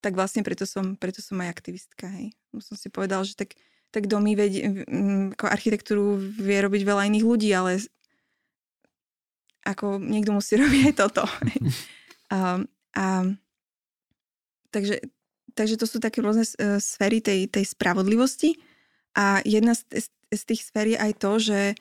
Tak 0.01 0.17
vlastne 0.17 0.41
preto 0.41 0.65
som, 0.65 0.97
preto 0.97 1.21
som 1.21 1.41
aj 1.41 1.49
aktivistka, 1.49 2.07
hej. 2.07 2.33
Som 2.61 2.77
si 2.77 2.93
povedal, 2.93 3.25
že 3.25 3.33
tak, 3.33 3.57
tak 3.89 4.05
domy 4.05 4.37
vedie, 4.37 4.85
ako 5.33 5.45
architektúru 5.49 6.21
vie 6.21 6.57
robiť 6.61 6.81
veľa 6.85 7.09
iných 7.09 7.25
ľudí, 7.25 7.49
ale 7.51 7.81
ako 9.65 10.01
niekto 10.01 10.33
musí 10.33 10.57
robiť 10.61 10.81
aj 10.91 10.95
toto. 10.97 11.23
a, 12.33 12.61
a, 13.01 13.03
takže, 14.73 14.95
takže 15.53 15.75
to 15.77 15.85
sú 15.85 15.97
také 16.01 16.19
rôzne 16.23 16.45
e, 16.45 16.79
sféry 16.81 17.21
tej, 17.21 17.47
tej 17.47 17.65
spravodlivosti 17.67 18.57
a 19.13 19.43
jedna 19.43 19.75
z, 19.75 20.07
z 20.31 20.43
tých 20.47 20.61
sfér 20.63 20.95
je 20.95 20.97
aj 20.97 21.13
to, 21.19 21.31
že 21.39 21.59
e, 21.71 21.75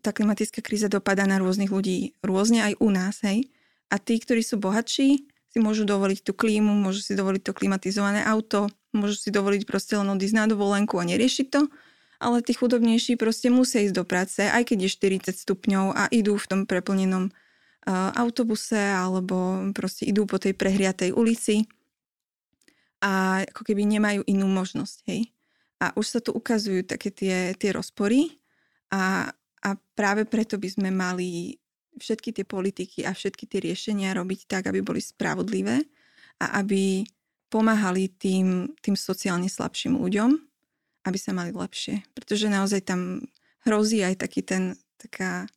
tá 0.00 0.10
klimatická 0.10 0.64
kríza 0.64 0.88
dopadá 0.88 1.28
na 1.28 1.36
rôznych 1.38 1.70
ľudí, 1.70 2.16
rôzne 2.24 2.64
aj 2.64 2.74
u 2.80 2.88
nás, 2.88 3.20
hej. 3.22 3.48
A 3.92 4.00
tí, 4.00 4.16
ktorí 4.18 4.40
sú 4.40 4.56
bohatší, 4.58 5.28
si 5.54 5.58
môžu 5.62 5.86
dovoliť 5.86 6.26
tú 6.26 6.34
klímu, 6.34 6.72
môžu 6.74 7.04
si 7.04 7.14
dovoliť 7.14 7.42
to 7.46 7.52
klimatizované 7.54 8.26
auto, 8.26 8.66
môžu 8.90 9.22
si 9.22 9.30
dovoliť 9.30 9.62
proste 9.68 9.94
len 9.94 10.10
odísť 10.10 10.34
na 10.34 10.44
dovolenku 10.50 10.98
a 10.98 11.06
neriešiť 11.06 11.46
to 11.46 11.70
ale 12.18 12.42
tí 12.42 12.54
chudobnejší 12.54 13.18
proste 13.18 13.50
musia 13.50 13.82
ísť 13.82 13.96
do 13.96 14.04
práce, 14.06 14.42
aj 14.42 14.70
keď 14.70 14.86
je 14.86 14.90
40 15.30 15.34
stupňov 15.34 15.86
a 15.94 16.04
idú 16.10 16.38
v 16.38 16.48
tom 16.48 16.60
preplnenom 16.64 17.30
uh, 17.30 18.10
autobuse 18.16 18.78
alebo 18.78 19.68
proste 19.74 20.08
idú 20.08 20.24
po 20.24 20.38
tej 20.38 20.54
prehriatej 20.54 21.14
ulici 21.14 21.68
a 23.04 23.44
ako 23.44 23.62
keby 23.68 23.84
nemajú 23.84 24.24
inú 24.24 24.48
možnosť, 24.48 24.98
hej. 25.12 25.28
A 25.82 25.92
už 26.00 26.06
sa 26.08 26.20
tu 26.24 26.32
ukazujú 26.32 26.88
také 26.88 27.12
tie, 27.12 27.52
tie 27.52 27.70
rozpory 27.74 28.40
a, 28.88 29.28
a 29.60 29.70
práve 29.92 30.24
preto 30.24 30.56
by 30.56 30.68
sme 30.72 30.88
mali 30.88 31.60
všetky 32.00 32.32
tie 32.32 32.46
politiky 32.48 33.04
a 33.04 33.12
všetky 33.12 33.44
tie 33.44 33.60
riešenia 33.60 34.16
robiť 34.16 34.48
tak, 34.48 34.72
aby 34.72 34.80
boli 34.80 35.04
spravodlivé 35.04 35.84
a 36.40 36.64
aby 36.64 37.04
pomáhali 37.52 38.10
tým, 38.10 38.72
tým 38.82 38.96
sociálne 38.98 39.46
slabším 39.46 40.00
ľuďom, 40.00 40.53
aby 41.04 41.18
sa 41.20 41.36
mali 41.36 41.52
lepšie. 41.52 42.02
Pretože 42.16 42.48
naozaj 42.48 42.84
tam 42.84 43.24
hrozí 43.64 44.00
aj 44.04 44.24
taký 44.24 44.40
ten, 44.44 44.76
taká, 44.96 45.48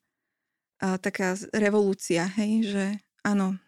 taká 0.80 1.36
revolúcia, 1.56 2.28
hej, 2.40 2.72
že 2.72 2.86
áno, 3.24 3.60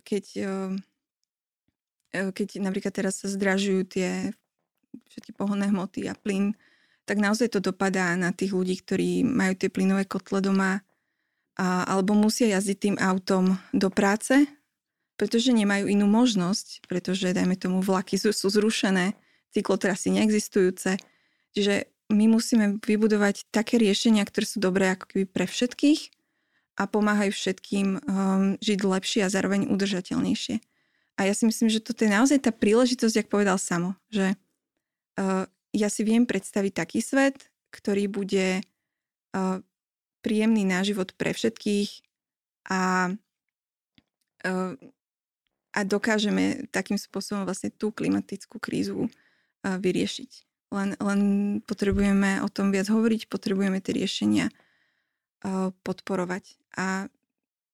keď, 0.00 0.24
e, 0.40 2.32
keď 2.32 2.48
napríklad 2.64 2.92
teraz 2.92 3.20
sa 3.20 3.28
zdražujú 3.28 3.84
tie 3.84 4.32
všetky 5.12 5.36
pohonné 5.36 5.68
hmoty 5.68 6.08
a 6.08 6.16
plyn, 6.16 6.56
tak 7.04 7.18
naozaj 7.18 7.52
to 7.52 7.60
dopadá 7.60 8.14
na 8.16 8.30
tých 8.32 8.56
ľudí, 8.56 8.78
ktorí 8.80 9.26
majú 9.26 9.52
tie 9.58 9.68
plynové 9.68 10.08
kotle 10.08 10.40
doma 10.40 10.80
a, 11.58 11.84
alebo 11.84 12.16
musia 12.16 12.48
jazdiť 12.48 12.78
tým 12.78 12.96
autom 12.96 13.60
do 13.74 13.88
práce, 13.92 14.48
pretože 15.20 15.52
nemajú 15.52 15.90
inú 15.92 16.08
možnosť, 16.08 16.88
pretože, 16.88 17.36
dajme 17.36 17.58
tomu, 17.58 17.84
vlaky 17.84 18.16
sú, 18.16 18.32
sú 18.32 18.48
zrušené, 18.48 19.12
cyklotrasy 19.52 20.16
neexistujúce. 20.16 20.96
Čiže 21.52 21.92
my 22.12 22.28
musíme 22.28 22.80
vybudovať 22.80 23.48
také 23.48 23.80
riešenia, 23.80 24.24
ktoré 24.28 24.44
sú 24.44 24.58
dobré 24.60 24.92
ako 24.92 25.04
keby 25.08 25.24
pre 25.28 25.44
všetkých 25.48 26.12
a 26.76 26.88
pomáhajú 26.88 27.32
všetkým 27.32 27.88
um, 28.00 28.00
žiť 28.60 28.80
lepšie 28.80 29.20
a 29.24 29.32
zároveň 29.32 29.68
udržateľnejšie. 29.68 30.56
A 31.20 31.28
ja 31.28 31.36
si 31.36 31.44
myslím, 31.44 31.68
že 31.68 31.84
toto 31.84 32.04
je 32.04 32.10
naozaj 32.10 32.48
tá 32.48 32.52
príležitosť, 32.52 33.14
jak 33.20 33.28
povedal 33.28 33.60
Samo, 33.60 33.96
že 34.08 34.32
uh, 35.20 35.44
ja 35.76 35.88
si 35.92 36.02
viem 36.04 36.24
predstaviť 36.24 36.72
taký 36.72 37.00
svet, 37.04 37.52
ktorý 37.72 38.08
bude 38.08 38.60
uh, 38.60 39.60
príjemný 40.24 40.64
na 40.64 40.80
život 40.80 41.12
pre 41.16 41.36
všetkých 41.36 42.00
a, 42.72 43.12
uh, 44.48 44.72
a 45.76 45.80
dokážeme 45.84 46.68
takým 46.72 46.96
spôsobom 46.96 47.44
vlastne 47.44 47.68
tú 47.68 47.92
klimatickú 47.92 48.56
krízu 48.56 49.12
vyriešiť. 49.62 50.30
Len, 50.72 50.96
len 50.96 51.20
potrebujeme 51.68 52.40
o 52.42 52.48
tom 52.48 52.72
viac 52.72 52.88
hovoriť, 52.88 53.28
potrebujeme 53.28 53.78
tie 53.78 53.92
riešenia 53.92 54.48
podporovať. 55.84 56.56
A 56.78 57.12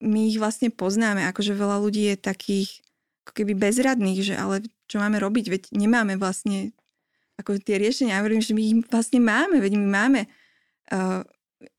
my 0.02 0.20
ich 0.30 0.38
vlastne 0.38 0.70
poznáme, 0.70 1.26
akože 1.30 1.54
veľa 1.54 1.78
ľudí 1.82 2.14
je 2.14 2.16
takých 2.18 2.70
ako 3.26 3.32
keby 3.44 3.52
bezradných, 3.60 4.24
že 4.24 4.34
ale 4.34 4.64
čo 4.88 4.98
máme 4.98 5.20
robiť, 5.20 5.44
veď 5.52 5.62
nemáme 5.76 6.16
vlastne 6.16 6.72
ako 7.36 7.60
tie 7.60 7.76
riešenia. 7.76 8.18
Ja 8.18 8.22
hovorím, 8.24 8.42
že 8.42 8.56
my 8.56 8.62
ich 8.64 8.76
vlastne 8.88 9.20
máme, 9.20 9.60
veď 9.60 9.78
my 9.78 9.86
máme 9.86 10.20
uh, 10.26 11.22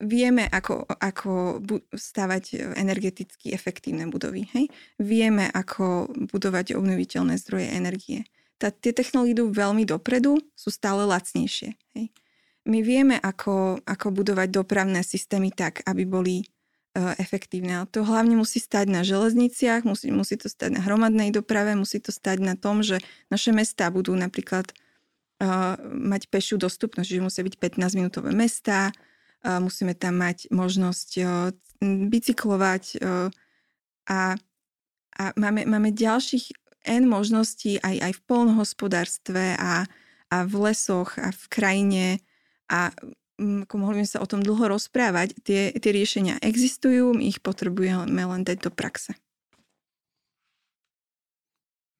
vieme, 0.00 0.46
ako, 0.46 0.86
ako 0.88 1.60
stavať 1.90 2.76
energeticky 2.76 3.52
efektívne 3.52 4.08
budovy. 4.08 4.48
Hej? 4.52 4.70
Vieme, 5.00 5.48
ako 5.50 6.12
budovať 6.30 6.76
obnoviteľné 6.76 7.34
zdroje 7.40 7.66
energie. 7.72 8.24
Tá, 8.60 8.68
tie 8.68 8.92
technológie 8.92 9.32
idú 9.32 9.48
veľmi 9.48 9.88
dopredu, 9.88 10.36
sú 10.52 10.68
stále 10.68 11.08
lacnejšie. 11.08 11.72
Hej? 11.96 12.12
My 12.68 12.84
vieme, 12.84 13.16
ako, 13.16 13.80
ako 13.88 14.06
budovať 14.12 14.52
dopravné 14.52 15.00
systémy 15.00 15.48
tak, 15.48 15.80
aby 15.88 16.04
boli 16.04 16.36
uh, 16.44 17.16
efektívne. 17.16 17.80
Ale 17.80 17.88
to 17.88 18.04
hlavne 18.04 18.36
musí 18.36 18.60
stať 18.60 18.92
na 18.92 19.00
železniciach, 19.00 19.88
musí, 19.88 20.12
musí 20.12 20.36
to 20.36 20.52
stať 20.52 20.76
na 20.76 20.84
hromadnej 20.84 21.32
doprave, 21.32 21.72
musí 21.72 22.04
to 22.04 22.12
stať 22.12 22.44
na 22.44 22.52
tom, 22.52 22.84
že 22.84 23.00
naše 23.32 23.56
mestá 23.56 23.88
budú 23.88 24.12
napríklad 24.12 24.68
uh, 25.40 25.80
mať 25.88 26.28
pešiu 26.28 26.60
dostupnosť, 26.60 27.08
že 27.08 27.24
musia 27.24 27.40
byť 27.40 27.56
15-minútové 27.56 28.36
mestá, 28.36 28.92
musíme 29.40 29.96
tam 29.96 30.20
mať 30.20 30.52
možnosť 30.52 31.16
bicyklovať 31.80 33.00
a, 34.04 34.36
a 35.16 35.24
máme, 35.40 35.64
máme 35.64 35.96
ďalších 35.96 36.59
N 36.86 37.04
možností 37.08 37.80
aj, 37.80 37.96
aj 38.10 38.12
v 38.16 38.24
polnohospodárstve 38.24 39.44
a, 39.56 39.84
a 40.32 40.36
v 40.48 40.54
lesoch 40.70 41.16
a 41.20 41.28
v 41.30 41.44
krajine 41.52 42.06
a 42.70 42.94
ako 43.40 43.74
mohli 43.80 44.04
sme 44.04 44.08
sa 44.08 44.20
o 44.20 44.28
tom 44.28 44.44
dlho 44.44 44.76
rozprávať, 44.76 45.32
tie, 45.40 45.72
tie 45.72 45.92
riešenia 45.96 46.44
existujú, 46.44 47.16
my 47.16 47.24
ich 47.24 47.40
potrebujeme 47.40 48.20
len 48.20 48.42
dať 48.44 48.68
do 48.68 48.70
praxe. 48.70 49.16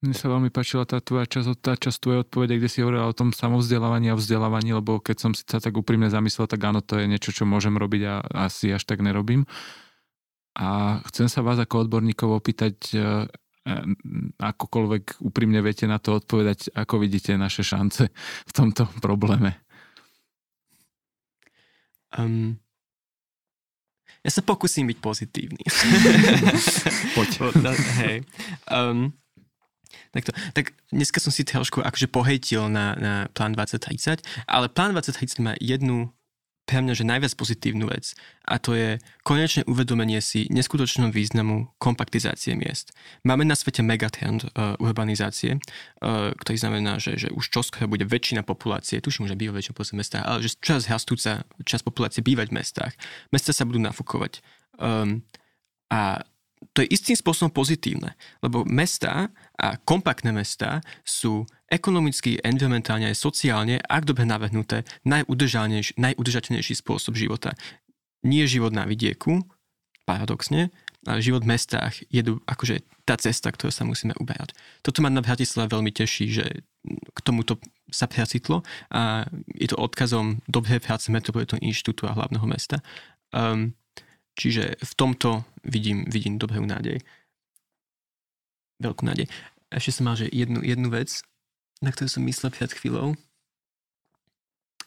Mne 0.01 0.17
sa 0.17 0.33
veľmi 0.33 0.49
páčila 0.49 0.81
tá 0.89 0.97
tvoja 0.97 1.29
časť, 1.29 1.61
tá 1.61 1.77
časť 1.77 1.97
tvojej 2.01 2.21
odpovede, 2.25 2.57
kde 2.57 2.69
si 2.73 2.81
hovorila 2.81 3.05
o 3.05 3.13
tom 3.13 3.29
samovzdelávaní 3.29 4.09
a 4.09 4.17
vzdelávaní, 4.17 4.73
lebo 4.73 4.97
keď 4.97 5.17
som 5.17 5.31
si 5.37 5.45
sa 5.45 5.61
tak 5.61 5.77
úprimne 5.77 6.09
zamyslel, 6.09 6.49
tak 6.49 6.57
áno, 6.65 6.81
to 6.81 6.97
je 6.97 7.05
niečo, 7.05 7.29
čo 7.29 7.45
môžem 7.45 7.77
robiť 7.77 8.01
a 8.09 8.15
asi 8.49 8.73
až 8.73 8.81
tak 8.89 9.05
nerobím. 9.05 9.45
A 10.57 10.99
chcem 11.05 11.29
sa 11.29 11.45
vás 11.45 11.61
ako 11.61 11.85
odborníkov 11.85 12.33
opýtať, 12.33 12.75
e, 12.97 13.29
akokoľvek 14.41 15.21
úprimne 15.21 15.61
viete 15.61 15.85
na 15.85 16.01
to 16.01 16.17
odpovedať, 16.17 16.73
ako 16.73 16.97
vidíte 16.97 17.37
naše 17.37 17.61
šance 17.61 18.09
v 18.47 18.51
tomto 18.51 18.89
probléme. 18.99 19.61
Um, 22.17 22.57
ja 24.21 24.29
sa 24.33 24.41
pokúsim 24.43 24.85
byť 24.89 24.97
pozitívny. 24.99 25.63
Poď. 27.15 27.29
Hej. 28.01 28.17
Um, 28.67 29.13
Takto. 30.11 30.35
Tak 30.51 30.75
dneska 30.91 31.23
som 31.23 31.31
si 31.31 31.47
trošku 31.47 31.79
akože 31.79 32.11
pohejtil 32.11 32.67
na, 32.67 32.95
na 32.99 33.13
plán 33.31 33.55
2030, 33.55 34.23
ale 34.43 34.67
plán 34.67 34.91
2030 34.91 35.39
má 35.39 35.53
jednu 35.59 36.11
pre 36.65 36.79
mňa, 36.79 36.93
že 36.93 37.05
najviac 37.07 37.33
pozitívnu 37.35 37.89
vec 37.89 38.13
a 38.47 38.55
to 38.61 38.77
je 38.77 39.01
konečné 39.27 39.67
uvedomenie 39.67 40.21
si 40.23 40.47
neskutočnom 40.53 41.11
významu 41.11 41.67
kompaktizácie 41.81 42.55
miest. 42.55 42.93
Máme 43.25 43.43
na 43.43 43.57
svete 43.57 43.81
megatrend 43.83 44.47
uh, 44.47 44.77
urbanizácie, 44.79 45.57
uh, 45.57 46.31
ktorý 46.37 46.57
znamená, 46.57 47.01
že, 47.01 47.17
že 47.17 47.27
už 47.33 47.51
čoskoro 47.51 47.89
bude 47.91 48.05
väčšina 48.07 48.45
populácie, 48.45 49.01
tuším, 49.03 49.27
že 49.27 49.35
býva 49.35 49.57
väčšina 49.57 49.73
v 49.77 49.99
mestách, 49.99 50.23
ale 50.23 50.39
že 50.45 50.55
čas 50.61 50.87
rastúca 50.87 51.43
čas 51.65 51.81
populácie 51.81 52.21
bývať 52.23 52.53
v 52.53 52.57
mestách. 52.61 52.93
Mesta 53.33 53.51
sa 53.51 53.65
budú 53.67 53.81
nafúkovať. 53.81 54.39
Um, 54.77 55.25
a 55.91 56.23
to 56.73 56.85
je 56.85 56.93
istým 56.93 57.17
spôsobom 57.17 57.49
pozitívne, 57.51 58.13
lebo 58.45 58.61
mesta 58.69 59.33
a 59.57 59.75
kompaktné 59.81 60.29
mesta 60.29 60.79
sú 61.01 61.43
ekonomicky, 61.67 62.37
environmentálne 62.45 63.09
aj 63.09 63.17
sociálne, 63.17 63.81
ak 63.81 64.05
dobre 64.05 64.23
navrhnuté, 64.23 64.85
najudržateľnejší 65.03 66.73
spôsob 66.77 67.17
života. 67.17 67.57
Nie 68.21 68.45
život 68.45 68.71
na 68.71 68.85
vidieku, 68.85 69.41
paradoxne, 70.05 70.69
ale 71.01 71.25
život 71.25 71.41
v 71.41 71.57
mestách 71.57 72.05
je 72.13 72.21
akože 72.45 72.85
tá 73.09 73.17
cesta, 73.17 73.49
ktorú 73.49 73.73
sa 73.73 73.81
musíme 73.81 74.13
uberať. 74.21 74.53
Toto 74.85 75.01
ma 75.01 75.09
na 75.09 75.25
Bratislave 75.25 75.73
veľmi 75.73 75.89
teší, 75.89 76.25
že 76.29 76.45
k 76.85 77.19
tomuto 77.25 77.57
sa 77.89 78.05
precitlo 78.05 78.61
a 78.93 79.25
je 79.57 79.67
to 79.69 79.81
odkazom 79.81 80.45
dobrej 80.45 80.85
práce 80.85 81.09
Metropolitného 81.09 81.61
inštitútu 81.65 82.05
a 82.05 82.13
hlavného 82.13 82.45
mesta. 82.45 82.85
Um, 83.33 83.73
Čiže 84.35 84.79
v 84.79 84.93
tomto 84.95 85.43
vidím, 85.67 86.07
vidím 86.07 86.39
dobrú 86.39 86.63
nádej. 86.63 87.03
Veľkú 88.79 89.03
nádej. 89.03 89.27
Ešte 89.71 89.91
som 90.01 90.11
mal, 90.11 90.15
že 90.19 90.31
jednu, 90.31 90.63
jednu 90.63 90.91
vec, 90.91 91.23
na 91.83 91.91
ktorú 91.91 92.07
som 92.07 92.23
myslel 92.27 92.51
pred 92.51 92.71
chvíľou. 92.71 93.15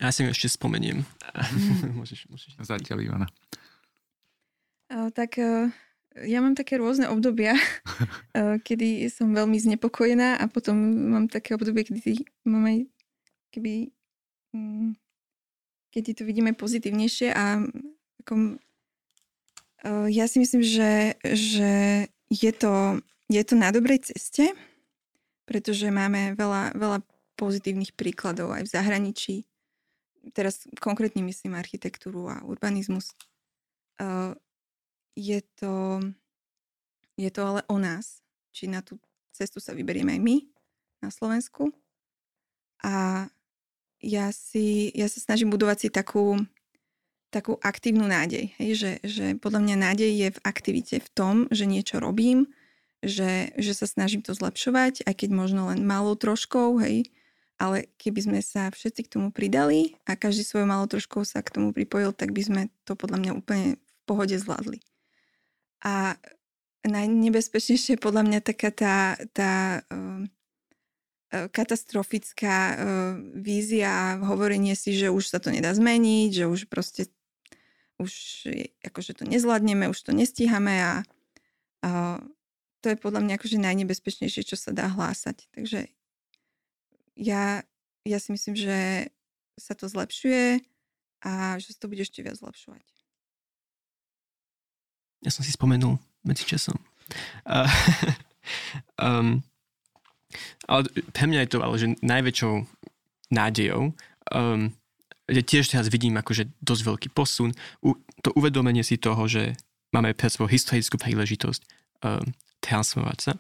A 0.03 0.11
ja 0.11 0.11
si 0.11 0.27
ju 0.27 0.33
ešte 0.33 0.51
spomeniem. 0.51 1.07
Mm. 1.33 1.95
môžeš, 2.01 2.27
môžeš. 2.29 2.59
Zatiaľ, 2.61 3.05
Ivana. 3.05 3.29
Uh, 4.91 5.09
tak 5.15 5.39
uh, 5.41 5.71
ja 6.23 6.39
mám 6.45 6.55
také 6.55 6.79
rôzne 6.79 7.09
obdobia, 7.11 7.55
uh, 8.35 8.61
kedy 8.67 9.09
som 9.11 9.33
veľmi 9.33 9.57
znepokojená 9.59 10.39
a 10.39 10.45
potom 10.51 10.77
mám 11.15 11.27
také 11.31 11.55
obdobie, 11.55 11.87
kedy 11.87 12.27
mám 12.47 12.69
aj 12.69 12.79
keby, 13.55 13.95
um, 14.55 14.99
kedy 15.95 16.11
to 16.15 16.23
vidíme 16.27 16.53
pozitívnejšie 16.59 17.31
a 17.31 17.63
ako 18.25 18.59
ja 20.09 20.25
si 20.25 20.41
myslím, 20.41 20.65
že, 20.65 21.21
že 21.21 21.73
je, 22.33 22.53
to, 22.57 23.05
je 23.29 23.43
to 23.45 23.55
na 23.55 23.69
dobrej 23.69 24.09
ceste, 24.09 24.57
pretože 25.45 25.93
máme 25.93 26.33
veľa, 26.35 26.73
veľa 26.73 26.99
pozitívnych 27.37 27.93
príkladov 27.93 28.57
aj 28.57 28.65
v 28.65 28.73
zahraničí. 28.73 29.35
Teraz 30.33 30.65
konkrétne 30.81 31.21
myslím 31.29 31.53
architektúru 31.53 32.33
a 32.33 32.41
urbanizmus. 32.49 33.13
Je 35.15 35.41
to, 35.61 36.01
je 37.21 37.31
to 37.31 37.41
ale 37.45 37.61
o 37.69 37.77
nás, 37.77 38.25
či 38.57 38.73
na 38.73 38.81
tú 38.81 38.97
cestu 39.37 39.61
sa 39.61 39.77
vyberieme 39.77 40.17
aj 40.17 40.21
my 40.25 40.37
na 41.05 41.11
Slovensku. 41.13 41.69
A 42.81 43.29
ja, 44.01 44.27
si, 44.33 44.89
ja 44.97 45.09
sa 45.13 45.21
snažím 45.21 45.53
budovať 45.53 45.77
si 45.77 45.89
takú, 45.93 46.41
takú 47.35 47.59
aktívnu 47.59 48.07
nádej. 48.07 48.55
Hej? 48.63 48.71
Že, 48.79 48.93
že 49.03 49.27
podľa 49.43 49.61
mňa 49.67 49.77
nádej 49.91 50.11
je 50.15 50.29
v 50.31 50.43
aktivite 50.47 50.97
v 51.03 51.09
tom, 51.11 51.35
že 51.51 51.67
niečo 51.67 51.99
robím, 51.99 52.47
že, 53.03 53.51
že 53.59 53.75
sa 53.75 53.91
snažím 53.91 54.23
to 54.23 54.33
zlepšovať, 54.33 55.03
aj 55.05 55.15
keď 55.19 55.31
možno 55.35 55.69
len 55.69 55.83
malou 55.83 56.15
troškou, 56.15 56.81
hej, 56.81 57.11
ale 57.61 57.91
keby 58.01 58.21
sme 58.25 58.41
sa 58.41 58.73
všetci 58.73 59.07
k 59.07 59.13
tomu 59.19 59.29
pridali 59.31 59.95
a 60.09 60.19
každý 60.19 60.43
svojou 60.43 60.67
malou 60.67 60.89
troškou 60.91 61.23
sa 61.23 61.45
k 61.45 61.53
tomu 61.55 61.71
pripojil, 61.71 62.17
tak 62.17 62.33
by 62.35 62.43
sme 62.43 62.63
to 62.89 62.99
podľa 62.99 63.19
mňa 63.21 63.33
úplne 63.37 63.67
v 63.77 64.01
pohode 64.09 64.35
zvládli. 64.35 64.83
A 65.85 66.17
najnebezpečnejšie 66.85 67.97
je 67.97 68.05
podľa 68.05 68.23
mňa 68.25 68.41
taká 68.41 68.71
tá, 68.73 68.97
tá 69.33 69.53
uh, 69.89 70.25
katastrofická 71.53 72.57
uh, 72.57 72.77
vízia, 73.37 74.19
hovorenie 74.25 74.75
si, 74.75 74.97
že 74.97 75.13
už 75.13 75.29
sa 75.29 75.39
to 75.39 75.53
nedá 75.53 75.71
zmeniť, 75.77 76.31
že 76.43 76.45
už 76.49 76.67
proste 76.73 77.13
už 77.99 78.47
akože 78.83 79.23
to 79.23 79.25
nezvládneme, 79.25 79.87
už 79.87 80.01
to 80.03 80.13
nestíhame 80.13 80.75
a, 80.83 80.93
a 81.87 82.19
to 82.83 82.93
je 82.93 83.01
podľa 83.01 83.25
mňa 83.25 83.35
akože 83.41 83.59
najnebezpečnejšie, 83.63 84.43
čo 84.45 84.57
sa 84.59 84.75
dá 84.75 84.91
hlásať. 84.91 85.49
Takže 85.57 85.89
ja, 87.17 87.63
ja 88.05 88.19
si 88.19 88.29
myslím, 88.35 88.59
že 88.59 89.09
sa 89.57 89.73
to 89.79 89.87
zlepšuje 89.87 90.61
a 91.25 91.57
že 91.63 91.73
sa 91.73 91.79
to 91.81 91.89
bude 91.89 92.03
ešte 92.03 92.21
viac 92.21 92.37
zlepšovať. 92.37 92.85
Ja 95.25 95.33
som 95.33 95.41
si 95.41 95.55
spomenul 95.55 95.97
medzi 96.27 96.45
časom. 96.45 96.77
Uh, 97.49 97.65
um, 99.01 99.41
ale 100.69 100.85
pre 101.17 101.25
mňa 101.25 101.47
je 101.47 101.51
to 101.53 101.59
ale 101.65 101.77
že 101.81 101.89
najväčšou 102.05 102.55
nádejou 103.33 103.97
um, 104.35 104.73
tiež 105.29 105.73
teraz 105.73 105.89
vidím 105.89 106.21
akože 106.21 106.53
dosť 106.61 106.83
veľký 106.85 107.09
posun. 107.17 107.57
U, 107.81 107.97
to 108.21 108.31
uvedomenie 108.37 108.85
si 108.85 109.01
toho, 109.01 109.25
že 109.25 109.57
máme 109.95 110.13
pred 110.13 110.29
svojou 110.29 110.53
historickú 110.53 111.01
príležitosť 111.01 111.61
um, 112.05 112.21
transformovať 112.61 113.19
sa. 113.21 113.33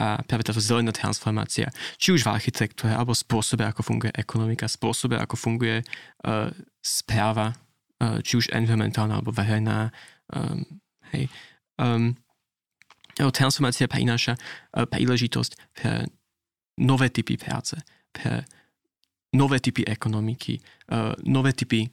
a 0.00 0.24
práve 0.24 0.48
táto 0.48 0.64
zelená 0.64 0.96
transformácia, 0.96 1.68
či 2.00 2.16
už 2.16 2.24
v 2.24 2.32
architektúre, 2.32 2.96
alebo 2.96 3.12
spôsobe, 3.12 3.68
ako 3.68 3.84
funguje 3.84 4.08
ekonomika, 4.16 4.64
spôsobe, 4.64 5.20
ako 5.20 5.36
funguje 5.36 5.84
uh, 5.84 6.48
správa, 6.80 7.52
uh, 8.00 8.18
či 8.24 8.40
už 8.40 8.48
environmentálna 8.56 9.20
alebo 9.20 9.28
verejná. 9.28 9.92
Um, 10.32 10.64
hej. 11.12 11.28
Um, 11.76 12.16
transformácia 13.20 13.84
prináša 13.92 14.40
uh, 14.40 14.88
príležitosť 14.88 15.52
pre 15.76 16.08
nové 16.80 17.12
typy 17.12 17.36
práce, 17.36 17.76
pre 18.08 18.48
nové 19.32 19.62
typy 19.62 19.86
ekonomiky, 19.86 20.58
uh, 20.90 21.14
nové 21.22 21.52
typy 21.52 21.86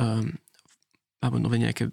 um, 0.00 0.32
alebo 1.24 1.40
nové 1.40 1.56
nejaké 1.56 1.88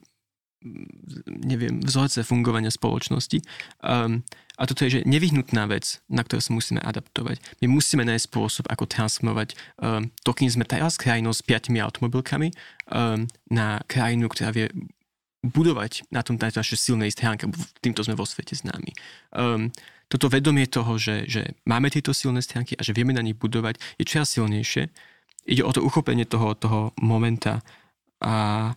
neviem, 1.41 1.81
vzorce 1.81 2.21
fungovania 2.21 2.69
spoločnosti. 2.69 3.41
Um, 3.81 4.21
a 4.61 4.69
toto 4.69 4.85
je 4.85 5.01
že 5.01 5.09
nevyhnutná 5.09 5.65
vec, 5.65 5.97
na 6.05 6.21
ktorú 6.21 6.37
sa 6.37 6.53
musíme 6.53 6.77
adaptovať. 6.85 7.41
My 7.65 7.67
musíme 7.73 8.05
nájsť 8.05 8.29
spôsob, 8.29 8.65
ako 8.69 8.85
transformovať 8.85 9.57
um, 9.81 10.13
to, 10.21 10.31
kým 10.37 10.53
sme 10.53 10.65
teraz 10.69 11.01
krajinou 11.01 11.33
s 11.33 11.41
piatimi 11.41 11.81
automobilkami, 11.81 12.53
um, 12.93 13.25
na 13.49 13.81
krajinu, 13.89 14.29
ktorá 14.29 14.53
vie 14.53 14.69
budovať 15.41 16.05
na 16.13 16.21
tom 16.21 16.37
naše 16.37 16.77
silnej 16.77 17.09
stránke, 17.09 17.49
týmto 17.81 18.05
sme 18.05 18.13
vo 18.13 18.29
svete 18.29 18.53
známi. 18.53 18.93
Um, 19.33 19.73
toto 20.11 20.27
vedomie 20.27 20.67
toho, 20.67 20.99
že, 20.99 21.23
že 21.23 21.55
máme 21.63 21.87
tieto 21.87 22.11
silné 22.11 22.43
stránky 22.43 22.75
a 22.75 22.83
že 22.83 22.91
vieme 22.91 23.15
na 23.15 23.23
nich 23.23 23.39
budovať, 23.39 23.79
je 23.95 24.03
čoraz 24.03 24.35
silnejšie. 24.35 24.91
Ide 25.47 25.63
o 25.63 25.71
to 25.71 25.79
uchopenie 25.79 26.27
toho, 26.27 26.51
toho 26.59 26.91
momenta 26.99 27.63
a 28.19 28.75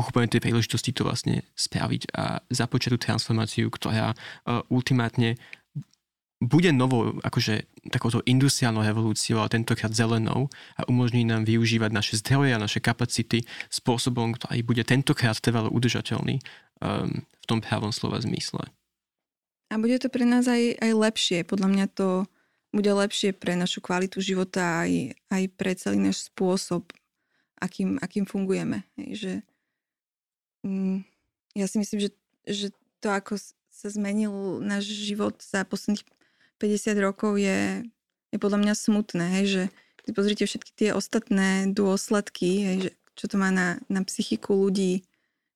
uchopenie 0.00 0.32
tej 0.32 0.48
príležitosti 0.48 0.96
to 0.96 1.04
vlastne 1.04 1.44
spraviť 1.52 2.16
a 2.16 2.40
započať 2.48 2.96
tú 2.96 2.98
transformáciu, 2.98 3.68
ktorá 3.68 4.16
uh, 4.16 4.64
ultimátne 4.72 5.36
bude 6.38 6.70
novou, 6.70 7.18
akože 7.18 7.66
takouto 7.90 8.22
industriálnou 8.22 8.86
revolúciou, 8.86 9.42
ale 9.42 9.58
tentokrát 9.58 9.90
zelenou 9.90 10.46
a 10.78 10.86
umožní 10.86 11.26
nám 11.26 11.42
využívať 11.42 11.90
naše 11.90 12.14
zdroje 12.22 12.54
a 12.54 12.62
naše 12.62 12.78
kapacity 12.78 13.42
spôsobom, 13.66 14.38
ktorý 14.38 14.62
bude 14.62 14.86
tentokrát 14.86 15.34
trvalo 15.42 15.66
udržateľný 15.74 16.38
um, 16.38 17.26
v 17.26 17.44
tom 17.50 17.58
pravom 17.58 17.90
slova 17.90 18.22
zmysle. 18.22 18.70
A 19.68 19.76
bude 19.76 20.00
to 20.00 20.08
pre 20.08 20.24
nás 20.24 20.48
aj, 20.48 20.80
aj 20.80 20.92
lepšie. 20.96 21.38
Podľa 21.44 21.68
mňa 21.68 21.86
to 21.92 22.24
bude 22.72 22.88
lepšie 22.88 23.36
pre 23.36 23.56
našu 23.56 23.84
kvalitu 23.84 24.20
života 24.20 24.84
aj, 24.84 25.16
aj 25.28 25.42
pre 25.56 25.72
celý 25.76 26.00
náš 26.00 26.28
spôsob, 26.32 26.88
akým, 27.60 28.00
akým 28.00 28.24
fungujeme. 28.24 28.84
Hej, 28.96 29.10
že 29.16 29.32
Mm, 30.66 31.06
ja 31.54 31.66
si 31.70 31.78
myslím, 31.78 31.98
že, 32.02 32.10
že 32.46 32.66
to, 32.98 33.14
ako 33.14 33.38
sa 33.70 33.88
zmenil 33.88 34.58
náš 34.58 34.90
život 34.90 35.38
za 35.38 35.62
posledných 35.62 36.02
50 36.58 36.98
rokov 36.98 37.38
je, 37.38 37.86
je 38.34 38.38
podľa 38.42 38.58
mňa 38.66 38.74
smutné, 38.74 39.24
hej, 39.38 39.46
že 39.46 39.62
keď 40.02 40.10
pozrite 40.18 40.44
všetky 40.44 40.72
tie 40.74 40.90
ostatné 40.90 41.70
dôsledky, 41.70 42.50
hej, 42.66 42.76
že 42.82 42.90
čo 43.14 43.24
to 43.30 43.36
má 43.38 43.54
na, 43.54 43.78
na 43.86 44.02
psychiku 44.02 44.58
ľudí, 44.66 45.06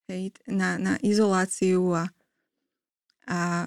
hej, 0.07 0.31
na, 0.47 0.79
na 0.79 0.95
izoláciu 1.03 1.83
a, 1.99 2.05
a, 3.27 3.67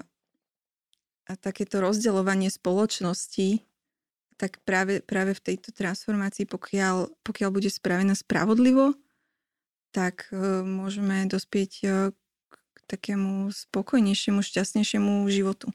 a 1.26 1.32
takéto 1.34 1.82
rozdeľovanie 1.82 2.48
spoločnosti, 2.48 3.66
tak 4.36 4.60
práve, 4.62 5.02
práve 5.02 5.32
v 5.34 5.44
tejto 5.52 5.72
transformácii, 5.72 6.46
pokiaľ, 6.46 7.10
pokiaľ 7.24 7.50
bude 7.50 7.72
spravená 7.72 8.14
spravodlivo, 8.14 8.94
tak 9.90 10.28
e, 10.28 10.36
môžeme 10.62 11.24
dospieť 11.24 11.72
e, 11.82 11.86
k 12.52 12.78
takému 12.86 13.48
spokojnejšiemu, 13.48 14.44
šťastnejšiemu 14.44 15.24
životu. 15.32 15.72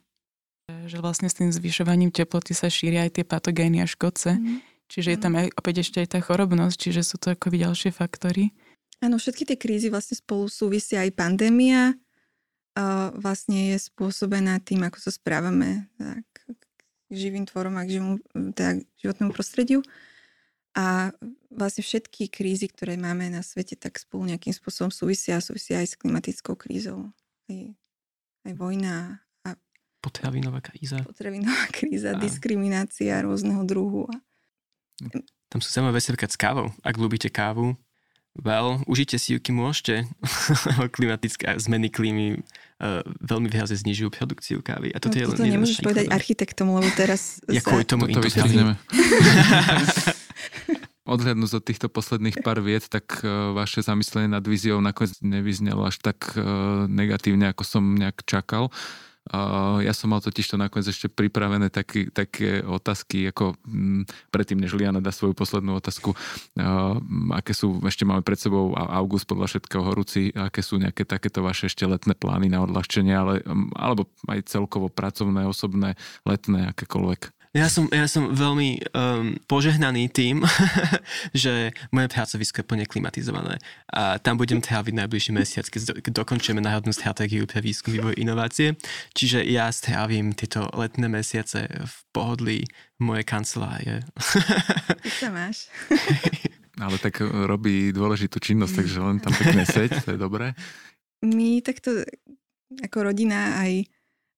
Že 0.70 1.04
vlastne 1.04 1.28
s 1.28 1.36
tým 1.36 1.50
zvyšovaním 1.52 2.14
teploty 2.14 2.54
sa 2.54 2.72
šíria 2.72 3.10
aj 3.10 3.20
tie 3.20 3.26
patogény 3.26 3.84
a 3.84 3.90
škodce. 3.90 4.38
Mm. 4.38 4.62
Čiže 4.88 5.10
je 5.16 5.20
tam 5.20 5.34
aj, 5.40 5.52
opäť 5.58 5.88
ešte 5.88 6.04
aj 6.04 6.16
tá 6.16 6.20
chorobnosť, 6.22 6.76
čiže 6.78 7.02
sú 7.02 7.16
to 7.18 7.34
akoby 7.34 7.66
ďalšie 7.66 7.92
faktory. 7.96 8.54
Áno, 9.02 9.18
všetky 9.18 9.50
tie 9.50 9.58
krízy 9.58 9.90
vlastne 9.90 10.20
spolu 10.20 10.46
súvisia 10.46 11.02
aj 11.02 11.18
pandémia. 11.18 11.98
A 12.72 13.12
vlastne 13.20 13.76
je 13.76 13.78
spôsobená 13.84 14.64
tým, 14.64 14.88
ako 14.88 15.04
sa 15.04 15.12
správame 15.12 15.92
tak, 16.00 16.24
k 16.48 17.12
živým 17.12 17.44
tvorom 17.44 17.76
a 17.76 17.84
k 17.84 18.00
živému, 18.00 18.14
teda 18.56 18.80
k 18.80 18.88
životnému 19.04 19.32
prostrediu. 19.36 19.84
A 20.72 21.12
vlastne 21.52 21.84
všetky 21.84 22.32
krízy, 22.32 22.72
ktoré 22.72 22.96
máme 22.96 23.28
na 23.28 23.44
svete, 23.44 23.76
tak 23.76 24.00
spolu 24.00 24.32
nejakým 24.32 24.56
spôsobom 24.56 24.88
súvisia, 24.88 25.44
súvisia 25.44 25.84
aj 25.84 25.88
s 25.92 26.00
klimatickou 26.00 26.56
krízou. 26.56 27.12
Aj, 27.52 27.60
aj 28.48 28.54
vojna 28.56 29.20
a 29.44 29.60
potravinová 30.00 30.64
kríza. 30.64 31.04
Potravinová 31.04 31.68
kríza, 31.76 32.16
a... 32.16 32.20
diskriminácia 32.24 33.20
rôzneho 33.20 33.68
druhu. 33.68 34.08
A... 34.08 34.16
Tam 35.52 35.60
sú 35.60 35.68
zaujímavé 35.68 36.00
veci 36.00 36.16
s 36.16 36.40
kávou. 36.40 36.72
Ak 36.88 36.96
ľúbite 36.96 37.28
kávu, 37.28 37.76
well, 38.40 38.80
užite 38.88 39.20
si 39.20 39.36
ju, 39.36 39.40
kým 39.44 39.60
môžete. 39.60 40.08
Klimatické 40.96 41.60
zmeny 41.60 41.92
klímy 41.92 42.40
uh, 42.80 43.04
veľmi 43.20 43.52
výrazne 43.52 43.76
znižujú 43.76 44.10
produkciu 44.14 44.64
kávy. 44.64 44.96
A 44.96 45.00
toto 45.04 45.18
no, 45.18 45.22
je 45.22 45.26
toto 45.28 45.44
nemôžeš 45.44 45.84
povedať 45.84 46.06
architektom, 46.08 46.72
lebo 46.72 46.88
teraz... 46.96 47.40
Ja 47.52 47.60
kvôli 47.60 47.84
tomu 47.84 48.08
to 48.08 48.24
Odhľadnúť 51.02 51.52
od 51.60 51.64
týchto 51.66 51.90
posledných 51.92 52.40
pár 52.40 52.64
viet, 52.64 52.88
tak 52.88 53.26
uh, 53.26 53.52
vaše 53.52 53.84
zamyslenie 53.84 54.32
nad 54.32 54.46
víziou 54.46 54.80
nakoniec 54.80 55.20
nevyznelo 55.20 55.84
až 55.84 56.00
tak 56.00 56.38
uh, 56.40 56.88
negatívne, 56.88 57.52
ako 57.52 57.64
som 57.68 57.84
nejak 58.00 58.24
čakal. 58.24 58.72
Uh, 58.72 59.11
ja 59.86 59.94
som 59.94 60.10
mal 60.10 60.20
totiž 60.20 60.50
to 60.50 60.58
nakoniec 60.58 60.90
ešte 60.90 61.06
pripravené 61.06 61.70
taký, 61.70 62.10
také 62.10 62.66
otázky, 62.66 63.30
ako 63.30 63.54
m, 63.70 64.02
predtým, 64.34 64.58
než 64.58 64.74
Liana 64.74 64.98
dá 64.98 65.14
svoju 65.14 65.38
poslednú 65.38 65.78
otázku, 65.78 66.18
uh, 66.18 66.98
aké 67.38 67.54
sú, 67.54 67.78
ešte 67.86 68.02
máme 68.02 68.26
pred 68.26 68.42
sebou 68.42 68.74
august 68.74 69.30
podľa 69.30 69.54
všetkého 69.54 69.84
horúci, 69.86 70.34
aké 70.34 70.66
sú 70.66 70.82
nejaké 70.82 71.06
takéto 71.06 71.46
vaše 71.46 71.70
ešte 71.70 71.86
letné 71.86 72.18
plány 72.18 72.50
na 72.50 72.66
odľahčenie, 72.66 73.14
ale, 73.14 73.46
um, 73.46 73.70
alebo 73.78 74.10
aj 74.26 74.50
celkovo 74.50 74.90
pracovné, 74.90 75.46
osobné, 75.46 75.96
letné, 76.26 76.74
akékoľvek. 76.74 77.41
Ja 77.52 77.68
som, 77.68 77.92
ja 77.92 78.08
som 78.08 78.32
veľmi 78.32 78.80
um, 78.96 79.36
požehnaný 79.44 80.08
tým, 80.08 80.40
že 81.36 81.76
moje 81.92 82.08
pracovisko 82.08 82.64
je 82.64 82.68
plne 82.68 82.88
klimatizované 82.88 83.60
a 83.92 84.16
tam 84.24 84.40
budem 84.40 84.64
tráviť 84.64 84.96
najbližší 84.96 85.36
mesiac, 85.36 85.68
keď, 85.68 86.00
keď 86.00 86.24
dokončíme 86.24 86.64
národnú 86.64 86.96
stratégiu 86.96 87.44
pre 87.44 87.60
výskum, 87.60 87.92
vývoj, 87.92 88.16
inovácie. 88.16 88.80
Čiže 89.12 89.44
ja 89.44 89.68
strávim 89.68 90.32
tieto 90.32 90.72
letné 90.72 91.12
mesiace 91.12 91.68
v 91.68 91.96
pohodlí 92.16 92.60
mojej 93.04 93.28
kancelárie. 93.28 94.08
Ty 95.04 95.12
sa 95.12 95.28
máš. 95.36 95.68
Ale 96.84 96.96
tak 97.04 97.20
robí 97.20 97.92
dôležitú 97.92 98.40
činnosť, 98.40 98.74
takže 98.80 98.98
len 99.04 99.20
tam 99.20 99.36
pekne 99.36 99.68
seď, 99.68 100.00
to 100.08 100.16
je 100.16 100.20
dobré. 100.20 100.56
My 101.20 101.60
takto 101.60 102.08
ako 102.80 103.12
rodina 103.12 103.60
aj 103.60 103.92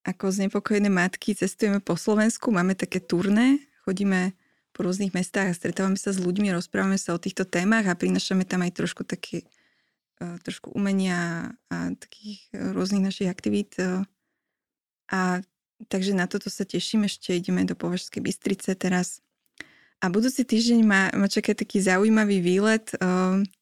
ako 0.03 0.35
znepokojené 0.35 0.91
matky 0.91 1.31
cestujeme 1.31 1.79
po 1.79 1.95
Slovensku, 1.95 2.51
máme 2.51 2.75
také 2.75 2.99
turné, 2.99 3.63
chodíme 3.87 4.35
po 4.75 4.83
rôznych 4.83 5.15
mestách 5.15 5.53
a 5.53 5.57
stretávame 5.57 5.95
sa 5.95 6.11
s 6.11 6.19
ľuďmi, 6.19 6.51
rozprávame 6.51 6.99
sa 6.99 7.15
o 7.15 7.21
týchto 7.21 7.47
témach 7.47 7.87
a 7.87 7.95
prinašame 7.95 8.43
tam 8.43 8.67
aj 8.67 8.73
trošku 8.73 9.07
také 9.07 9.47
e, 10.19 10.25
trošku 10.43 10.73
umenia 10.75 11.53
a 11.69 11.93
takých 11.95 12.51
rôznych 12.51 13.05
našich 13.05 13.29
aktivít. 13.29 13.77
E, 13.79 14.03
a 15.13 15.39
takže 15.87 16.17
na 16.17 16.25
toto 16.25 16.49
sa 16.49 16.65
teším, 16.65 17.05
ešte 17.05 17.37
ideme 17.37 17.63
do 17.63 17.77
Považskej 17.77 18.19
Bystrice 18.19 18.73
teraz. 18.75 19.21
A 20.03 20.11
budúci 20.11 20.43
týždeň 20.43 20.79
ma, 20.83 21.13
ma 21.15 21.31
čaká 21.31 21.55
taký 21.55 21.79
zaujímavý 21.79 22.43
výlet, 22.43 22.91
e, 22.91 22.95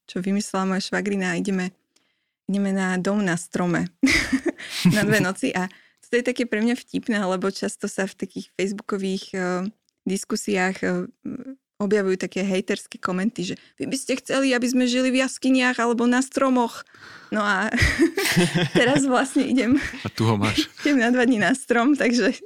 čo 0.09 0.23
vymyslela 0.23 0.73
moja 0.73 0.81
švagrina. 0.89 1.37
Ideme, 1.37 1.75
ideme 2.47 2.71
na 2.71 2.95
dom 2.97 3.21
na 3.21 3.35
strome 3.35 3.91
na 4.95 5.03
dve 5.03 5.19
noci 5.19 5.51
a 5.51 5.67
to 6.11 6.19
je 6.19 6.27
také 6.27 6.43
pre 6.43 6.59
mňa 6.59 6.75
vtipné, 6.75 7.23
lebo 7.23 7.47
často 7.47 7.87
sa 7.87 8.03
v 8.03 8.19
takých 8.19 8.51
facebookových 8.59 9.25
uh, 9.31 9.63
diskusiách 10.03 10.77
uh, 10.83 11.07
objavujú 11.81 12.21
také 12.21 12.45
hejterské 12.45 13.01
komenty, 13.01 13.53
že 13.53 13.55
vy 13.81 13.89
by 13.89 13.97
ste 13.97 14.13
chceli, 14.21 14.53
aby 14.53 14.67
sme 14.69 14.85
žili 14.85 15.09
v 15.09 15.25
jaskyniach 15.25 15.81
alebo 15.81 16.05
na 16.05 16.21
stromoch. 16.21 16.85
No 17.33 17.41
a 17.41 17.73
teraz 18.77 19.07
vlastne 19.07 19.49
idem... 19.49 19.81
A 20.05 20.09
tu 20.13 20.29
ho 20.29 20.37
máš. 20.37 20.69
idem 20.85 21.01
na 21.01 21.09
dva 21.09 21.25
dní 21.25 21.41
na 21.41 21.57
strom, 21.57 21.97
takže 21.97 22.37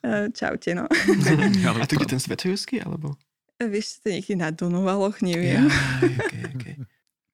uh, 0.00 0.32
čaute, 0.32 0.72
no. 0.72 0.88
a 1.82 1.84
tu 1.84 2.00
je 2.00 2.08
ten 2.08 2.22
svetojurský, 2.22 2.80
alebo? 2.80 3.18
Vieš, 3.60 4.00
to 4.00 4.08
niekde 4.08 4.40
na 4.40 4.48
Donovaloch, 4.48 5.20
neviem. 5.20 5.68
Ja, 5.68 6.00
okay, 6.00 6.48
okay. 6.56 6.74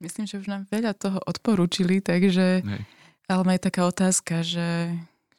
Myslím, 0.02 0.26
že 0.26 0.42
už 0.42 0.50
nám 0.50 0.66
veľa 0.72 0.98
toho 0.98 1.22
odporúčili, 1.22 2.02
takže... 2.02 2.66
Nej. 2.66 2.82
Ale 3.26 3.58
aj 3.58 3.66
taká 3.66 3.90
otázka, 3.90 4.46
že 4.46 4.94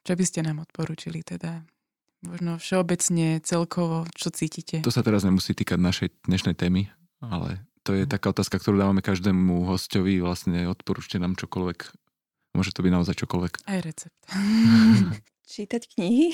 čo 0.07 0.15
by 0.15 0.23
ste 0.23 0.39
nám 0.39 0.63
odporúčili 0.63 1.19
teda? 1.19 1.67
Možno 2.23 2.55
všeobecne, 2.55 3.43
celkovo, 3.43 4.07
čo 4.15 4.31
cítite? 4.31 4.79
To 4.79 4.87
sa 4.87 5.03
teraz 5.03 5.27
nemusí 5.27 5.51
týkať 5.51 5.75
našej 5.75 6.09
dnešnej 6.31 6.55
témy, 6.55 6.87
ale 7.19 7.67
to 7.83 7.91
je 7.91 8.07
taká 8.07 8.31
otázka, 8.31 8.55
ktorú 8.55 8.79
dávame 8.79 9.03
každému 9.03 9.67
hostovi, 9.67 10.23
vlastne 10.23 10.63
odporúčte 10.71 11.19
nám 11.19 11.35
čokoľvek. 11.35 11.91
Môže 12.55 12.71
to 12.71 12.87
byť 12.87 12.91
naozaj 12.95 13.19
čokoľvek. 13.19 13.53
Aj 13.67 13.79
recept. 13.83 14.15
Čítať 15.51 15.83
knihy. 15.91 16.31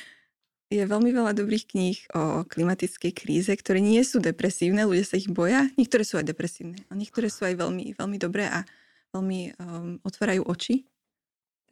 je 0.74 0.82
veľmi 0.88 1.12
veľa 1.12 1.36
dobrých 1.36 1.76
kníh 1.76 1.98
o 2.16 2.48
klimatickej 2.48 3.12
kríze, 3.12 3.52
ktoré 3.52 3.84
nie 3.84 4.00
sú 4.00 4.16
depresívne, 4.16 4.88
ľudia 4.88 5.04
sa 5.04 5.20
ich 5.20 5.28
boja. 5.28 5.68
Niektoré 5.76 6.08
sú 6.08 6.16
aj 6.16 6.24
depresívne, 6.24 6.80
ale 6.88 7.04
niektoré 7.04 7.28
sú 7.28 7.44
aj 7.44 7.60
veľmi, 7.60 8.00
veľmi 8.00 8.16
dobré 8.16 8.48
a 8.48 8.64
veľmi 9.12 9.60
um, 9.60 10.00
otvárajú 10.02 10.48
oči. 10.48 10.88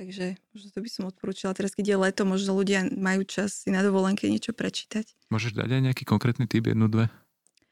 Takže 0.02 0.34
možno 0.50 0.68
to 0.74 0.82
by 0.82 0.90
som 0.90 1.04
odporúčala. 1.06 1.54
Teraz, 1.54 1.78
keď 1.78 1.94
je 1.94 1.96
leto, 2.10 2.26
možno 2.26 2.58
ľudia 2.58 2.90
majú 2.90 3.22
čas 3.22 3.62
si 3.62 3.70
na 3.70 3.86
dovolenke 3.86 4.26
niečo 4.26 4.50
prečítať. 4.50 5.06
Môžeš 5.30 5.54
dať 5.54 5.78
aj 5.78 5.82
nejaký 5.86 6.02
konkrétny 6.02 6.50
typ, 6.50 6.66
jednu, 6.66 6.90
dve? 6.90 7.06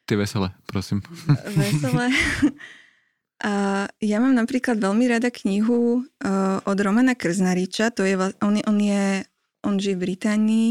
Tie 0.06 0.14
veselé, 0.14 0.54
prosím. 0.70 1.02
Veselé. 1.58 2.14
A 3.50 3.88
ja 3.98 4.22
mám 4.22 4.38
napríklad 4.38 4.78
veľmi 4.78 5.10
rada 5.10 5.32
knihu 5.34 6.06
uh, 6.06 6.62
od 6.62 6.78
Romana 6.78 7.18
Krznariča. 7.18 7.90
To 7.98 8.06
je, 8.06 8.14
on, 8.14 8.62
on, 8.62 8.78
je, 8.78 9.26
on 9.66 9.74
žije 9.82 9.98
v 9.98 10.02
Británii. 10.06 10.70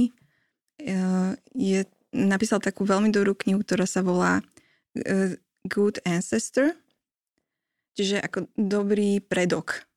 Uh, 0.80 1.36
je, 1.60 1.84
napísal 2.16 2.64
takú 2.64 2.88
veľmi 2.88 3.12
dobrú 3.12 3.36
knihu, 3.36 3.68
ktorá 3.68 3.84
sa 3.84 4.00
volá 4.00 4.40
uh, 4.40 5.36
Good 5.68 6.08
Ancestor. 6.08 6.72
Čiže 8.00 8.24
ako 8.24 8.48
dobrý 8.56 9.20
predok. 9.20 9.89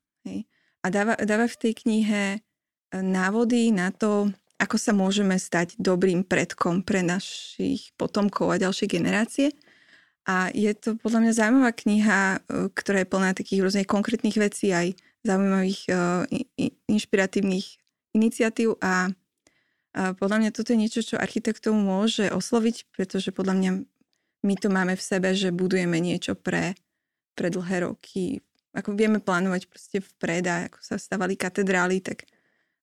A 0.83 0.87
dáva, 0.91 1.15
dáva 1.15 1.47
v 1.47 1.59
tej 1.59 1.73
knihe 1.79 2.43
návody 2.93 3.71
na 3.71 3.89
to, 3.89 4.29
ako 4.59 4.77
sa 4.77 4.91
môžeme 4.93 5.35
stať 5.39 5.79
dobrým 5.79 6.27
predkom 6.27 6.85
pre 6.85 7.01
našich 7.01 7.95
potomkov 7.97 8.53
a 8.53 8.61
ďalšie 8.61 8.87
generácie. 8.87 9.55
A 10.23 10.47
je 10.55 10.71
to 10.71 10.95
podľa 10.95 11.19
mňa 11.19 11.33
zaujímavá 11.35 11.71
kniha, 11.75 12.19
e, 12.19 12.37
ktorá 12.71 13.03
je 13.03 13.11
plná 13.11 13.29
takých 13.35 13.59
rôznych 13.59 13.89
konkrétnych 13.91 14.39
vecí, 14.39 14.71
aj 14.71 14.95
zaujímavých 15.27 15.81
e, 15.91 15.93
inšpiratívnych 16.87 17.67
iniciatív 18.15 18.79
a 18.79 19.11
podľa 19.93 20.37
mňa 20.41 20.51
toto 20.57 20.73
je 20.73 20.81
niečo, 20.81 21.05
čo 21.05 21.21
architektov 21.21 21.77
môže 21.77 22.25
osloviť, 22.33 22.89
pretože 22.89 23.29
podľa 23.29 23.53
mňa 23.53 23.71
my 24.41 24.55
to 24.57 24.67
máme 24.73 24.97
v 24.97 25.03
sebe, 25.05 25.37
že 25.37 25.53
budujeme 25.53 26.01
niečo 26.01 26.33
pre, 26.33 26.73
pre 27.37 27.53
dlhé 27.53 27.85
roky. 27.85 28.41
Ako 28.73 28.97
vieme 28.97 29.21
plánovať 29.21 29.69
proste 29.69 30.01
vpred 30.01 30.45
a 30.49 30.55
ako 30.67 30.81
sa 30.81 30.97
stavali 30.97 31.37
katedrály, 31.37 32.01
tak 32.01 32.25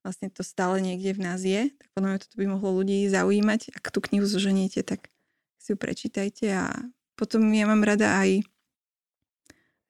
vlastne 0.06 0.30
to 0.30 0.46
stále 0.46 0.78
niekde 0.78 1.18
v 1.18 1.20
nás 1.20 1.42
je. 1.42 1.68
Tak 1.74 1.88
podľa 1.92 2.08
mňa 2.08 2.22
toto 2.22 2.36
by 2.38 2.46
mohlo 2.46 2.70
ľudí 2.80 3.10
zaujímať. 3.10 3.74
Ak 3.74 3.90
tú 3.90 3.98
knihu 4.06 4.24
zoženiete, 4.24 4.86
tak 4.86 5.10
si 5.58 5.74
ju 5.74 5.76
prečítajte 5.76 6.46
a 6.54 6.70
potom 7.18 7.44
ja 7.52 7.68
mám 7.68 7.84
rada 7.84 8.16
aj, 8.16 8.40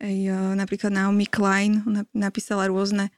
aj 0.03 0.17
uh, 0.33 0.53
napríklad 0.59 0.91
Naomi 0.91 1.29
Klein, 1.29 1.85
ona 1.87 2.03
napísala 2.11 2.67
rôzne 2.67 3.13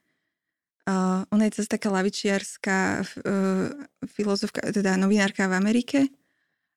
Uh, 0.82 1.22
ona 1.30 1.46
je 1.46 1.62
zase 1.62 1.78
taká 1.78 1.94
lavičiarská 1.94 3.06
uh, 3.06 3.70
filozofka, 4.10 4.66
teda 4.74 4.98
novinárka 4.98 5.46
v 5.46 5.54
Amerike, 5.54 6.10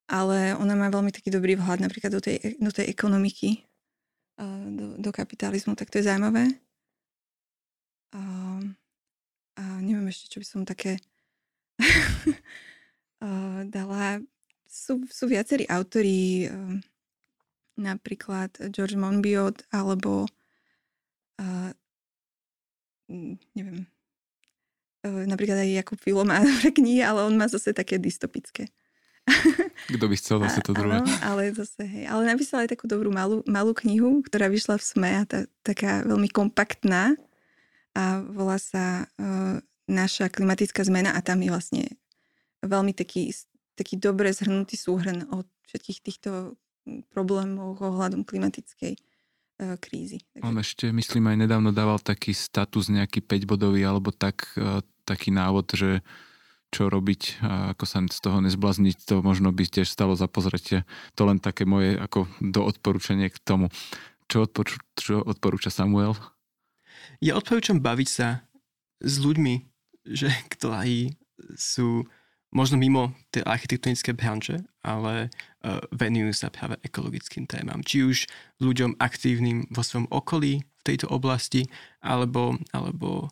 ale 0.06 0.54
ona 0.54 0.78
má 0.78 0.86
veľmi 0.94 1.10
taký 1.10 1.34
dobrý 1.34 1.58
vhľad 1.58 1.82
napríklad 1.82 2.14
do 2.14 2.22
tej, 2.22 2.54
do 2.54 2.70
tej 2.70 2.86
ekonomiky, 2.86 3.66
do, 4.76 4.86
do 5.00 5.10
kapitalizmu, 5.12 5.72
tak 5.74 5.88
to 5.88 5.98
je 5.98 6.08
zaujímavé. 6.08 6.52
Uh, 8.12 8.60
a 9.56 9.62
neviem 9.80 10.08
ešte, 10.12 10.28
čo 10.28 10.38
by 10.40 10.46
som 10.46 10.62
také 10.68 11.00
dala. 13.72 14.20
Sú, 14.66 15.08
sú 15.08 15.24
viacerí 15.24 15.64
autori, 15.72 16.52
uh, 16.52 16.76
napríklad 17.76 18.56
George 18.72 18.96
Monbiot 18.96 19.64
alebo 19.72 20.28
uh, 21.40 21.70
neviem, 23.52 23.86
uh, 25.04 25.24
napríklad 25.28 25.60
aj 25.60 25.84
Jakub 25.84 25.98
Filo 26.00 26.24
má 26.24 26.40
knihy, 26.76 27.04
ale 27.04 27.24
on 27.24 27.36
má 27.36 27.46
zase 27.46 27.76
také 27.76 28.00
dystopické. 28.00 28.68
Kto 29.86 30.04
by 30.08 30.14
chcel 30.16 30.36
zase 30.42 30.60
to 30.64 30.72
druhé. 30.72 31.04
Áno, 31.04 31.12
ale 31.22 31.52
zase, 31.52 31.84
hej. 31.84 32.04
Ale 32.08 32.26
napísal 32.26 32.64
aj 32.64 32.74
takú 32.74 32.88
dobrú 32.88 33.12
malú, 33.12 33.44
malú 33.44 33.76
knihu, 33.84 34.24
ktorá 34.24 34.48
vyšla 34.48 34.80
v 34.80 34.86
SME 34.86 35.12
a 35.12 35.22
tá, 35.28 35.38
taká 35.62 36.02
veľmi 36.08 36.32
kompaktná 36.32 37.14
a 37.96 38.20
volá 38.20 38.60
sa 38.60 39.08
uh, 39.16 39.60
Naša 39.86 40.34
klimatická 40.34 40.82
zmena 40.82 41.14
a 41.14 41.22
tam 41.22 41.38
je 41.46 41.50
vlastne 41.54 41.84
veľmi 42.58 42.90
taký, 42.90 43.30
taký 43.78 43.94
dobre 43.94 44.34
zhrnutý 44.34 44.74
súhrn 44.74 45.30
od 45.30 45.46
všetkých 45.70 45.98
týchto 46.02 46.58
problémoch 47.14 47.78
ohľadom 47.78 48.26
klimatickej 48.26 48.98
e, 48.98 49.00
krízy. 49.78 50.26
Takže... 50.34 50.42
On 50.42 50.58
ešte, 50.58 50.90
myslím, 50.90 51.30
aj 51.30 51.36
nedávno 51.46 51.70
dával 51.70 52.02
taký 52.02 52.34
status 52.34 52.90
nejaký 52.90 53.22
5-bodový 53.22 53.86
alebo 53.86 54.10
tak, 54.10 54.50
e, 54.58 54.82
taký 55.06 55.30
návod, 55.30 55.70
že 55.78 56.02
čo 56.76 56.92
robiť 56.92 57.40
a 57.40 57.72
ako 57.72 57.84
sa 57.88 58.04
z 58.04 58.20
toho 58.20 58.44
nezblazniť, 58.44 59.08
to 59.08 59.24
možno 59.24 59.48
by 59.48 59.64
tiež 59.64 59.88
stalo 59.88 60.12
za 60.12 60.28
pozretie. 60.28 60.84
To 61.16 61.24
len 61.24 61.40
také 61.40 61.64
moje 61.64 61.96
ako 61.96 62.28
do 62.44 62.68
odporúčanie 62.68 63.32
k 63.32 63.40
tomu. 63.40 63.72
Čo, 64.28 64.44
odporu, 64.44 64.76
čo 64.92 65.24
odporúča 65.24 65.72
Samuel? 65.72 66.12
Ja 67.24 67.40
odporúčam 67.40 67.80
baviť 67.80 68.08
sa 68.12 68.44
s 69.00 69.14
ľuďmi, 69.24 69.54
že, 70.04 70.28
ktorí 70.54 71.16
sú 71.56 72.04
možno 72.52 72.76
mimo 72.76 73.16
tej 73.32 73.44
architektonické 73.44 74.12
branže, 74.12 74.60
ale 74.84 75.28
uh, 75.28 75.80
venujú 75.96 76.32
sa 76.36 76.52
práve 76.52 76.76
ekologickým 76.84 77.48
témam. 77.48 77.80
Či 77.80 77.96
už 78.04 78.18
ľuďom 78.60 79.00
aktívnym 79.00 79.68
vo 79.72 79.80
svojom 79.80 80.08
okolí 80.12 80.60
v 80.60 80.82
tejto 80.84 81.08
oblasti, 81.08 81.68
alebo, 82.00 82.56
alebo 82.70 83.28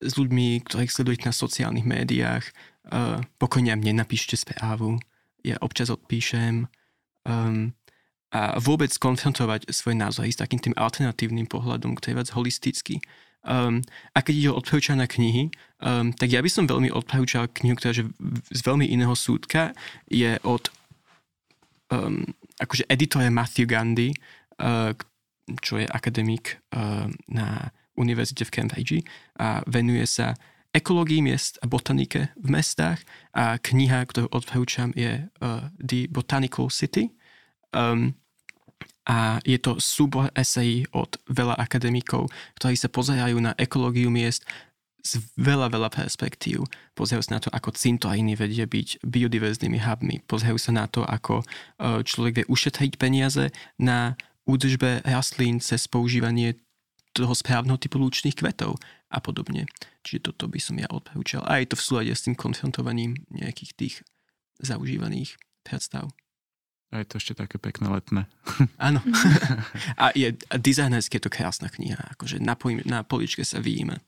s 0.00 0.12
ľuďmi, 0.16 0.66
ktorých 0.66 0.92
sledujete 0.92 1.28
na 1.28 1.34
sociálnych 1.34 1.86
médiách. 1.88 2.44
Uh, 2.86 3.24
pokojne 3.40 3.74
mne 3.74 4.04
napíšte 4.04 4.38
správu, 4.38 5.00
ja 5.42 5.58
občas 5.58 5.90
odpíšem. 5.90 6.70
Um, 7.26 7.74
a 8.34 8.58
vôbec 8.58 8.90
konfrontovať 8.98 9.70
svoj 9.70 9.96
názor 9.96 10.26
s 10.26 10.36
takým 10.36 10.58
tým 10.58 10.74
alternatívnym 10.76 11.46
pohľadom, 11.46 11.96
ktorý 11.96 12.10
je 12.12 12.18
viac 12.18 12.30
holistický. 12.34 12.96
Um, 13.46 13.80
a 14.10 14.26
keď 14.26 14.34
ide 14.34 14.50
o 14.50 14.58
odporúčané 14.58 15.06
knihy, 15.06 15.54
um, 15.78 16.10
tak 16.10 16.34
ja 16.34 16.42
by 16.42 16.50
som 16.50 16.66
veľmi 16.66 16.90
odporúčal 16.90 17.46
knihu, 17.62 17.78
ktorá 17.78 17.94
je 17.94 18.10
z 18.50 18.60
veľmi 18.66 18.90
iného 18.90 19.14
súdka, 19.14 19.70
je 20.10 20.34
od 20.42 20.66
um, 21.94 22.26
akože 22.58 22.90
editore 22.90 23.30
Matthew 23.30 23.70
Gandhi, 23.70 24.10
uh, 24.58 24.90
čo 25.62 25.78
je 25.78 25.86
akademik 25.86 26.58
uh, 26.74 27.06
na 27.30 27.70
univerzite 27.96 28.44
v 28.44 28.54
Cambridge 28.54 29.00
a 29.40 29.64
venuje 29.66 30.06
sa 30.06 30.36
ekológii 30.76 31.24
miest 31.24 31.56
a 31.64 31.66
botanike 31.66 32.28
v 32.36 32.48
mestách 32.52 33.00
a 33.32 33.56
kniha, 33.56 34.04
ktorú 34.04 34.28
odporúčam 34.28 34.92
je 34.92 35.24
uh, 35.24 35.72
The 35.80 36.12
Botanical 36.12 36.68
City. 36.68 37.16
Um, 37.72 38.12
a 39.06 39.38
je 39.46 39.56
to 39.62 39.78
súbor 39.78 40.34
esejí 40.34 40.84
od 40.90 41.14
veľa 41.30 41.54
akademikov, 41.56 42.26
ktorí 42.58 42.74
sa 42.74 42.90
pozerajú 42.90 43.38
na 43.38 43.54
ekológiu 43.54 44.10
miest 44.10 44.42
z 45.06 45.22
veľa, 45.38 45.70
veľa 45.70 45.94
perspektív. 45.94 46.66
Pozerajú 46.98 47.22
sa 47.22 47.38
na 47.38 47.40
to, 47.40 47.48
ako 47.54 47.70
cintoríny 47.70 48.34
vedie 48.34 48.66
byť 48.66 49.06
biodiverznými 49.06 49.78
hubmi. 49.78 50.26
Pozerajú 50.26 50.58
sa 50.58 50.74
na 50.74 50.90
to, 50.90 51.06
ako 51.06 51.46
e, 51.46 52.02
človek 52.02 52.42
vie 52.42 52.46
ušetriť 52.50 52.98
peniaze 52.98 53.54
na 53.78 54.18
údržbe 54.42 55.06
rastlín 55.06 55.62
cez 55.62 55.86
používanie 55.86 56.58
toho 57.16 57.32
správneho 57.32 57.80
typu 57.80 57.96
lúčných 57.96 58.36
kvetov 58.36 58.76
a 59.08 59.18
podobne. 59.24 59.64
Čiže 60.04 60.32
toto 60.32 60.52
by 60.52 60.60
som 60.60 60.76
ja 60.76 60.84
odporúčal. 60.92 61.40
A 61.48 61.64
je 61.64 61.72
to 61.72 61.80
v 61.80 61.86
súlade 61.88 62.12
s 62.12 62.28
tým 62.28 62.36
konfrontovaním 62.36 63.16
nejakých 63.32 63.72
tých 63.72 63.94
zaužívaných 64.60 65.40
predstav. 65.64 66.12
A 66.94 67.02
je 67.02 67.06
to 67.08 67.18
ešte 67.18 67.34
také 67.34 67.58
pekné 67.58 67.90
letné. 67.90 68.22
Áno. 68.78 69.02
A 70.02 70.14
je 70.14 70.36
a 70.52 70.56
dizajnersky 70.60 71.18
je 71.18 71.24
to 71.26 71.32
krásna 71.32 71.66
kniha. 71.72 71.98
Akože 72.14 72.38
na, 72.38 72.54
pojme, 72.54 72.86
na 72.86 73.02
poličke 73.02 73.42
sa 73.42 73.58
vyjíme. 73.58 73.98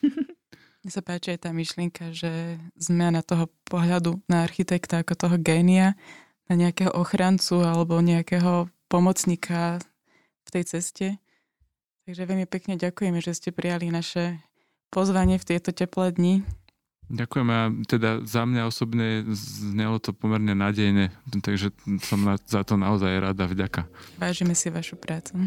Mne 0.80 0.90
sa 0.90 1.04
páči 1.04 1.36
aj 1.36 1.44
tá 1.44 1.50
myšlienka, 1.52 2.16
že 2.16 2.56
zmena 2.80 3.20
toho 3.20 3.52
pohľadu 3.68 4.24
na 4.32 4.48
architekta 4.48 5.04
ako 5.04 5.12
toho 5.12 5.36
génia, 5.36 5.92
na 6.48 6.56
nejakého 6.56 6.90
ochrancu 6.96 7.60
alebo 7.62 8.00
nejakého 8.00 8.66
pomocníka 8.88 9.78
v 10.42 10.48
tej 10.50 10.64
ceste. 10.66 11.06
Takže 12.10 12.26
veľmi 12.26 12.50
pekne 12.50 12.74
ďakujeme, 12.74 13.22
že 13.22 13.38
ste 13.38 13.54
prijali 13.54 13.86
naše 13.86 14.42
pozvanie 14.90 15.38
v 15.38 15.46
tieto 15.46 15.70
teplé 15.70 16.10
dni. 16.10 16.42
Ďakujem 17.06 17.48
a 17.54 17.70
teda 17.86 18.26
za 18.26 18.42
mňa 18.50 18.66
osobne 18.66 19.22
znelo 19.30 20.02
to 20.02 20.10
pomerne 20.10 20.58
nádejne, 20.58 21.14
takže 21.38 21.70
som 22.02 22.26
na, 22.26 22.34
za 22.50 22.66
to 22.66 22.74
naozaj 22.74 23.14
rada, 23.14 23.46
vďaka. 23.46 23.86
Vážime 24.18 24.58
si 24.58 24.74
vašu 24.74 24.98
prácu. 24.98 25.38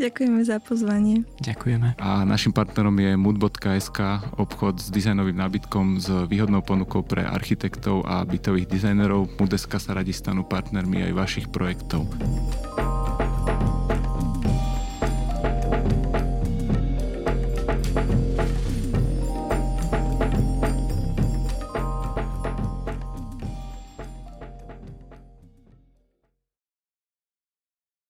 Ďakujeme 0.00 0.40
za 0.40 0.56
pozvanie. 0.56 1.28
Ďakujeme. 1.44 2.00
A 2.00 2.24
našim 2.24 2.56
partnerom 2.56 2.96
je 2.96 3.12
mood.sk, 3.20 4.00
obchod 4.40 4.80
s 4.80 4.88
dizajnovým 4.88 5.36
nábytkom 5.36 6.00
s 6.00 6.08
výhodnou 6.32 6.64
ponukou 6.64 7.04
pre 7.04 7.28
architektov 7.28 8.08
a 8.08 8.24
bytových 8.24 8.72
dizajnerov. 8.72 9.36
Mood.sk 9.36 9.76
sa 9.76 9.92
radi 9.92 10.16
stanú 10.16 10.48
partnermi 10.48 11.04
aj 11.04 11.12
vašich 11.12 11.46
projektov. 11.52 12.08